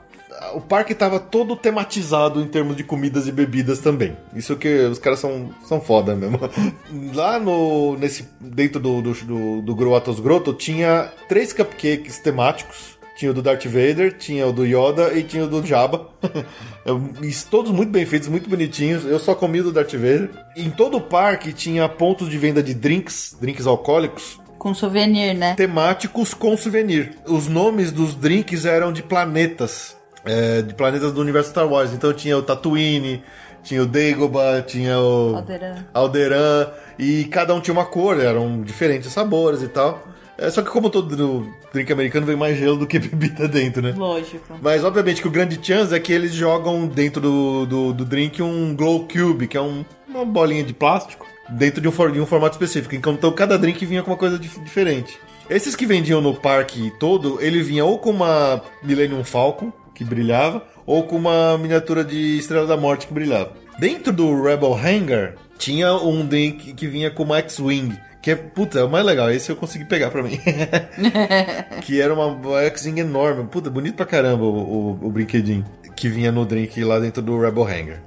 [0.54, 4.16] O parque estava todo tematizado em termos de comidas e bebidas também.
[4.34, 6.40] Isso que os caras são, são foda mesmo.
[7.14, 7.98] Lá no.
[7.98, 12.96] Nesse, dentro do, do, do, do Groatos Grotto tinha três cupcakes temáticos.
[13.18, 16.10] Tinha o do Darth Vader, tinha o do Yoda e tinha o do Jabba.
[17.24, 19.06] E todos muito bem feitos, muito bonitinhos.
[19.06, 20.30] Eu só comi o do Darth Vader.
[20.56, 25.56] Em todo o parque tinha pontos de venda de drinks, drinks alcoólicos, Com souvenir, né?
[25.56, 27.18] temáticos com souvenir.
[27.26, 29.95] Os nomes dos drinks eram de planetas,
[30.26, 31.94] é, de planetas do universo Star Wars.
[31.94, 33.24] Então tinha o Tatooine,
[33.64, 35.76] tinha o Dagobah, tinha o Alderan.
[35.94, 36.68] Alderan,
[37.00, 40.04] e cada um tinha uma cor, eram diferentes sabores e tal.
[40.38, 43.94] É, só que como todo drink americano vem mais gelo do que bebida dentro, né?
[43.96, 44.54] Lógico.
[44.62, 48.42] Mas obviamente que o grande chance é que eles jogam dentro do, do, do drink
[48.44, 52.26] um Glow Cube, que é um- uma bolinha de plástico, dentro de um, de um
[52.26, 52.96] formato específico.
[52.96, 55.18] Então cada drink vinha com uma coisa dif- diferente.
[55.50, 60.64] Esses que vendiam no parque todo, ele vinha ou com uma Millennium Falcon, que brilhava,
[60.86, 63.52] ou com uma miniatura de Estrela da Morte que brilhava.
[63.80, 67.98] Dentro do Rebel Hangar, tinha um drink que vinha com uma X-Wing.
[68.22, 69.32] Que é, puta, é o mais legal.
[69.32, 70.40] Esse eu consegui pegar pra mim.
[71.82, 73.48] que era uma, X-Wing enorme.
[73.48, 75.66] Puta, bonito pra caramba o, o, o brinquedinho.
[75.96, 78.02] Que vinha no drink lá dentro do Rebel Hangar.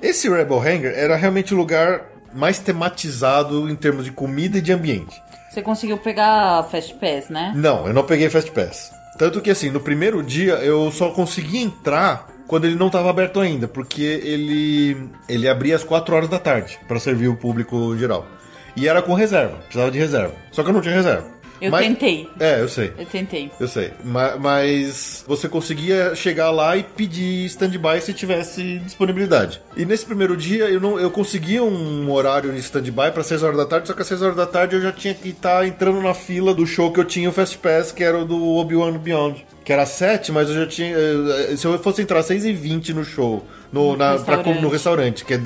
[0.00, 2.02] Esse Rebel Hangar era realmente o lugar
[2.34, 5.22] mais tematizado em termos de comida e de ambiente.
[5.50, 7.52] Você conseguiu pegar Fast Pass, né?
[7.54, 8.90] Não, eu não peguei Fast Pass.
[9.18, 13.40] Tanto que assim, no primeiro dia eu só consegui entrar quando ele não estava aberto
[13.40, 18.26] ainda, porque ele ele abria às 4 horas da tarde para servir o público geral.
[18.74, 20.34] E era com reserva, precisava de reserva.
[20.50, 21.26] Só que eu não tinha reserva.
[21.62, 22.28] Eu Mas- tentei.
[22.40, 22.92] É, eu sei.
[22.98, 23.50] Eu tentei.
[23.60, 29.60] Eu sei, Ma- mas você conseguia chegar lá e pedir stand-by se tivesse disponibilidade.
[29.76, 33.56] E nesse primeiro dia eu não eu conseguia um horário de stand-by para 6 horas
[33.56, 36.00] da tarde, só que às 6 horas da tarde eu já tinha que estar entrando
[36.02, 38.98] na fila do show que eu tinha o Fast Pass, que era o do Obi-Wan
[38.98, 39.46] Beyond.
[39.64, 40.92] Que era 7, mas eu já tinha.
[40.96, 44.34] eh, Se eu fosse entrar às 6 e 20 no show, no, No na, pra-
[44.36, 44.60] restaurante.
[44.60, 45.40] no restaurante, que é,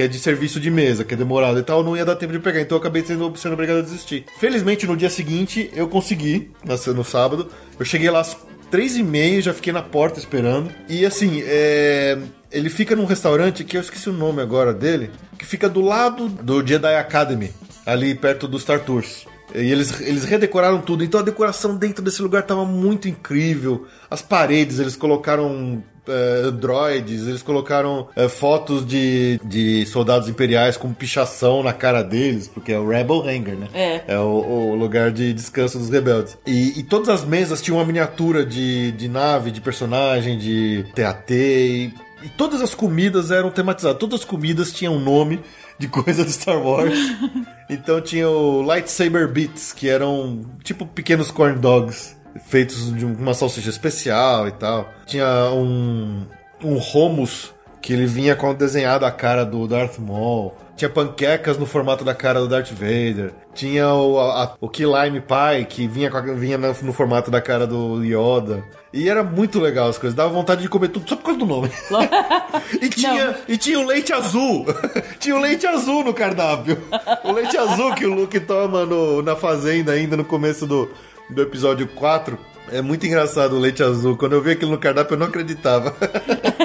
[0.00, 2.32] que é de serviço de mesa, que é demorado e tal, não ia dar tempo
[2.32, 2.60] de pegar.
[2.62, 4.24] Então eu acabei sendo, sendo obrigado a desistir.
[4.38, 6.50] Felizmente, no dia seguinte, eu consegui,
[6.94, 7.50] no sábado.
[7.78, 8.34] Eu cheguei lá às
[8.70, 10.70] três e meia, já fiquei na porta esperando.
[10.88, 12.16] E assim, é,
[12.50, 16.28] ele fica num restaurante que eu esqueci o nome agora dele, que fica do lado
[16.28, 17.52] do Jedi Academy,
[17.84, 19.26] ali perto do Star Tours.
[19.54, 23.86] E eles, eles redecoraram tudo, então a decoração dentro desse lugar tava muito incrível.
[24.08, 30.92] As paredes, eles colocaram é, droids, eles colocaram é, fotos de, de soldados imperiais com
[30.92, 33.68] pichação na cara deles, porque é o Rebel Hangar, né?
[33.72, 34.14] É.
[34.14, 36.36] É o, o lugar de descanso dos rebeldes.
[36.46, 41.30] E, e todas as mesas tinham uma miniatura de, de nave, de personagem, de TAT.
[41.30, 41.92] E,
[42.22, 43.98] e todas as comidas eram tematizadas.
[43.98, 45.40] Todas as comidas tinham um nome
[45.78, 46.98] de coisa do Star Wars.
[47.68, 52.19] então tinha o Lightsaber Bits, que eram tipo pequenos corn dogs.
[52.46, 54.88] Feitos de uma salsicha especial e tal.
[55.06, 56.24] Tinha um,
[56.64, 57.52] um hummus
[57.82, 60.54] que ele vinha com desenhado a cara do Darth Maul.
[60.76, 63.32] Tinha panquecas no formato da cara do Darth Vader.
[63.54, 67.30] Tinha o, a- o Key Lime Pie, que vinha, com a- vinha no, no formato
[67.30, 68.64] da cara do Yoda.
[68.92, 70.16] E era muito legal as coisas.
[70.16, 71.70] Dava vontade de comer tudo só por causa do nome.
[72.80, 74.64] e, tinha, e tinha o leite azul.
[75.20, 76.78] tinha o leite azul no cardápio.
[77.24, 80.90] O leite azul que o Luke toma no- na fazenda ainda no começo do,
[81.30, 82.38] do episódio 4.
[82.72, 84.16] É muito engraçado o leite azul.
[84.16, 85.94] Quando eu vi aquilo no cardápio, eu não acreditava.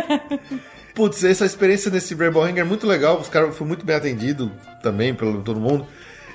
[0.94, 3.20] Putz, essa experiência nesse Rebel Hangar é muito legal.
[3.20, 4.50] Os caras foram muito bem atendidos
[4.82, 5.86] também pelo todo mundo.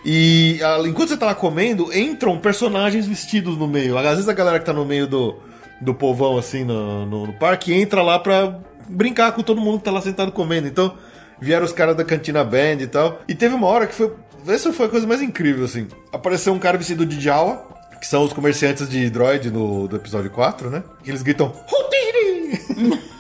[0.05, 3.97] E enquanto você tá lá comendo, entram personagens vestidos no meio.
[3.97, 5.37] Às vezes a galera que tá no meio do,
[5.81, 8.59] do povão, assim, no, no, no parque, entra lá pra
[8.89, 10.67] brincar com todo mundo que tá lá sentado comendo.
[10.67, 10.95] Então,
[11.41, 13.21] vieram os caras da Cantina Band e tal.
[13.29, 14.13] E teve uma hora que foi.
[14.47, 15.87] Essa foi a coisa mais incrível, assim.
[16.13, 17.67] Apareceu um cara vestido de Jawa,
[18.01, 20.83] que são os comerciantes de droid no, do episódio 4, né?
[21.03, 21.53] Que eles gritam.
[21.71, 22.99] Houdini!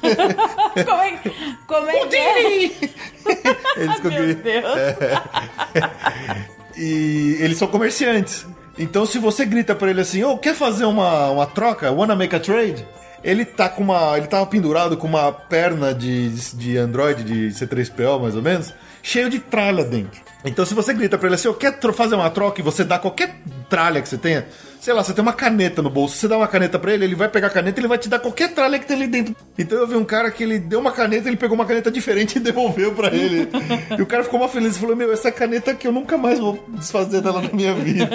[0.86, 1.20] Como é,
[1.66, 2.62] como é que é?
[3.77, 4.65] Eles ficam Meu Deus.
[6.77, 8.47] E eles são comerciantes.
[8.78, 11.93] Então se você grita pra ele assim, ô, quer fazer uma, uma troca?
[11.93, 12.86] Wanna make a trade?
[13.23, 14.16] Ele tá com uma.
[14.16, 19.28] Ele tava pendurado com uma perna de, de Android de C3PO, mais ou menos, cheio
[19.28, 20.23] de tralha dentro.
[20.43, 22.98] Então, se você grita pra ele assim, eu quero fazer uma troca e você dá
[22.98, 23.36] qualquer
[23.69, 24.47] tralha que você tenha,
[24.81, 27.15] sei lá, você tem uma caneta no bolso, você dá uma caneta pra ele, ele
[27.15, 29.36] vai pegar a caneta e ele vai te dar qualquer tralha que tem ali dentro.
[29.59, 32.36] Então eu vi um cara que ele deu uma caneta, ele pegou uma caneta diferente
[32.39, 33.48] e devolveu pra ele.
[33.97, 36.39] e o cara ficou mais feliz e falou: Meu, essa caneta aqui eu nunca mais
[36.39, 38.09] vou desfazer dela na minha vida.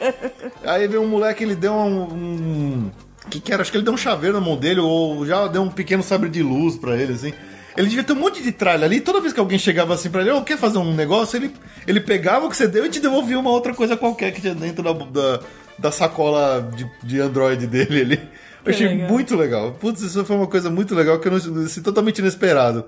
[0.64, 2.02] Aí veio um moleque, ele deu um.
[2.02, 2.90] um
[3.28, 3.60] que, que era?
[3.60, 6.30] Acho que ele deu um chaveiro na mão dele, ou já deu um pequeno sabre
[6.30, 7.34] de luz pra ele, assim.
[7.76, 9.00] Ele devia ter um monte de tralha ali.
[9.00, 11.52] Toda vez que alguém chegava assim pra ele, oh, quer fazer um negócio, ele,
[11.86, 14.54] ele pegava o que você deu e te devolvia uma outra coisa qualquer que tinha
[14.54, 15.40] dentro da, da,
[15.78, 18.28] da sacola de, de Android dele ali.
[18.64, 19.08] Eu achei legal.
[19.08, 19.72] muito legal.
[19.72, 22.84] Putz, isso foi uma coisa muito legal que eu não assim, totalmente inesperado.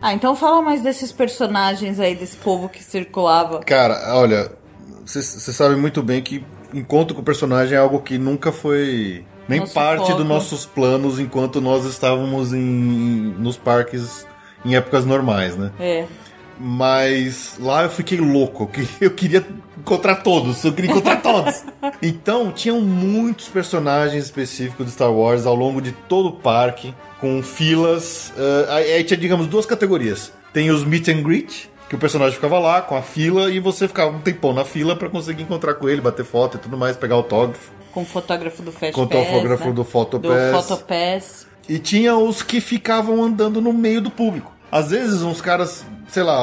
[0.00, 3.60] Ah, então fala mais desses personagens aí, desse povo que circulava.
[3.60, 4.50] Cara, olha,
[5.04, 6.44] você sabe muito bem que
[6.74, 10.16] encontro com o personagem é algo que nunca foi nem Nosso parte foco.
[10.18, 14.26] dos nossos planos enquanto nós estávamos em, nos parques
[14.64, 15.70] em épocas normais, né?
[15.78, 16.04] É.
[16.58, 18.70] Mas lá eu fiquei louco,
[19.00, 19.44] eu queria
[19.78, 21.62] encontrar todos, eu queria encontrar todos.
[22.00, 27.40] Então, tinham muitos personagens específicos de Star Wars ao longo de todo o parque com
[27.40, 28.32] filas.
[28.36, 30.32] Uh, aí tinha, digamos, duas categorias.
[30.52, 33.86] Tem os meet and greet, que o personagem ficava lá com a fila e você
[33.86, 36.96] ficava um tempão na fila para conseguir encontrar com ele, bater foto e tudo mais,
[36.96, 37.70] pegar autógrafo.
[37.92, 39.72] Com o fotógrafo do Fast Com o fotógrafo né?
[39.72, 40.32] do Photopass.
[40.32, 41.46] Do Photopass.
[41.68, 44.51] E tinha os que ficavam andando no meio do público.
[44.72, 46.40] Às vezes uns caras, sei lá,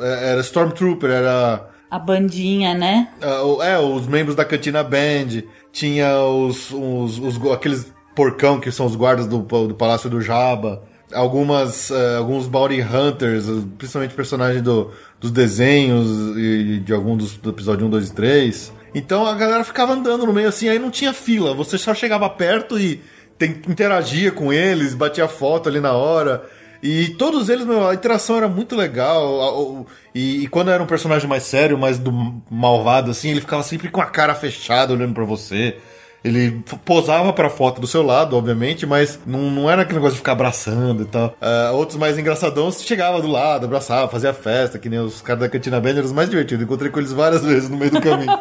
[0.00, 1.70] é, era Stormtrooper, era...
[1.88, 3.08] A bandinha, né?
[3.20, 5.44] É, os membros da Cantina Band.
[5.70, 10.82] Tinha os, os, os aqueles porcão, que são os guardas do, do Palácio do Jabba.
[11.12, 13.46] Algumas, uh, alguns Bounty Hunters,
[13.78, 14.90] principalmente personagens do,
[15.20, 18.72] dos desenhos e de algum dos do episódio 1, 2 e 3.
[18.94, 22.28] Então a galera ficava andando no meio assim, aí não tinha fila, você só chegava
[22.28, 23.00] perto e
[23.38, 26.44] tem, interagia com eles, batia foto ali na hora.
[26.82, 29.86] E todos eles, meu, a interação era muito legal.
[30.14, 32.10] E, e, quando era um personagem mais sério, mais do
[32.50, 35.76] malvado, assim, ele ficava sempre com a cara fechada olhando para você.
[36.22, 40.18] Ele posava pra foto do seu lado, obviamente, mas não, não era aquele negócio de
[40.18, 41.34] ficar abraçando e tal.
[41.40, 45.48] Uh, outros mais engraçadões chegava do lado, abraçava, fazia festa, que nem os caras da
[45.48, 46.62] Cantina Band eram os mais divertidos.
[46.62, 48.38] Encontrei com eles várias vezes no meio do caminho.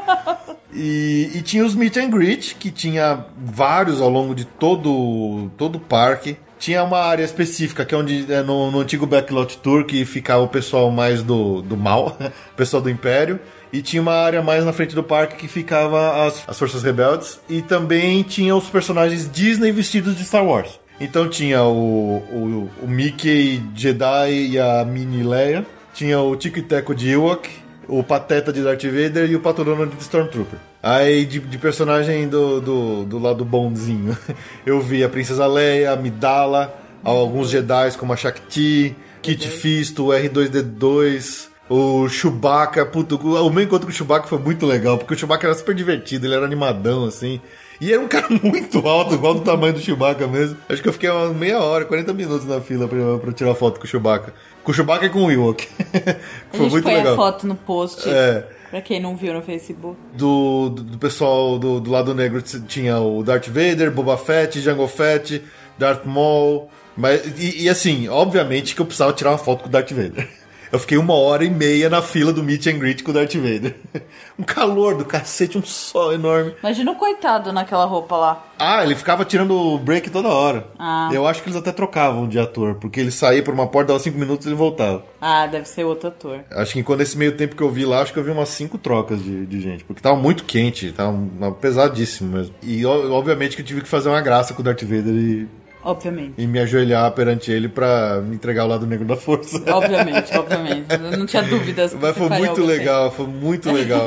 [0.74, 5.78] E, e, tinha os meet and greet, que tinha vários ao longo de todo, todo
[5.78, 6.38] o parque.
[6.60, 10.44] Tinha uma área específica, que é onde é no, no antigo Backlot Tour, que ficava
[10.44, 12.18] o pessoal mais do, do mal,
[12.52, 13.40] o pessoal do Império.
[13.72, 17.40] E tinha uma área mais na frente do parque que ficava as, as Forças Rebeldes.
[17.48, 20.80] E também tinha os personagens Disney vestidos de Star Wars.
[21.00, 25.66] Então tinha o, o, o Mickey Jedi e a Mini Leia.
[25.94, 27.50] Tinha o Tico e Teco de Ewok.
[27.88, 30.60] O Pateta de Darth Vader e o Pato Donald de Stormtrooper.
[30.82, 34.18] Aí de, de personagem do, do, do, lado bonzinho,
[34.66, 36.74] eu vi a Princesa Leia, a Midala,
[37.04, 43.86] alguns Jedi como a Shakti, Kit Fisto, o R2D2, o Chewbacca, puto, o meu encontro
[43.86, 47.06] com o Chewbacca foi muito legal, porque o Chewbacca era super divertido, ele era animadão,
[47.06, 47.42] assim.
[47.82, 50.58] E era um cara muito alto, igual do tamanho do Chewbacca mesmo.
[50.68, 53.80] Acho que eu fiquei uma meia hora, 40 minutos na fila pra, pra tirar foto
[53.80, 54.34] com o Chewbacca.
[54.64, 55.68] Com o Chewbacca e com o Ewok.
[56.52, 57.14] foi a muito põe legal.
[57.14, 58.10] a foto no post.
[58.10, 58.46] É.
[58.70, 59.98] Pra quem não viu no Facebook.
[60.14, 64.88] Do, do, do pessoal do, do lado negro tinha o Darth Vader, Boba Fett, Jango
[64.88, 65.44] Fett,
[65.78, 66.70] Darth Maul.
[66.96, 70.30] Mas, e, e assim, obviamente que eu precisava tirar uma foto com o Darth Vader.
[70.72, 73.34] Eu fiquei uma hora e meia na fila do meet and greet com o Darth
[73.34, 73.76] Vader.
[74.38, 76.54] um calor do cacete, um sol enorme.
[76.62, 78.46] Imagina o coitado naquela roupa lá.
[78.60, 80.68] Ah, ele ficava tirando o break toda hora.
[80.78, 81.10] Ah.
[81.12, 84.00] Eu acho que eles até trocavam de ator, porque ele saía por uma porta, dava
[84.00, 85.04] cinco minutos e ele voltava.
[85.20, 86.42] Ah, deve ser outro ator.
[86.52, 88.50] Acho que quando esse meio tempo que eu vi lá, acho que eu vi umas
[88.50, 91.18] cinco trocas de, de gente, porque tava muito quente, tava
[91.60, 92.54] pesadíssimo mesmo.
[92.62, 95.48] E obviamente que eu tive que fazer uma graça com o Darth Vader e
[95.84, 96.34] Obviamente.
[96.38, 99.62] E me ajoelhar perante ele para me entregar o lado negro da força.
[99.72, 100.86] Obviamente, obviamente.
[100.90, 101.94] Eu não tinha dúvidas.
[101.94, 103.16] Mas foi muito legal, assim.
[103.16, 104.06] foi muito legal.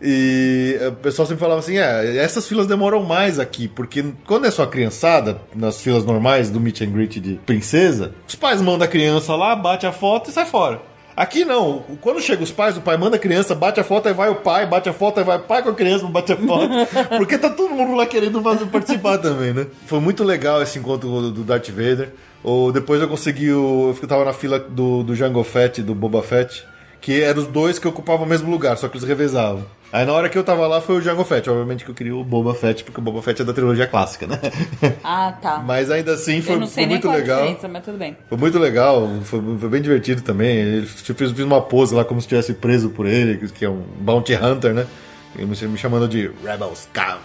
[0.00, 4.50] e o pessoal sempre falava assim: é, essas filas demoram mais aqui, porque quando é
[4.50, 8.88] só criançada, nas filas normais do meet and greet de princesa, os pais mandam a
[8.88, 10.80] criança lá, bate a foto e sai fora.
[11.18, 11.82] Aqui não.
[12.00, 14.36] Quando chega os pais, o pai manda a criança, bate a foto, aí vai o
[14.36, 16.70] pai, bate a foto, aí vai o pai com a criança, bate a foto.
[17.18, 18.40] porque tá todo mundo lá querendo
[18.70, 19.66] participar também, né?
[19.84, 22.10] Foi muito legal esse encontro do Darth Vader.
[22.44, 23.96] Ou depois eu consegui o.
[24.00, 26.64] Eu tava na fila do, do Jango Fett, do Boba Fett.
[27.00, 29.64] Que eram os dois que ocupavam o mesmo lugar, só que eles revezavam.
[29.90, 31.48] Aí na hora que eu tava lá foi o Jango Fett.
[31.48, 34.26] Obviamente que eu queria o Boba Fett, porque o Boba Fett é da trilogia clássica,
[34.26, 34.38] né?
[35.02, 35.58] Ah, tá.
[35.64, 37.58] Mas ainda assim foi, eu não sei foi nem muito legal.
[37.70, 38.16] mas tudo bem.
[38.28, 40.56] Foi muito legal, foi, foi bem divertido também.
[40.58, 43.70] Ele tipo, fez, fez uma pose lá como se estivesse preso por ele, que é
[43.70, 44.86] um bounty hunter, né?
[45.36, 47.18] E Me me chamando de Rebel Scum.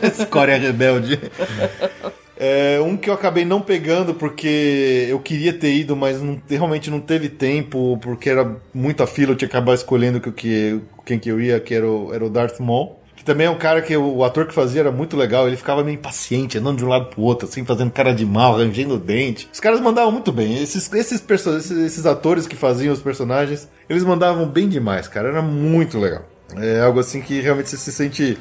[0.20, 1.18] Escória rebelde.
[2.42, 6.90] É, um que eu acabei não pegando porque eu queria ter ido, mas não- realmente
[6.90, 11.18] não teve tempo, porque era muita fila, eu tinha que acabar escolhendo que, que, quem
[11.18, 12.98] que eu ia, que era o, era o Darth Maul.
[13.14, 15.84] Que também é um cara que o, ator que fazia era muito legal, ele ficava
[15.84, 18.98] meio impaciente, andando de um lado pro outro, assim, fazendo cara de mal, rangendo o
[18.98, 19.46] dente.
[19.52, 20.56] Os caras mandavam muito bem.
[20.62, 25.28] Esses, esses, esses, esses atores que faziam os personagens, eles mandavam bem demais, cara.
[25.28, 26.22] Era muito legal.
[26.56, 28.38] É algo assim que realmente você se sente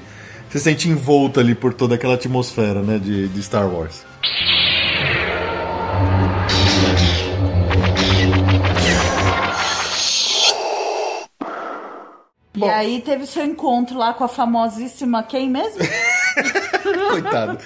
[0.49, 4.03] se sente envolto ali por toda aquela atmosfera, né, de, de Star Wars.
[12.55, 12.69] E Bom.
[12.69, 15.79] aí teve seu encontro lá com a famosíssima quem mesmo?
[17.11, 17.57] Coitado.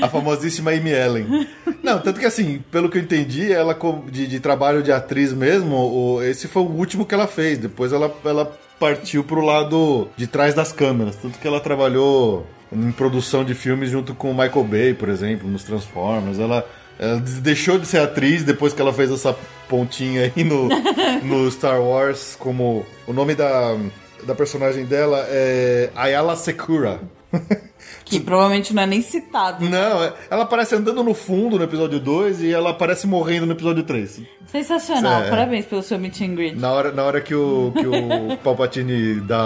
[0.00, 1.48] A famosíssima Amy Ellen.
[1.82, 3.76] Não, tanto que assim, pelo que eu entendi, ela
[4.10, 7.58] de, de trabalho de atriz mesmo, o- esse foi o último que ela fez.
[7.58, 11.16] Depois ela, ela partiu pro lado de trás das câmeras.
[11.16, 15.48] Tanto que ela trabalhou em produção de filmes junto com o Michael Bay, por exemplo,
[15.48, 16.38] nos Transformers.
[16.38, 16.66] Ela,
[16.98, 19.36] ela deixou de ser atriz depois que ela fez essa
[19.68, 20.68] pontinha aí no,
[21.22, 23.76] no Star Wars, como o nome da,
[24.24, 27.00] da personagem dela é Ayala Secura.
[28.04, 29.64] Que provavelmente não é nem citado.
[29.68, 33.52] Não, é- ela aparece andando no fundo no episódio 2 e ela aparece morrendo no
[33.52, 34.20] episódio 3.
[34.46, 35.28] Sensacional, É.
[35.30, 36.56] parabéns pelo seu meet and greet.
[36.56, 39.40] Na hora, na hora que o, que o Palpatine dá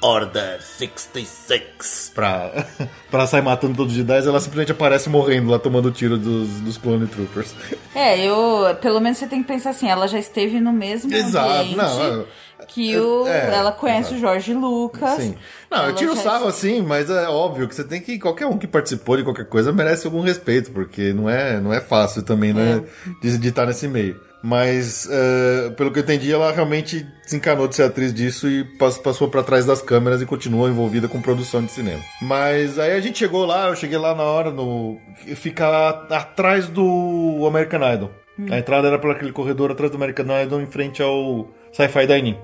[0.00, 2.52] a Order 66 pra,
[3.10, 6.78] pra sair matando todos os Jedi, ela simplesmente aparece morrendo lá tomando tiro dos, dos
[6.78, 7.54] Clone Troopers.
[7.94, 8.76] É, eu.
[8.80, 12.20] Pelo menos você tem que pensar assim, ela já esteve no mesmo Exato, ambiente não,
[12.20, 12.24] é-
[12.66, 14.16] que é- o, é, ela conhece exato.
[14.16, 15.22] o Jorge Lucas.
[15.22, 15.34] Sim.
[15.70, 18.18] Não, eu tiro já- sarro assim, mas é óbvio que você tem que.
[18.18, 21.80] Qualquer um que participou de qualquer coisa merece algum respeito, porque não é, não é
[21.80, 22.82] fácil também, né?
[23.22, 24.20] De, de estar nesse meio.
[24.40, 28.96] Mas, é, pelo que eu entendi, ela realmente desencanou de ser atriz disso e pas-
[28.96, 32.00] passou pra trás das câmeras e continuou envolvida com produção de cinema.
[32.22, 34.96] Mas aí a gente chegou lá, eu cheguei lá na hora, no.
[35.34, 38.10] Ficar atrás do American Idol.
[38.50, 42.38] A entrada era por aquele corredor atrás do American Idol, em frente ao Sci-Fi Dining.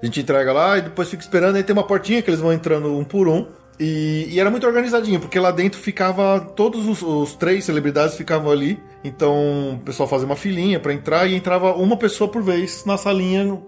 [0.00, 2.52] A gente entrega lá e depois fica esperando, aí tem uma portinha que eles vão
[2.52, 3.46] entrando um por um.
[3.78, 6.38] E, e era muito organizadinho, porque lá dentro ficava.
[6.38, 8.78] Todos os, os três celebridades ficavam ali.
[9.02, 12.98] Então o pessoal fazia uma filinha pra entrar e entrava uma pessoa por vez na
[12.98, 13.58] salinha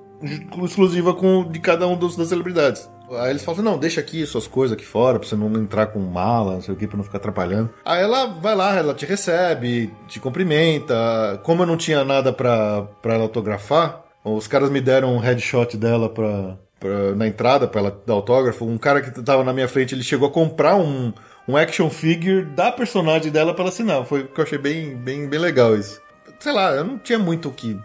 [0.62, 2.88] exclusiva com, de cada um dos, das celebridades.
[3.10, 5.98] Aí eles falam não, deixa aqui suas coisas aqui fora, pra você não entrar com
[5.98, 7.70] mala, não sei o que, pra não ficar atrapalhando.
[7.84, 11.40] Aí ela vai lá, ela te recebe, te cumprimenta.
[11.42, 15.76] Como eu não tinha nada pra, pra ela autografar, os caras me deram um headshot
[15.76, 18.64] dela pra, pra- na entrada pra ela dar autógrafo.
[18.64, 21.12] Um cara que tava na minha frente, ele chegou a comprar um,
[21.48, 24.04] um action figure da personagem dela pra ela assinar.
[24.04, 26.00] Foi o que eu achei bem, bem, bem legal isso.
[26.40, 27.78] Sei lá, eu não tinha muito o que.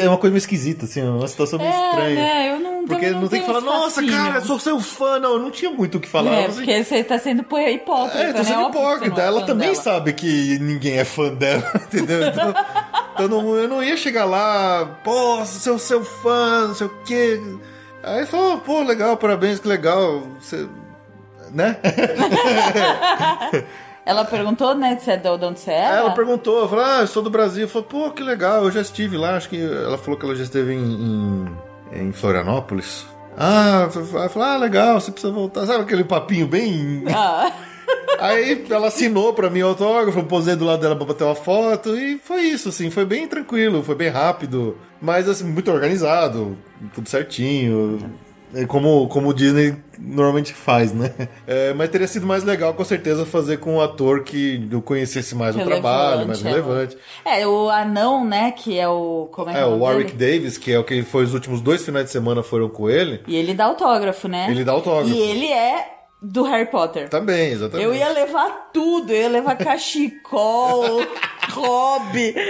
[0.00, 2.14] É uma coisa meio esquisita, assim, uma situação meio É, estranha.
[2.14, 2.52] né?
[2.54, 2.78] Eu não.
[2.86, 5.18] Porque também não, tem que falar, nossa, fascínio." cara, eu sou seu fã.
[5.18, 6.32] Não, eu não tinha muito o que falar.
[6.32, 8.18] É, assim, porque você tá sendo hipócrita.
[8.18, 8.44] é, tô né?
[8.44, 9.14] sendo você hipócrita.
[9.16, 9.82] não é Ela também dela.
[9.82, 12.28] sabe que ninguém é fã dela, entendeu?
[12.28, 12.54] Então,
[13.24, 17.40] então não- eu não ia chegar lá, pô, seu, seu fã, não sei o quê.
[18.02, 20.22] Aí falou, pô, legal, parabéns, que legal.
[20.40, 20.66] Você.
[21.52, 21.76] Né?
[24.04, 25.96] Ela perguntou, né, se é de onde você era?
[25.96, 27.64] Ela perguntou, eu falei, ah, eu sou do Brasil.
[27.64, 30.34] Eu falei, pô, que legal, eu já estive lá, acho que ela falou que ela
[30.34, 31.46] já esteve em,
[31.92, 33.06] em, em Florianópolis.
[33.36, 35.66] Ah, eu falei, ah, legal, você precisa voltar.
[35.66, 37.04] Sabe aquele papinho bem.
[37.14, 37.52] Ah.
[38.18, 41.96] Aí ela assinou pra mim o autógrafo, posei do lado dela pra bater uma foto
[41.96, 46.56] e foi isso, assim, foi bem tranquilo, foi bem rápido, mas assim, muito organizado,
[46.94, 47.98] tudo certinho.
[48.54, 51.12] É Como, como o Disney normalmente faz, né?
[51.46, 55.34] É, mas teria sido mais legal, com certeza, fazer com um ator que eu conhecesse
[55.34, 56.48] mais o Relevante, trabalho, mais é.
[56.48, 56.96] relevante.
[57.26, 59.28] É, o anão, né, que é o...
[59.30, 60.38] Como é, que É, é o Warwick dele?
[60.38, 63.20] Davis, que é o que foi os últimos dois finais de semana foram com ele,
[63.28, 64.46] E ele dá autógrafo, né?
[64.50, 65.14] ele dá autógrafo.
[65.14, 67.08] E ele é do Harry Potter.
[67.08, 67.84] Também, exatamente.
[67.84, 71.00] Eu ia levar tudo, eu ia levar cachecol,
[71.50, 72.34] hobby.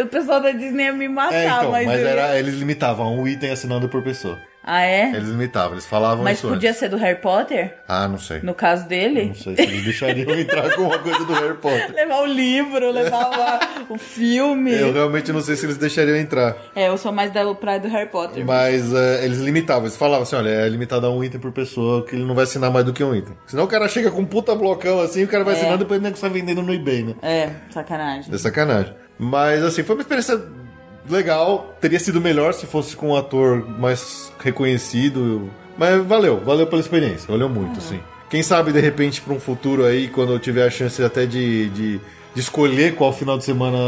[0.00, 3.26] O pessoal da Disney ia me matar, É, então, mas, mas era, eles limitavam um
[3.26, 4.38] item assinando por pessoa.
[4.64, 5.10] Ah, é?
[5.10, 6.78] Eles limitavam, eles falavam Mas isso podia antes.
[6.78, 7.74] ser do Harry Potter?
[7.88, 8.40] Ah, não sei.
[8.42, 9.26] No caso dele?
[9.26, 11.92] Não sei se eles deixariam entrar com uma coisa do Harry Potter.
[11.94, 14.72] Levar o livro, levar o, filme.
[14.72, 16.56] Eu realmente não sei se eles deixariam entrar.
[16.76, 18.44] É, eu sou mais da praia do Harry Potter.
[18.46, 22.04] Mas é, eles limitavam, eles falavam assim, olha, é limitado a um item por pessoa,
[22.06, 23.36] que ele não vai assinar mais do que um item.
[23.46, 25.56] Senão o cara chega com um puta blocão assim, o cara vai É.
[25.56, 27.14] assinando, depois o nego sai vendendo no eBay, né?
[27.22, 28.32] É, sacanagem.
[28.32, 28.94] É sacanagem.
[29.18, 30.40] Mas assim, foi uma experiência
[31.08, 31.74] legal.
[31.80, 35.50] Teria sido melhor se fosse com um ator mais reconhecido.
[35.76, 38.00] Mas valeu, valeu pela experiência, valeu muito, assim.
[38.28, 41.68] Quem sabe, de repente, para um futuro aí, quando eu tiver a chance até de,
[41.70, 41.98] de,
[42.34, 43.78] de escolher qual final de semana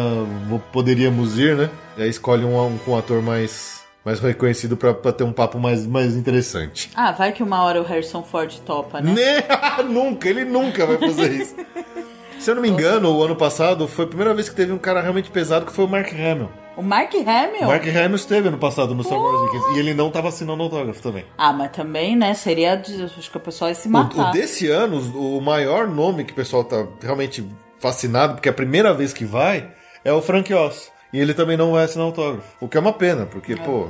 [0.72, 1.70] poderíamos ir, né?
[1.96, 5.32] E aí escolhe um, um com um ator mais, mais reconhecido pra, pra ter um
[5.32, 6.90] papo mais, mais interessante.
[6.94, 9.14] Ah, vai que uma hora o Harrison Ford topa, né?
[9.14, 11.54] Ne- nunca, ele nunca vai fazer isso.
[12.44, 14.76] Se eu não me engano, o ano passado foi a primeira vez que teve um
[14.76, 16.50] cara realmente pesado que foi o Mark Hamill.
[16.76, 17.62] O Mark Hamill?
[17.62, 20.62] O Mark Hamill esteve ano passado no Star Wars Weekends e ele não tava assinando
[20.62, 21.24] autógrafo também.
[21.38, 22.34] Ah, mas também, né?
[22.34, 22.74] Seria.
[22.74, 24.28] Acho que o pessoal ia se O, matar.
[24.28, 27.42] o desse ano, o maior nome que o pessoal tá realmente
[27.78, 29.70] fascinado, porque é a primeira vez que vai,
[30.04, 30.92] é o Frank Oz.
[31.14, 32.46] E ele também não vai assinar autógrafo.
[32.60, 33.86] O que é uma pena, porque, pô,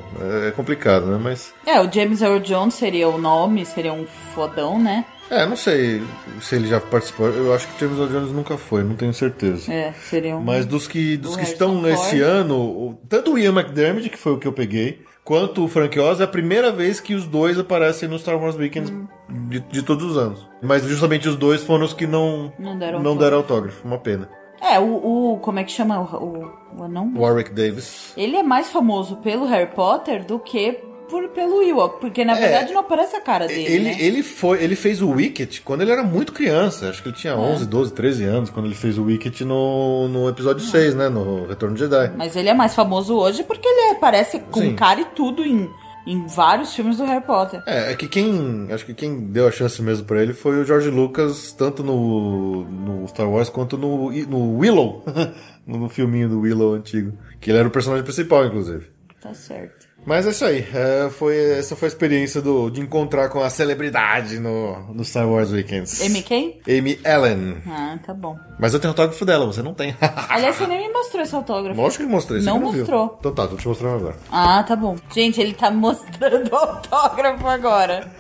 [0.47, 1.19] é complicado, né?
[1.21, 1.55] Mas.
[1.67, 5.07] É, o James Earl Jones seria o nome, seria um fodão, né?
[5.31, 6.03] É, não sei
[6.43, 7.29] se ele já participou.
[7.31, 9.73] Eu acho que o James Earl Jones nunca foi, não tenho certeza.
[9.73, 10.41] É, seria um.
[10.43, 12.21] Mas dos que, dos Do que estão nesse Ford.
[12.21, 15.99] ano, o- tanto o Ian McDermott, que foi o que eu peguei, quanto o Frank
[15.99, 19.07] Oz, é a primeira vez que os dois aparecem no Star Wars Weekends Hum.
[19.49, 20.47] de, de todos os anos.
[20.63, 23.81] Mas justamente os dois foram os que não, Não deram não deram autógrafo.
[23.89, 24.29] Uma pena.
[24.65, 27.13] É, o, o- Como é que chama o, o, o anão?
[27.17, 28.13] Warwick Davis.
[28.17, 30.79] Ele é mais famoso pelo Harry Potter do que
[31.09, 33.71] por, pelo Ewok, porque na verdade não aparece a cara dele, É.
[33.71, 33.97] Ele, né?
[34.01, 36.89] ele, foi, ele fez o Wicket quando ele era muito criança.
[36.89, 37.21] Acho que ele É.
[37.21, 41.09] tinha 11, 12, 13 anos quando ele fez o Wicket no, no episódio 6, né?
[41.11, 42.13] No Retorno de Jedi.
[42.17, 44.75] Mas ele é mais famoso hoje porque ele aparece com Sim.
[44.75, 45.71] cara e tudo em,
[46.07, 47.63] em vários filmes do Harry Potter.
[47.67, 48.69] É, é que quem.
[48.71, 52.65] Acho que quem deu a chance mesmo pra ele foi o George Lucas, tanto no,
[52.65, 55.05] no Star Wars quanto no, no Willow.
[55.67, 57.17] no filminho do Willow antigo.
[57.41, 58.91] Que ele era o personagem principal, inclusive.
[59.21, 59.84] Tá certo.
[60.07, 60.67] Mas é isso aí.
[60.75, 65.27] é, foi, essa foi a experiência do, de encontrar com a celebridade no, no Star
[65.29, 66.03] Wars Weekends.
[66.03, 66.61] Amy quem?
[66.69, 67.57] Amy Ellen.
[67.67, 68.37] Ah, tá bom.
[68.59, 69.97] Mas eu tenho autógrafo dela, você não tem.
[70.29, 71.81] Aliás, você nem me mostrou esse autógrafo.
[71.81, 72.79] Lógico que mostrei, você Não viu.
[72.81, 73.17] mostrou.
[73.19, 74.17] Então tá, tô te mostrando agora.
[74.31, 74.97] Ah, tá bom.
[75.13, 78.11] Gente, ele tá mostrando o autógrafo agora.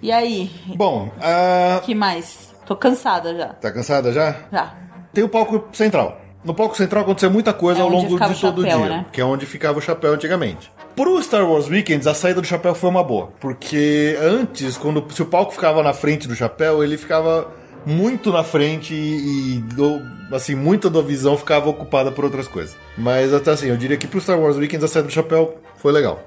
[0.00, 2.47] E aí, Bom, ah, que mais?
[2.68, 3.46] Tô cansada já.
[3.48, 4.36] tá cansada já?
[4.52, 4.74] Já.
[5.14, 6.20] Tem o palco central.
[6.44, 8.88] No palco central aconteceu muita coisa É ao longo de todo chapéu, o dia.
[8.90, 9.06] né?
[9.10, 10.70] Que é onde ficava o chapéu antigamente.
[10.94, 13.32] Pro Star Wars Weekends, a saída do chapéu foi uma boa.
[13.40, 17.50] Porque antes, quando se o palco ficava na frente do chapéu, ele ficava
[17.86, 22.76] muito na frente e, e assim, muita da visão ficava ocupada por outras coisas.
[22.98, 25.90] Mas até assim, eu diria que pro Star Wars Weekends a saída do chapéu foi
[25.90, 26.20] legal.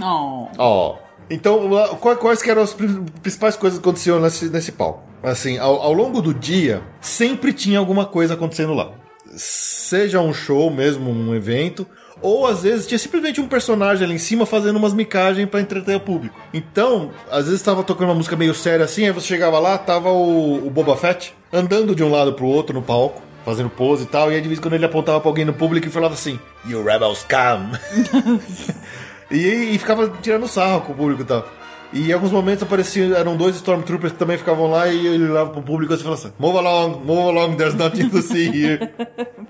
[0.00, 0.46] Oh.
[0.56, 1.07] Ó.
[1.30, 1.68] Então,
[2.00, 2.88] quais que eram as pri-
[3.22, 5.02] principais coisas que aconteciam nesse, nesse palco?
[5.22, 8.92] Assim, ao, ao longo do dia, sempre tinha alguma coisa acontecendo lá.
[9.36, 11.86] Seja um show mesmo, um evento,
[12.22, 15.96] ou às vezes tinha simplesmente um personagem ali em cima fazendo umas micagens pra entreter
[15.96, 16.34] o público.
[16.52, 20.10] Então, às vezes tava tocando uma música meio séria assim, aí você chegava lá, tava
[20.10, 24.06] o, o Boba Fett andando de um lado pro outro no palco, fazendo pose e
[24.06, 26.14] tal, e aí de vez em quando ele apontava pra alguém no público e falava
[26.14, 27.78] assim: You rebels come!
[29.30, 31.46] E, e ficava tirando sarro com o público e tal.
[31.92, 35.50] E em alguns momentos apareciam, eram dois Stormtroopers que também ficavam lá e ele olhava
[35.50, 38.90] pro público assim e falava assim: Move along, move along, there's nothing to see here.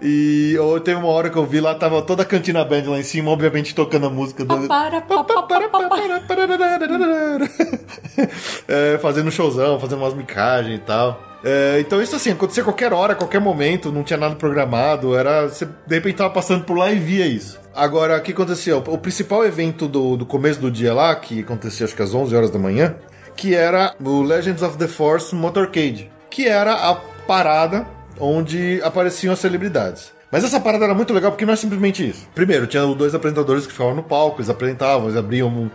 [0.00, 2.98] e ou teve uma hora que eu vi lá, tava toda a cantina band lá
[2.98, 4.54] em cima, obviamente tocando a música do.
[8.68, 11.27] É, fazendo um showzão, fazendo umas micagens e tal.
[11.42, 15.16] É, então isso assim, acontecia a qualquer hora, a qualquer momento, não tinha nada programado,
[15.16, 15.48] era.
[15.48, 17.60] Você de repente tava passando por lá e via isso.
[17.74, 18.76] Agora, o que acontecia?
[18.76, 22.34] O, principal evento do, do começo do dia lá, que acontecia acho que às 11
[22.34, 22.96] horas da manhã,
[23.36, 27.86] que era o Legends of the Force Motorcade, que era a parada
[28.18, 30.12] onde apareciam as celebridades.
[30.30, 32.26] Mas essa parada era muito legal porque não é simplesmente isso.
[32.34, 35.70] Primeiro, tinha os dois apresentadores que ficavam no palco, eles apresentavam, eles abriam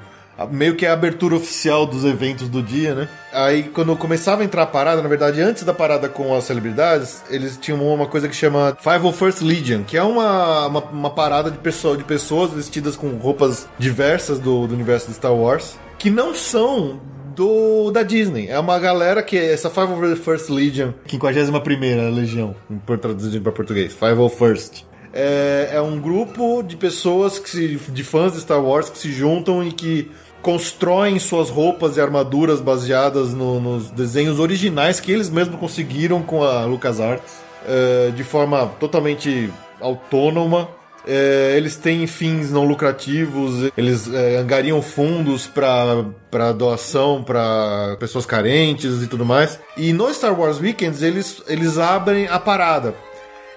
[0.51, 3.09] meio que a abertura oficial dos eventos do dia, né?
[3.31, 7.23] Aí quando começava a entrar a parada, na verdade, antes da parada com as celebridades,
[7.29, 11.57] eles tinham uma coisa que chama 501st Legion, que é uma, uma, uma parada de,
[11.57, 16.33] pessoa, de pessoas vestidas com roupas diversas do, do universo de Star Wars, que não
[16.33, 16.99] são
[17.35, 18.47] do da Disney.
[18.47, 22.55] É uma galera que é essa 501st Legion, 51ª Legião,
[22.85, 24.92] por traduzido para português, 501st.
[25.13, 29.11] É, é um grupo de pessoas que se, de fãs de Star Wars que se
[29.11, 30.09] juntam e que
[30.41, 36.43] constroem suas roupas e armaduras baseadas no- nos desenhos originais que eles mesmos conseguiram com
[36.43, 37.31] a LucasArts
[37.67, 39.49] é, de forma totalmente
[39.79, 40.67] autônoma.
[41.05, 49.01] É, eles têm fins não lucrativos, eles é, angariam fundos para doação para pessoas carentes
[49.03, 49.59] e tudo mais.
[49.77, 52.95] E no Star Wars Weekends eles, eles abrem a parada.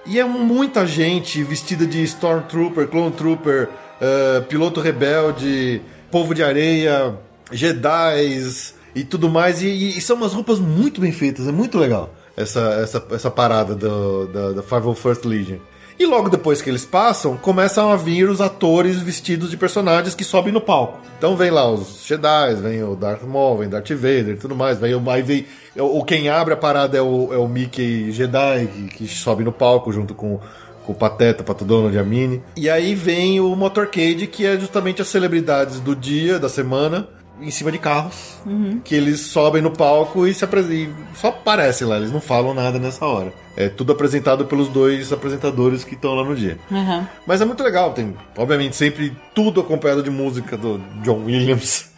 [0.07, 3.69] E é muita gente vestida de Stormtrooper, Clone Trooper,
[3.99, 7.13] eh, piloto rebelde, povo de areia,
[7.51, 9.61] Jedis e tudo mais.
[9.61, 13.75] E, e são umas roupas muito bem feitas, é muito legal essa, essa, essa parada
[13.75, 15.57] do, da, da 501st Legion.
[15.99, 20.23] E logo depois que eles passam, começam a vir os atores vestidos de personagens que
[20.23, 20.99] sobem no palco.
[21.17, 24.77] Então vem lá os Jedi, vem o Darth Maul, vem Darth Vader e tudo mais.
[24.77, 25.45] Vem, aí vem,
[25.75, 29.51] o, quem abre a parada é o, é o Mickey Jedi, que, que sobe no
[29.51, 30.39] palco junto com,
[30.87, 32.41] o Pateta, Pato Donald e a Minnie.
[32.55, 37.07] E aí vem o Motorcade, que é justamente as celebridades do dia, da semana,
[37.41, 38.79] em cima de carros, uhum.
[38.83, 40.95] que eles sobem no palco e se apresentam.
[41.13, 43.33] Só aparecem lá, eles não falam nada nessa hora.
[43.55, 46.59] É tudo apresentado pelos dois apresentadores que estão lá no dia.
[46.69, 47.07] Uhum.
[47.25, 51.89] Mas é muito legal, tem, obviamente, sempre tudo acompanhado de música do John Williams.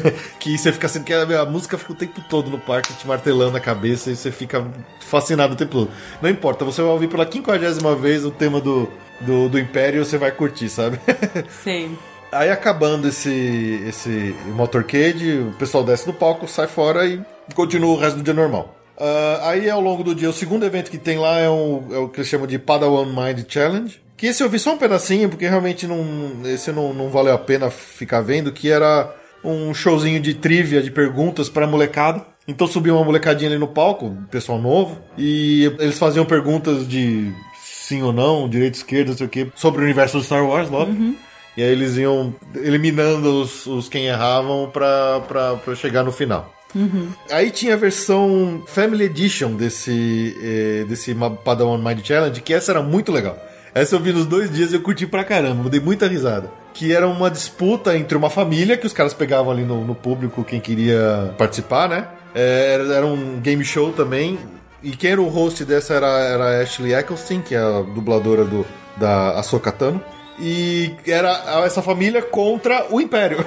[0.40, 3.52] que você fica assim, que a, música fica o tempo todo no parque te martelando
[3.52, 4.66] na cabeça e você fica
[5.00, 5.90] fascinado o tempo todo.
[6.20, 8.90] Não importa, você vai ouvir pela quinquagésima vez o tema do,
[9.20, 10.98] do, do Império, você vai curtir, sabe?
[11.62, 11.96] Sim.
[12.36, 17.20] Aí acabando esse, esse motorcade, o pessoal desce do palco, sai fora e
[17.54, 18.76] continua o resto do dia normal.
[18.96, 21.98] Uh, aí ao longo do dia, o segundo evento que tem lá é, um, é
[21.98, 24.00] o que eles chamam de Padawan Mind Challenge.
[24.16, 26.02] Que esse eu vi só um pedacinho, porque realmente não,
[26.44, 29.14] esse não, não valeu a pena ficar vendo, que era
[29.44, 32.24] um showzinho de trivia, de perguntas para molecada.
[32.48, 38.02] Então subiu uma molecadinha ali no palco, pessoal novo, e eles faziam perguntas de sim
[38.02, 40.90] ou não, direita, esquerda, não sei o que, sobre o universo do Star Wars, logo.
[40.90, 41.16] Uhum.
[41.56, 46.54] E aí eles iam eliminando os, os quem erravam pra, pra, pra chegar no final.
[46.74, 47.08] Uhum.
[47.30, 52.82] Aí tinha a versão Family Edition desse, eh, desse Padawan Mind Challenge, que essa era
[52.82, 53.38] muito legal.
[53.74, 56.50] Essa eu vi nos dois dias e eu curti pra caramba, dei muita risada.
[56.74, 60.44] Que era uma disputa entre uma família, que os caras pegavam ali no, no público
[60.44, 62.06] quem queria participar, né?
[62.34, 64.38] É, era, era, um game show também.
[64.82, 68.44] E quem era o host dessa era, era a Ashley Eccleston, que é a dubladora
[68.44, 68.66] do,
[68.98, 70.02] da Ahsoka Tano
[70.38, 73.44] e era essa família contra o Império.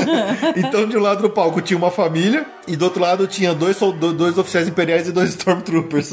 [0.56, 3.78] então, de um lado do palco tinha uma família e do outro lado tinha dois,
[4.14, 6.12] dois oficiais imperiais e dois Stormtroopers.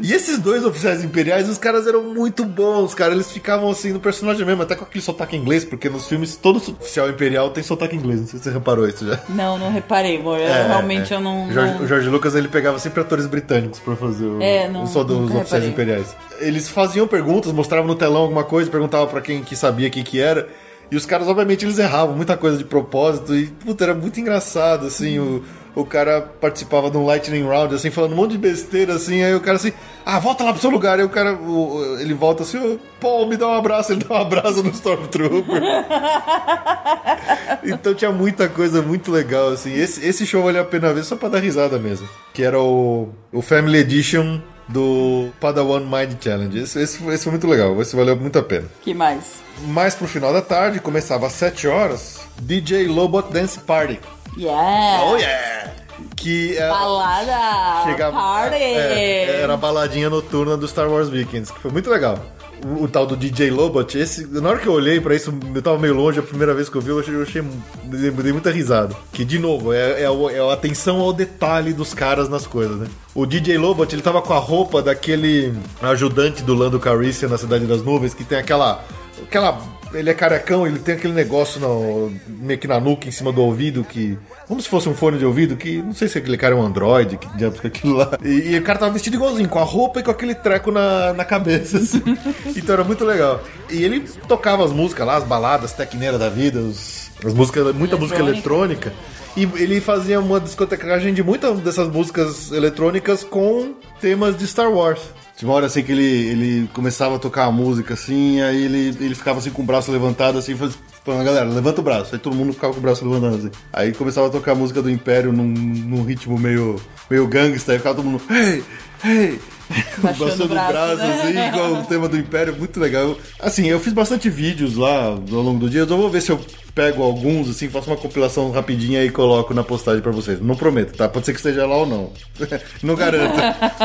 [0.00, 3.12] e esses dois oficiais imperiais, os caras eram muito bons, cara.
[3.12, 6.56] Eles ficavam assim no personagem mesmo, até com aquele sotaque inglês, porque nos filmes todo
[6.56, 8.20] oficial imperial tem sotaque inglês.
[8.20, 9.18] Não sei se você reparou isso já.
[9.28, 10.38] Não, não reparei, amor.
[10.38, 11.16] É, realmente é.
[11.16, 11.48] eu não.
[11.48, 11.82] O George, não...
[11.82, 15.18] o George, Lucas ele pegava sempre atores britânicos pra fazer o, é, não, só dos
[15.18, 15.68] oficiais reparei.
[15.68, 16.16] imperiais.
[16.40, 20.20] Eles faziam perguntas, mostravam no telão alguma coisa, perguntavam para quem que sabia quem que
[20.20, 20.48] era.
[20.90, 23.34] E os caras, obviamente, eles erravam muita coisa de propósito.
[23.34, 25.44] E, puta, era muito engraçado, assim, o,
[25.74, 29.34] o cara participava de um Lightning Round, assim, falando um monte de besteira, assim, aí
[29.34, 29.72] o cara assim,
[30.04, 30.98] ah, volta lá pro seu lugar.
[30.98, 33.92] Aí o cara, o, ele volta assim, oh, Paul, me dá um abraço.
[33.92, 35.62] Ele dá um abraço no Stormtrooper.
[37.62, 39.74] então tinha muita coisa muito legal, assim.
[39.74, 42.08] Esse, esse show valeu a pena ver só pra dar risada mesmo.
[42.32, 46.58] Que era o, o Family Edition do Padawan Mind Challenge.
[46.58, 48.66] Esse, esse, esse foi muito legal, esse valeu muito a pena.
[48.82, 49.40] Que mais?
[49.66, 53.98] Mais pro final da tarde, começava às 7 horas, DJ Lobot Dance Party.
[54.36, 55.04] Yeah!
[55.04, 55.72] Oh yeah!
[56.16, 57.84] Que é, Balada!
[57.84, 58.56] Chegava, party!
[58.56, 62.18] É, era a baladinha noturna do Star Wars Weekends, que foi muito legal
[62.64, 65.62] o, o, tal do DJ Lobot, esse, na hora que eu olhei pra isso, eu
[65.62, 67.42] tava meio longe, a primeira vez que eu vi, eu achei, eu achei
[67.84, 68.94] dei muita risada.
[69.12, 72.86] Que, de novo, é, é, é a atenção ao detalhe dos caras nas coisas, né?
[73.14, 77.66] O DJ Lobot, ele tava com a roupa daquele ajudante do Lando Calrissian na Cidade
[77.66, 78.84] das Nuvens, que tem aquela
[79.22, 79.58] aquela
[79.92, 83.42] ele é carecão, ele tem aquele negócio no, meio que na nuca, em cima do
[83.42, 84.18] ouvido, que.
[84.46, 86.62] Como se fosse um fone de ouvido, que não sei se aquele cara é um
[86.62, 88.18] Android, que diabos que é aquilo lá.
[88.24, 91.12] E, e, o cara tava vestido igualzinho, com a roupa e com aquele treco na,
[91.12, 91.78] na cabeça.
[91.78, 92.02] Assim.
[92.56, 93.42] então era muito legal.
[93.70, 97.96] E ele tocava as músicas lá, as baladas tecneiras da vida, os, as músicas, muita
[97.96, 98.92] música eletrônica.
[99.36, 105.00] E ele fazia uma discotecagem de muitas dessas músicas eletrônicas com temas de Star Wars.
[105.36, 108.88] Tinha uma hora assim que ele, ele começava a tocar a música assim, aí ele,
[109.00, 110.56] ele ficava assim com o braço levantado assim,
[111.04, 112.12] falando, galera, levanta o braço.
[112.14, 113.50] Aí todo mundo ficava com o braço levantado assim.
[113.72, 117.78] Aí começava a tocar a música do Império num, num ritmo meio, meio gangsta, aí
[117.78, 118.64] ficava todo mundo, hey,
[119.04, 119.40] hey,
[119.98, 121.48] Baixando o braço, braço né?
[121.48, 123.16] assim, com o tema do Império, muito legal.
[123.38, 126.40] Assim, eu fiz bastante vídeos lá ao longo do dia, eu vou ver se eu
[126.74, 130.40] pego alguns, assim, faço uma compilação rapidinha e coloco na postagem para vocês.
[130.40, 131.08] Não prometo, tá?
[131.08, 132.12] Pode ser que esteja lá ou não.
[132.82, 133.36] não garanto.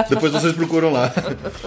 [0.10, 1.11] Depois vocês procuram lá.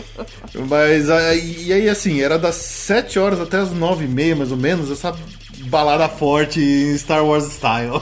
[0.69, 4.57] Mas, e aí, assim, era das 7 horas até as 9 e meia, mais ou
[4.57, 5.17] menos, essa
[5.65, 8.01] balada forte em Star Wars style.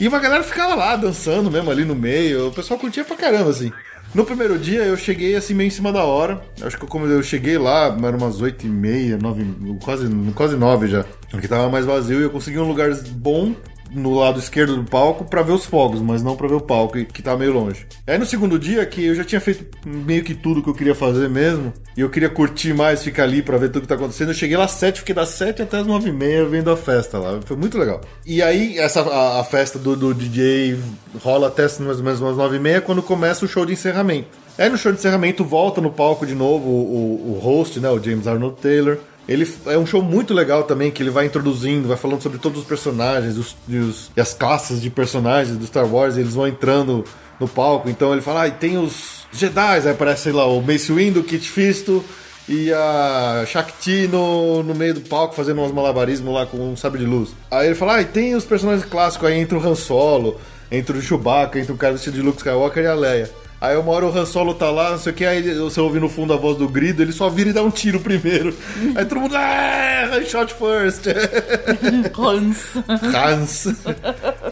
[0.00, 2.48] E uma galera ficava lá dançando mesmo ali no meio.
[2.48, 3.72] O pessoal curtia pra caramba, assim.
[4.14, 6.40] No primeiro dia eu cheguei assim meio em cima da hora.
[6.62, 10.88] Acho que como eu cheguei lá, era umas 8 e meia, 9, quase, quase 9
[10.88, 11.04] já.
[11.30, 13.54] Porque tava mais vazio e eu consegui um lugar bom
[13.90, 17.02] no lado esquerdo do palco para ver os fogos, mas não para ver o palco,
[17.04, 17.86] que tá meio longe.
[18.06, 20.94] Aí no segundo dia, que eu já tinha feito meio que tudo que eu queria
[20.94, 24.28] fazer mesmo, e eu queria curtir mais, ficar ali para ver tudo que tá acontecendo,
[24.30, 26.76] eu cheguei lá às 7, fiquei das 7 até as 9 e meia vendo a
[26.76, 27.40] festa lá.
[27.44, 28.00] Foi muito legal.
[28.24, 30.78] E aí, essa, a, a festa do, do, DJ
[31.22, 34.28] rola até mais ou menos umas 9 e meia, quando começa o show de encerramento.
[34.56, 37.88] Aí no show de encerramento volta no palco de novo o, o, o host, né,
[37.88, 38.98] o James Arnold Taylor,
[39.28, 42.60] ele é um show muito legal também, que ele vai introduzindo, vai falando sobre todos
[42.60, 47.04] os personagens os, os, e as classes de personagens do Star Wars, eles vão entrando
[47.38, 47.90] no palco.
[47.90, 51.20] Então ele fala, ah, e tem os Jedi, aí aparece, sei lá, o Mace Windu,
[51.20, 52.02] o Kit Fisto
[52.48, 57.00] e a Shakti no, no meio do palco fazendo uns malabarismos lá com um sabre
[57.00, 57.34] de luz.
[57.50, 60.40] Aí ele fala, ah, e tem os personagens clássicos aí, entra o Han Solo,
[60.72, 63.30] entra o Chewbacca, entra o cara vestido de Luke Skywalker e a Leia.
[63.60, 65.98] Aí uma hora o Han Solo tá lá, não sei o que, aí você ouve
[65.98, 68.54] no fundo a voz do grido, ele só vira e dá um tiro primeiro.
[68.94, 71.06] Aí todo mundo, ah, shot first.
[72.16, 72.74] Hans.
[73.14, 73.66] Hans.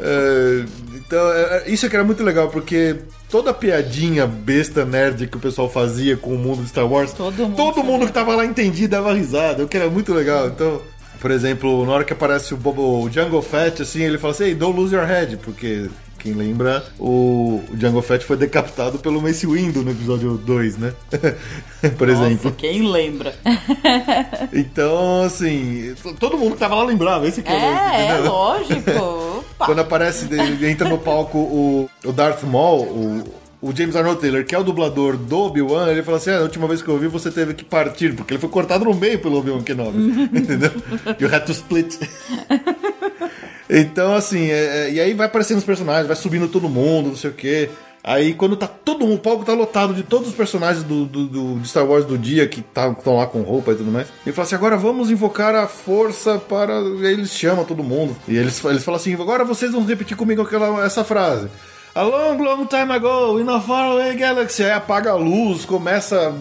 [0.00, 0.64] é,
[0.94, 2.96] então, é, é, isso que era muito legal, porque
[3.30, 7.12] toda a piadinha besta nerd que o pessoal fazia com o mundo de Star Wars,
[7.12, 10.48] todo mundo, todo mundo que tava lá entendia dava risada, o que era muito legal.
[10.48, 10.82] Então,
[11.20, 14.44] por exemplo, na hora que aparece o, Bobo, o Jungle Fett, assim, ele fala assim,
[14.44, 15.88] hey, don't lose your head, porque
[16.27, 20.93] quem lembra, o, Django Fett foi decapitado pelo Mace Windu no episódio 2, né?
[21.97, 22.51] Por Nossa, exemplo.
[22.51, 23.32] quem lembra?
[24.53, 27.28] então, assim, todo mundo que tava lá lembrava.
[27.28, 29.44] Esse que é, é, é lógico.
[29.57, 30.28] Quando aparece,
[30.65, 33.24] entra no palco o, o Darth Maul, o,
[33.62, 36.43] o James Arnold Taylor, que é o dublador do Obi-Wan, ele fala assim: ah, a
[36.43, 39.20] última vez que eu vi você teve que partir, porque ele foi cortado no meio
[39.20, 39.98] pelo Obi-Wan Kenobi.
[40.35, 40.73] entendeu?
[41.20, 41.97] You had to split.
[43.68, 47.16] Então, assim, é, é, e aí vai aparecendo os personagens, vai subindo todo mundo, não
[47.16, 47.70] sei o quê.
[48.06, 51.26] Aí quando tá todo mundo, o palco tá lotado de todos os personagens do, do,
[51.26, 54.06] do de Star Wars do dia que estão tá, lá com roupa e tudo mais.
[54.24, 56.74] Ele fala assim: agora vamos invocar a força para.
[56.74, 58.16] E aí eles chamam todo mundo.
[58.28, 61.48] E eles, eles falam assim: agora vocês vão repetir comigo aquela, essa frase.
[61.97, 64.62] A long, long time ago, in a faraway galaxy.
[64.62, 66.32] Aí apaga a luz, começa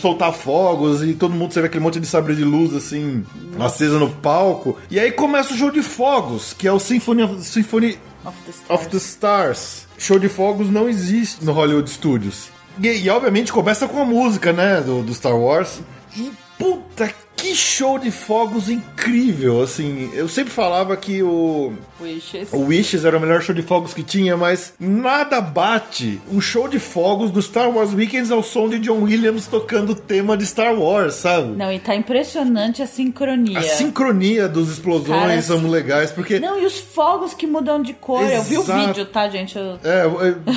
[0.00, 3.76] soltar fogos e todo mundo você vê aquele monte de sabre de luz assim Nossa.
[3.76, 4.76] acesa no palco.
[4.90, 8.74] E aí começa o show de fogos, que é o Symphony of, Symphony of, the,
[8.74, 9.86] of the Stars.
[9.98, 12.50] Show de fogos não existe no Hollywood Studios.
[12.80, 15.80] E, e obviamente começa com a música, né, do, do Star Wars.
[16.16, 17.12] E puta
[17.42, 20.12] que show de fogos incrível, assim.
[20.14, 22.52] Eu sempre falava que o Wishes.
[22.52, 26.68] o Wishes era o melhor show de fogos que tinha, mas nada bate um show
[26.68, 30.46] de fogos do Star Wars Weekends ao som de John Williams tocando o tema de
[30.46, 31.48] Star Wars, sabe?
[31.56, 33.58] Não, e tá impressionante a sincronia.
[33.58, 35.44] A sincronia dos explosões Caras...
[35.44, 36.38] são legais, porque...
[36.38, 38.22] Não, e os fogos que mudam de cor.
[38.22, 38.36] Exato.
[38.36, 39.58] Eu vi o vídeo, tá, gente?
[39.58, 39.80] Eu...
[39.82, 40.04] É,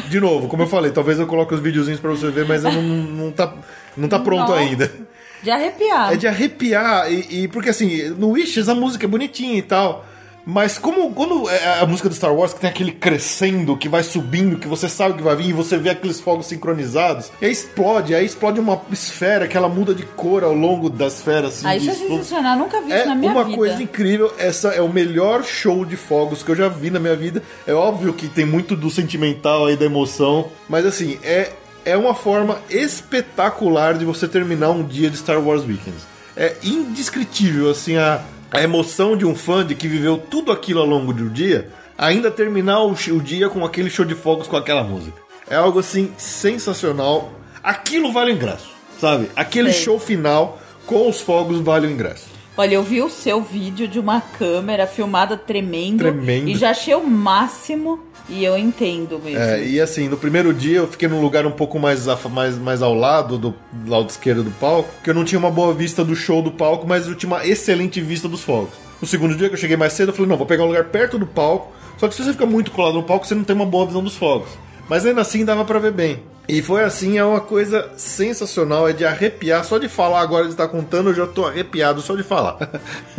[0.07, 2.79] de novo, como eu falei, talvez eu coloque os videozinhos pra você ver, mas não,
[2.79, 3.55] não tá,
[3.97, 4.55] não tá pronto não.
[4.55, 5.14] ainda.
[5.45, 6.11] De arrepiar.
[6.11, 7.11] É de arrepiar.
[7.11, 10.03] E, e, porque assim, no Wishes a música é bonitinha e tal.
[10.43, 14.03] Mas como quando é a música do Star Wars que tem aquele crescendo, que vai
[14.03, 17.51] subindo, que você sabe que vai vir, e você vê aqueles fogos sincronizados, e aí
[17.51, 21.47] explode, aí explode uma esfera que ela muda de cor ao longo da esfera.
[21.47, 23.43] Assim, ah, isso é sensacional, nunca vi é isso na minha vida.
[23.43, 26.91] É uma coisa incrível, essa é o melhor show de fogos que eu já vi
[26.91, 27.41] na minha vida.
[27.65, 31.53] É óbvio que tem muito do sentimental aí, da emoção, mas assim, é
[31.85, 36.01] é uma forma espetacular de você terminar um dia de Star Wars Weekends.
[36.35, 38.21] É indescritível, assim, a,
[38.51, 42.31] a emoção de um fã de que viveu tudo aquilo ao longo do dia, ainda
[42.31, 45.21] terminar o, o dia com aquele show de fogos com aquela música.
[45.47, 47.31] É algo, assim, sensacional.
[47.63, 49.29] Aquilo vale o ingresso, sabe?
[49.35, 49.83] Aquele Sei.
[49.83, 52.35] show final com os fogos vale o ingresso.
[52.57, 56.47] Olha, eu vi o seu vídeo de uma câmera filmada tremendo, tremendo.
[56.47, 59.39] e já achei o máximo e eu entendo mesmo.
[59.39, 62.81] É, e assim, no primeiro dia eu fiquei num lugar um pouco mais, mais, mais
[62.81, 66.03] ao lado, do, do lado esquerdo do palco, que eu não tinha uma boa vista
[66.03, 68.73] do show do palco, mas eu tinha uma excelente vista dos fogos.
[69.01, 70.85] No segundo dia que eu cheguei mais cedo, eu falei, não, vou pegar um lugar
[70.85, 73.55] perto do palco, só que se você fica muito colado no palco, você não tem
[73.55, 74.49] uma boa visão dos fogos.
[74.89, 76.23] Mas ainda assim dava para ver bem.
[76.47, 79.63] E foi assim, é uma coisa sensacional, é de arrepiar.
[79.63, 82.57] Só de falar agora de estar contando, eu já tô arrepiado só de falar.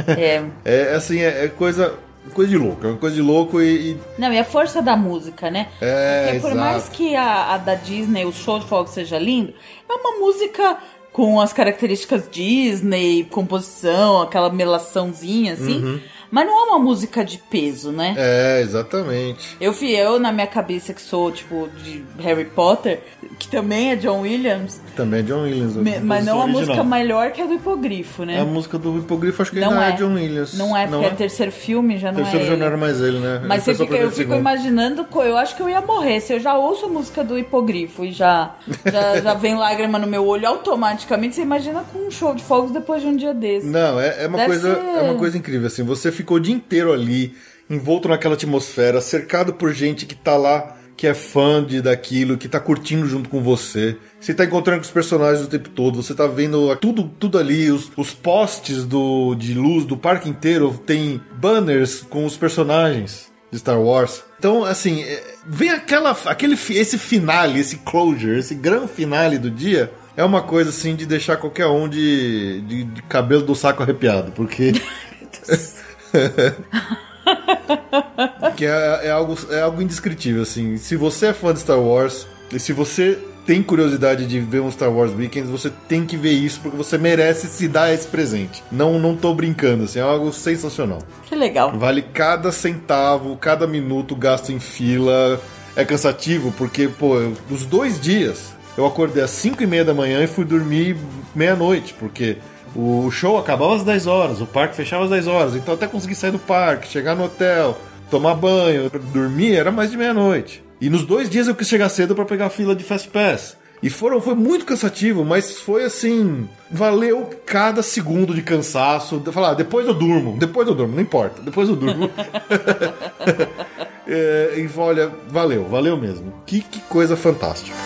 [0.06, 0.44] É.
[0.64, 1.94] é assim, é, é coisa
[2.32, 4.00] coisa de louco, é uma coisa de louco e, e...
[4.18, 5.68] Não, e a força da música, né?
[5.80, 6.60] É, Porque por exato.
[6.60, 9.52] mais que a, a, da Disney, o show de fogo seja lindo,
[9.88, 10.78] é uma música
[11.12, 15.82] com as características Disney, composição, aquela melaçãozinha assim.
[15.82, 16.00] Uhum.
[16.36, 18.14] Mas não é uma música de peso, né?
[18.14, 19.56] É, exatamente.
[19.58, 23.00] Eu fui eu, na minha cabeça, que sou, tipo, de Harry Potter,
[23.38, 24.78] que também é John Williams.
[24.94, 25.76] Também é John Williams.
[25.76, 28.38] Me, mas não a música melhor que a do Hipogrifo, né?
[28.38, 29.88] A música do Hipogrifo acho que não, é.
[29.88, 30.52] é John Williams.
[30.58, 32.76] Não é, porque não é, é terceiro filme, já não terceiro é já não era
[32.76, 33.40] mais ele, né?
[33.46, 36.20] Mas você fica, eu fico imaginando, eu acho que eu ia morrer.
[36.20, 38.54] Se eu já ouço a música do Hipogrifo e já,
[38.84, 42.72] já, já vem lágrima no meu olho automaticamente, você imagina com um show de fogos
[42.72, 43.66] depois de um dia desse.
[43.66, 44.98] Não, é, é uma, coisa, ser...
[44.98, 47.32] é uma coisa incrível, assim, você ficou o dia inteiro ali
[47.70, 52.48] envolto naquela atmosfera, cercado por gente que tá lá, que é fã de daquilo, que
[52.48, 53.96] tá curtindo junto com você.
[54.20, 57.70] Você tá encontrando com os personagens o tempo todo, você tá vendo tudo, tudo ali,
[57.70, 63.58] os, os postes do, de luz do parque inteiro tem banners com os personagens de
[63.58, 64.22] Star Wars.
[64.38, 69.92] Então, assim, é, vem aquela, aquele, esse finale, esse closure, esse grande finale do dia.
[70.16, 74.32] É uma coisa assim de deixar qualquer um de, de, de cabelo do saco arrepiado,
[74.32, 74.72] porque.
[78.56, 80.78] que é, é, algo, é algo indescritível, assim.
[80.78, 84.70] Se você é fã de Star Wars, e se você tem curiosidade de ver um
[84.70, 88.62] Star Wars Weekends, você tem que ver isso, porque você merece se dar esse presente.
[88.72, 90.98] Não, não tô brincando, assim, é algo sensacional.
[91.26, 91.78] Que legal.
[91.78, 95.40] Vale cada centavo, cada minuto gasto em fila.
[95.76, 97.16] É cansativo, porque, pô,
[97.50, 100.96] os dois dias eu acordei às 5 e meia da manhã e fui dormir
[101.34, 102.38] meia-noite, porque
[102.76, 106.14] o show acabava às 10 horas, o parque fechava às 10 horas, então até conseguir
[106.14, 107.78] sair do parque, chegar no hotel,
[108.10, 110.62] tomar banho, dormir, era mais de meia-noite.
[110.80, 113.56] E nos dois dias eu quis chegar cedo para pegar a fila de Fast Pass.
[113.82, 116.48] E foram, foi muito cansativo, mas foi assim.
[116.70, 119.18] Valeu cada segundo de cansaço.
[119.18, 122.10] De falar, ah, depois eu durmo, depois eu durmo, não importa, depois eu durmo.
[124.08, 126.32] é, e olha, valeu, valeu mesmo.
[126.46, 127.76] Que, que coisa fantástica.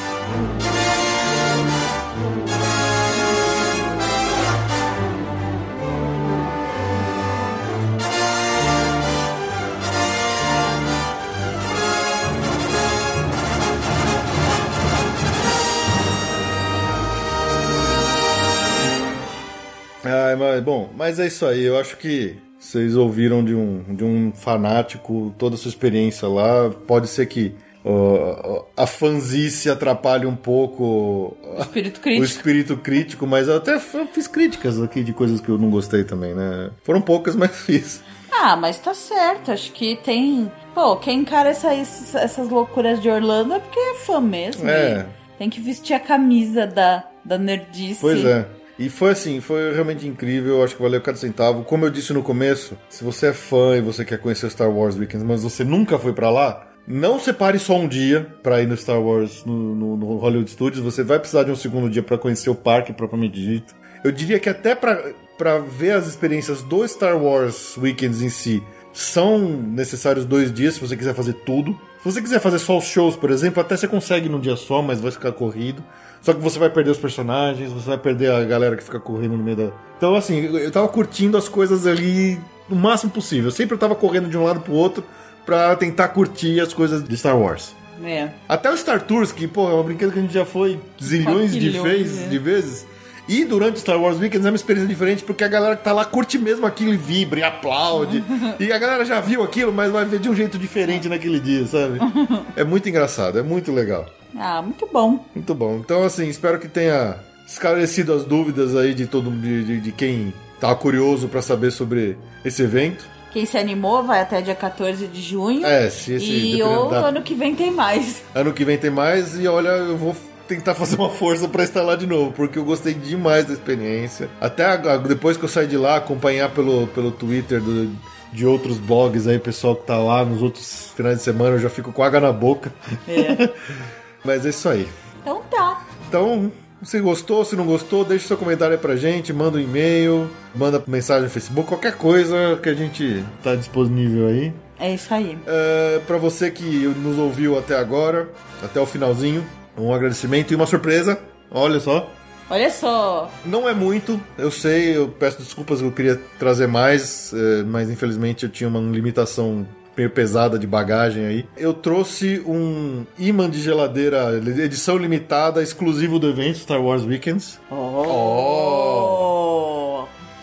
[20.05, 21.62] Ai, mas, bom, mas é isso aí.
[21.62, 26.70] Eu acho que vocês ouviram de um, de um fanático toda a sua experiência lá.
[26.86, 27.55] Pode ser que
[27.85, 32.22] uh, a fanzice atrapalhe um pouco o espírito crítico.
[32.22, 36.05] o espírito crítico, mas eu até fiz críticas aqui de coisas que eu não gostei
[36.05, 36.70] também, né?
[36.85, 38.02] Foram poucas, mas fiz.
[38.31, 39.52] Ah, mas tá certo.
[39.52, 40.51] Acho que tem.
[40.74, 44.68] Pô, quem encara essa, essas loucuras de Orlando é porque é fã mesmo.
[44.68, 45.06] É.
[45.39, 48.01] Tem que vestir a camisa da, da nerdice.
[48.01, 48.47] Pois é.
[48.81, 51.65] E foi assim, foi realmente incrível, acho que valeu cada centavo.
[51.65, 54.97] Como eu disse no começo, se você é fã e você quer conhecer Star Wars
[54.97, 58.74] Weekends, mas você nunca foi para lá, não separe só um dia para ir no
[58.74, 62.16] Star Wars no, no, no, Hollywood Studios, você vai precisar de um segundo dia para
[62.16, 63.74] conhecer o parque propriamente dito.
[64.02, 68.62] Eu diria que até para ver as experiências do Star Wars Weekends em si,
[68.94, 71.78] são necessários dois dias se você quiser fazer tudo.
[71.98, 74.81] Se você quiser fazer só os shows, por exemplo, até você consegue num dia só,
[74.81, 75.85] mas vai ficar corrido.
[76.20, 79.36] Só que você vai perder os personagens, você vai perder a galera que fica correndo
[79.36, 79.70] no meio da.
[79.97, 82.38] Então, assim, eu tava curtindo as coisas ali
[82.68, 83.47] o máximo possível.
[83.47, 85.02] Eu sempre tava correndo de um lado pro outro
[85.47, 87.74] pra tentar curtir as coisas de Star Wars.
[88.05, 88.30] É.
[88.48, 91.52] Até o Star Tours, que, pô, é uma brinquedo que a gente já foi zilhões
[91.52, 92.28] de, vez, é.
[92.28, 92.86] de vezes.
[93.31, 96.05] E durante Star Wars Weekends é uma experiência diferente, porque a galera que tá lá
[96.05, 98.24] curte mesmo aquilo e vibra e aplaude.
[98.59, 101.65] e a galera já viu aquilo, mas vai ver de um jeito diferente naquele dia,
[101.65, 102.01] sabe?
[102.57, 104.05] é muito engraçado, é muito legal.
[104.36, 105.24] Ah, muito bom.
[105.32, 105.77] Muito bom.
[105.77, 110.35] Então, assim, espero que tenha esclarecido as dúvidas aí de todo de, de, de quem
[110.59, 113.09] tá curioso para saber sobre esse evento.
[113.32, 115.65] Quem se animou vai até dia 14 de junho.
[115.65, 116.98] É, se esse E ou da...
[116.98, 118.23] ano que vem tem mais.
[118.35, 120.16] Ano que vem tem mais e olha, eu vou
[120.51, 124.28] tentar fazer uma força para estar lá de novo, porque eu gostei demais da experiência.
[124.40, 127.90] Até depois que eu saí de lá, acompanhar pelo, pelo Twitter do,
[128.32, 131.70] de outros blogs aí, pessoal que tá lá nos outros finais de semana, eu já
[131.70, 132.72] fico com água na boca.
[133.06, 133.48] É.
[134.24, 134.89] Mas é isso aí.
[135.22, 135.86] Então tá.
[136.09, 136.51] Então,
[136.82, 140.82] se gostou, se não gostou, deixe seu comentário aí pra gente, manda um e-mail, manda
[140.85, 144.52] mensagem no Facebook, qualquer coisa que a gente tá disponível aí.
[144.81, 145.39] É isso aí.
[145.47, 148.28] É, para você que nos ouviu até agora,
[148.62, 151.18] até o finalzinho, um agradecimento e uma surpresa.
[151.51, 152.10] Olha só.
[152.48, 153.30] Olha só.
[153.44, 158.42] Não é muito, eu sei, eu peço desculpas, eu queria trazer mais, é, mas infelizmente
[158.42, 159.64] eu tinha uma limitação
[159.97, 161.47] meio pesada de bagagem aí.
[161.56, 167.60] Eu trouxe um imã de geladeira, edição limitada, exclusivo do evento Star Wars Weekends.
[167.70, 167.76] Oh!
[168.06, 169.10] oh.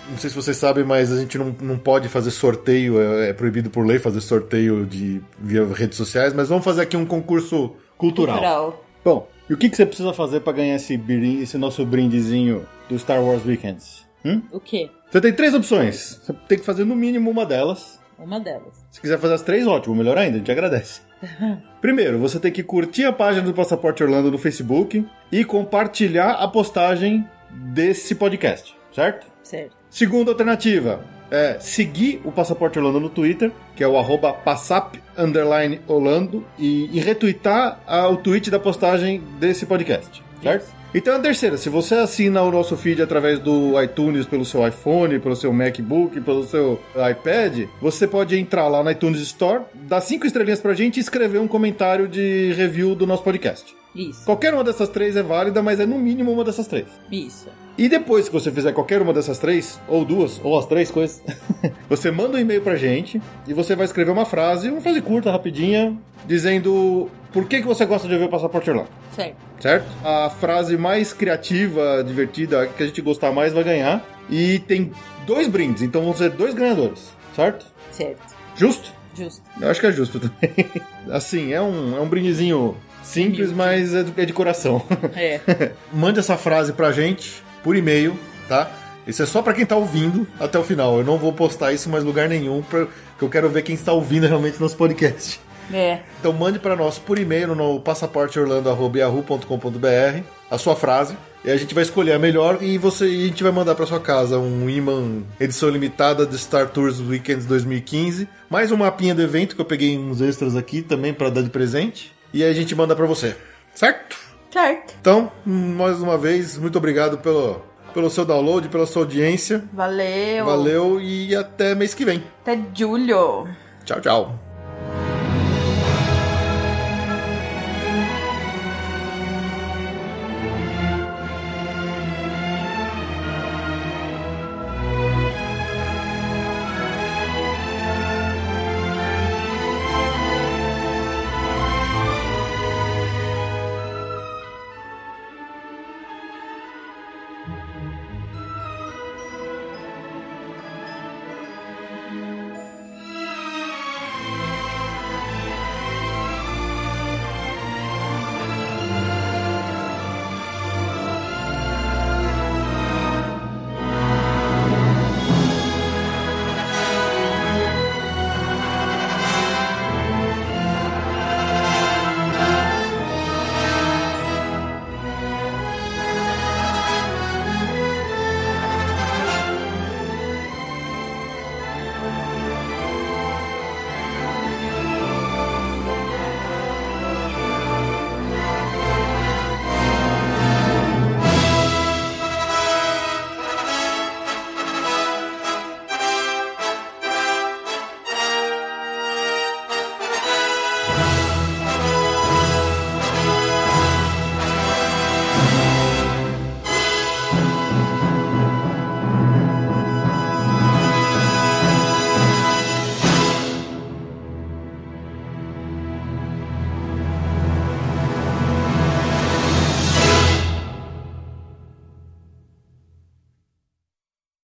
[0.09, 3.33] Não sei se vocês sabem, mas a gente não, não pode fazer sorteio, é, é
[3.33, 7.75] proibido por lei fazer sorteio de, via redes sociais, mas vamos fazer aqui um concurso
[7.97, 8.35] cultural.
[8.37, 8.86] cultural.
[9.07, 11.01] Bom, e o que, que você precisa fazer para ganhar esse,
[11.41, 14.05] esse nosso brindezinho do Star Wars Weekends?
[14.25, 14.41] Hum?
[14.51, 14.89] O quê?
[15.09, 16.19] Você tem três opções.
[16.21, 18.01] Você tem que fazer no mínimo uma delas.
[18.19, 18.85] Uma delas.
[18.91, 20.99] Se quiser fazer as três, ótimo, melhor ainda, a gente agradece.
[21.79, 26.45] Primeiro, você tem que curtir a página do Passaporte Orlando no Facebook e compartilhar a
[26.49, 29.25] postagem desse podcast, certo?
[29.41, 29.73] Certo.
[29.89, 31.01] Segunda alternativa
[31.31, 36.89] é seguir o Passaporte Orlando no Twitter, que é o arroba passap underline Orlando, e,
[36.91, 40.23] e retweetar a, o tweet da postagem desse podcast.
[40.41, 40.77] certo?
[40.93, 45.19] Então a terceira, se você assina o nosso feed através do iTunes pelo seu iPhone,
[45.19, 46.79] pelo seu MacBook, pelo seu
[47.11, 51.39] iPad, você pode entrar lá na iTunes Store, dar cinco estrelinhas pra gente e escrever
[51.39, 53.75] um comentário de review do nosso podcast.
[53.93, 54.23] Isso.
[54.25, 56.87] Qualquer uma dessas três é válida, mas é no mínimo uma dessas três.
[57.11, 57.47] Isso.
[57.77, 61.21] E depois que você fizer qualquer uma dessas três, ou duas, ou as três coisas,
[61.87, 65.31] você manda um e-mail pra gente e você vai escrever uma frase, uma frase curta,
[65.31, 65.95] rapidinha,
[66.25, 68.89] dizendo por que, que você gosta de ouvir o Passaporte Orlando.
[69.15, 69.35] Certo.
[69.59, 69.85] Certo?
[70.03, 74.03] A frase mais criativa, divertida, que a gente gostar mais vai ganhar.
[74.29, 74.91] E tem
[75.25, 77.65] dois brindes, então vão ser dois ganhadores, certo?
[77.91, 78.21] Certo.
[78.55, 78.91] Justo?
[79.15, 79.41] Justo.
[79.59, 80.65] Eu acho que é justo também.
[81.11, 84.81] Assim, é um, é um brindezinho simples, mas é, do- é de coração.
[85.15, 85.39] É.
[85.93, 88.17] Mande essa frase pra gente por e-mail,
[88.47, 88.71] tá?
[89.05, 90.99] Isso é só pra quem tá ouvindo até o final.
[90.99, 92.87] Eu não vou postar isso em mais lugar nenhum, porque
[93.19, 95.37] eu quero ver quem está ouvindo realmente nosso podcast.
[95.73, 95.99] É.
[96.17, 101.17] Então mande para nós por e-mail no passaporteorlando.yahoo.com.br a sua frase.
[101.43, 103.85] E a gente vai escolher a melhor e você e a gente vai mandar para
[103.85, 109.21] sua casa um imã edição limitada de Star Tours Weekends 2015, mais um mapinha do
[109.21, 112.13] evento que eu peguei uns extras aqui também para dar de presente.
[112.33, 113.35] E aí a gente manda para você.
[113.75, 114.26] Certo?
[114.51, 114.95] Certo.
[114.99, 117.61] Então, mais uma vez, muito obrigado pelo,
[117.93, 119.63] pelo seu download, pela sua audiência.
[119.73, 120.45] Valeu.
[120.45, 122.23] Valeu e até mês que vem.
[122.41, 123.47] Até julho.
[123.85, 124.46] Tchau, tchau.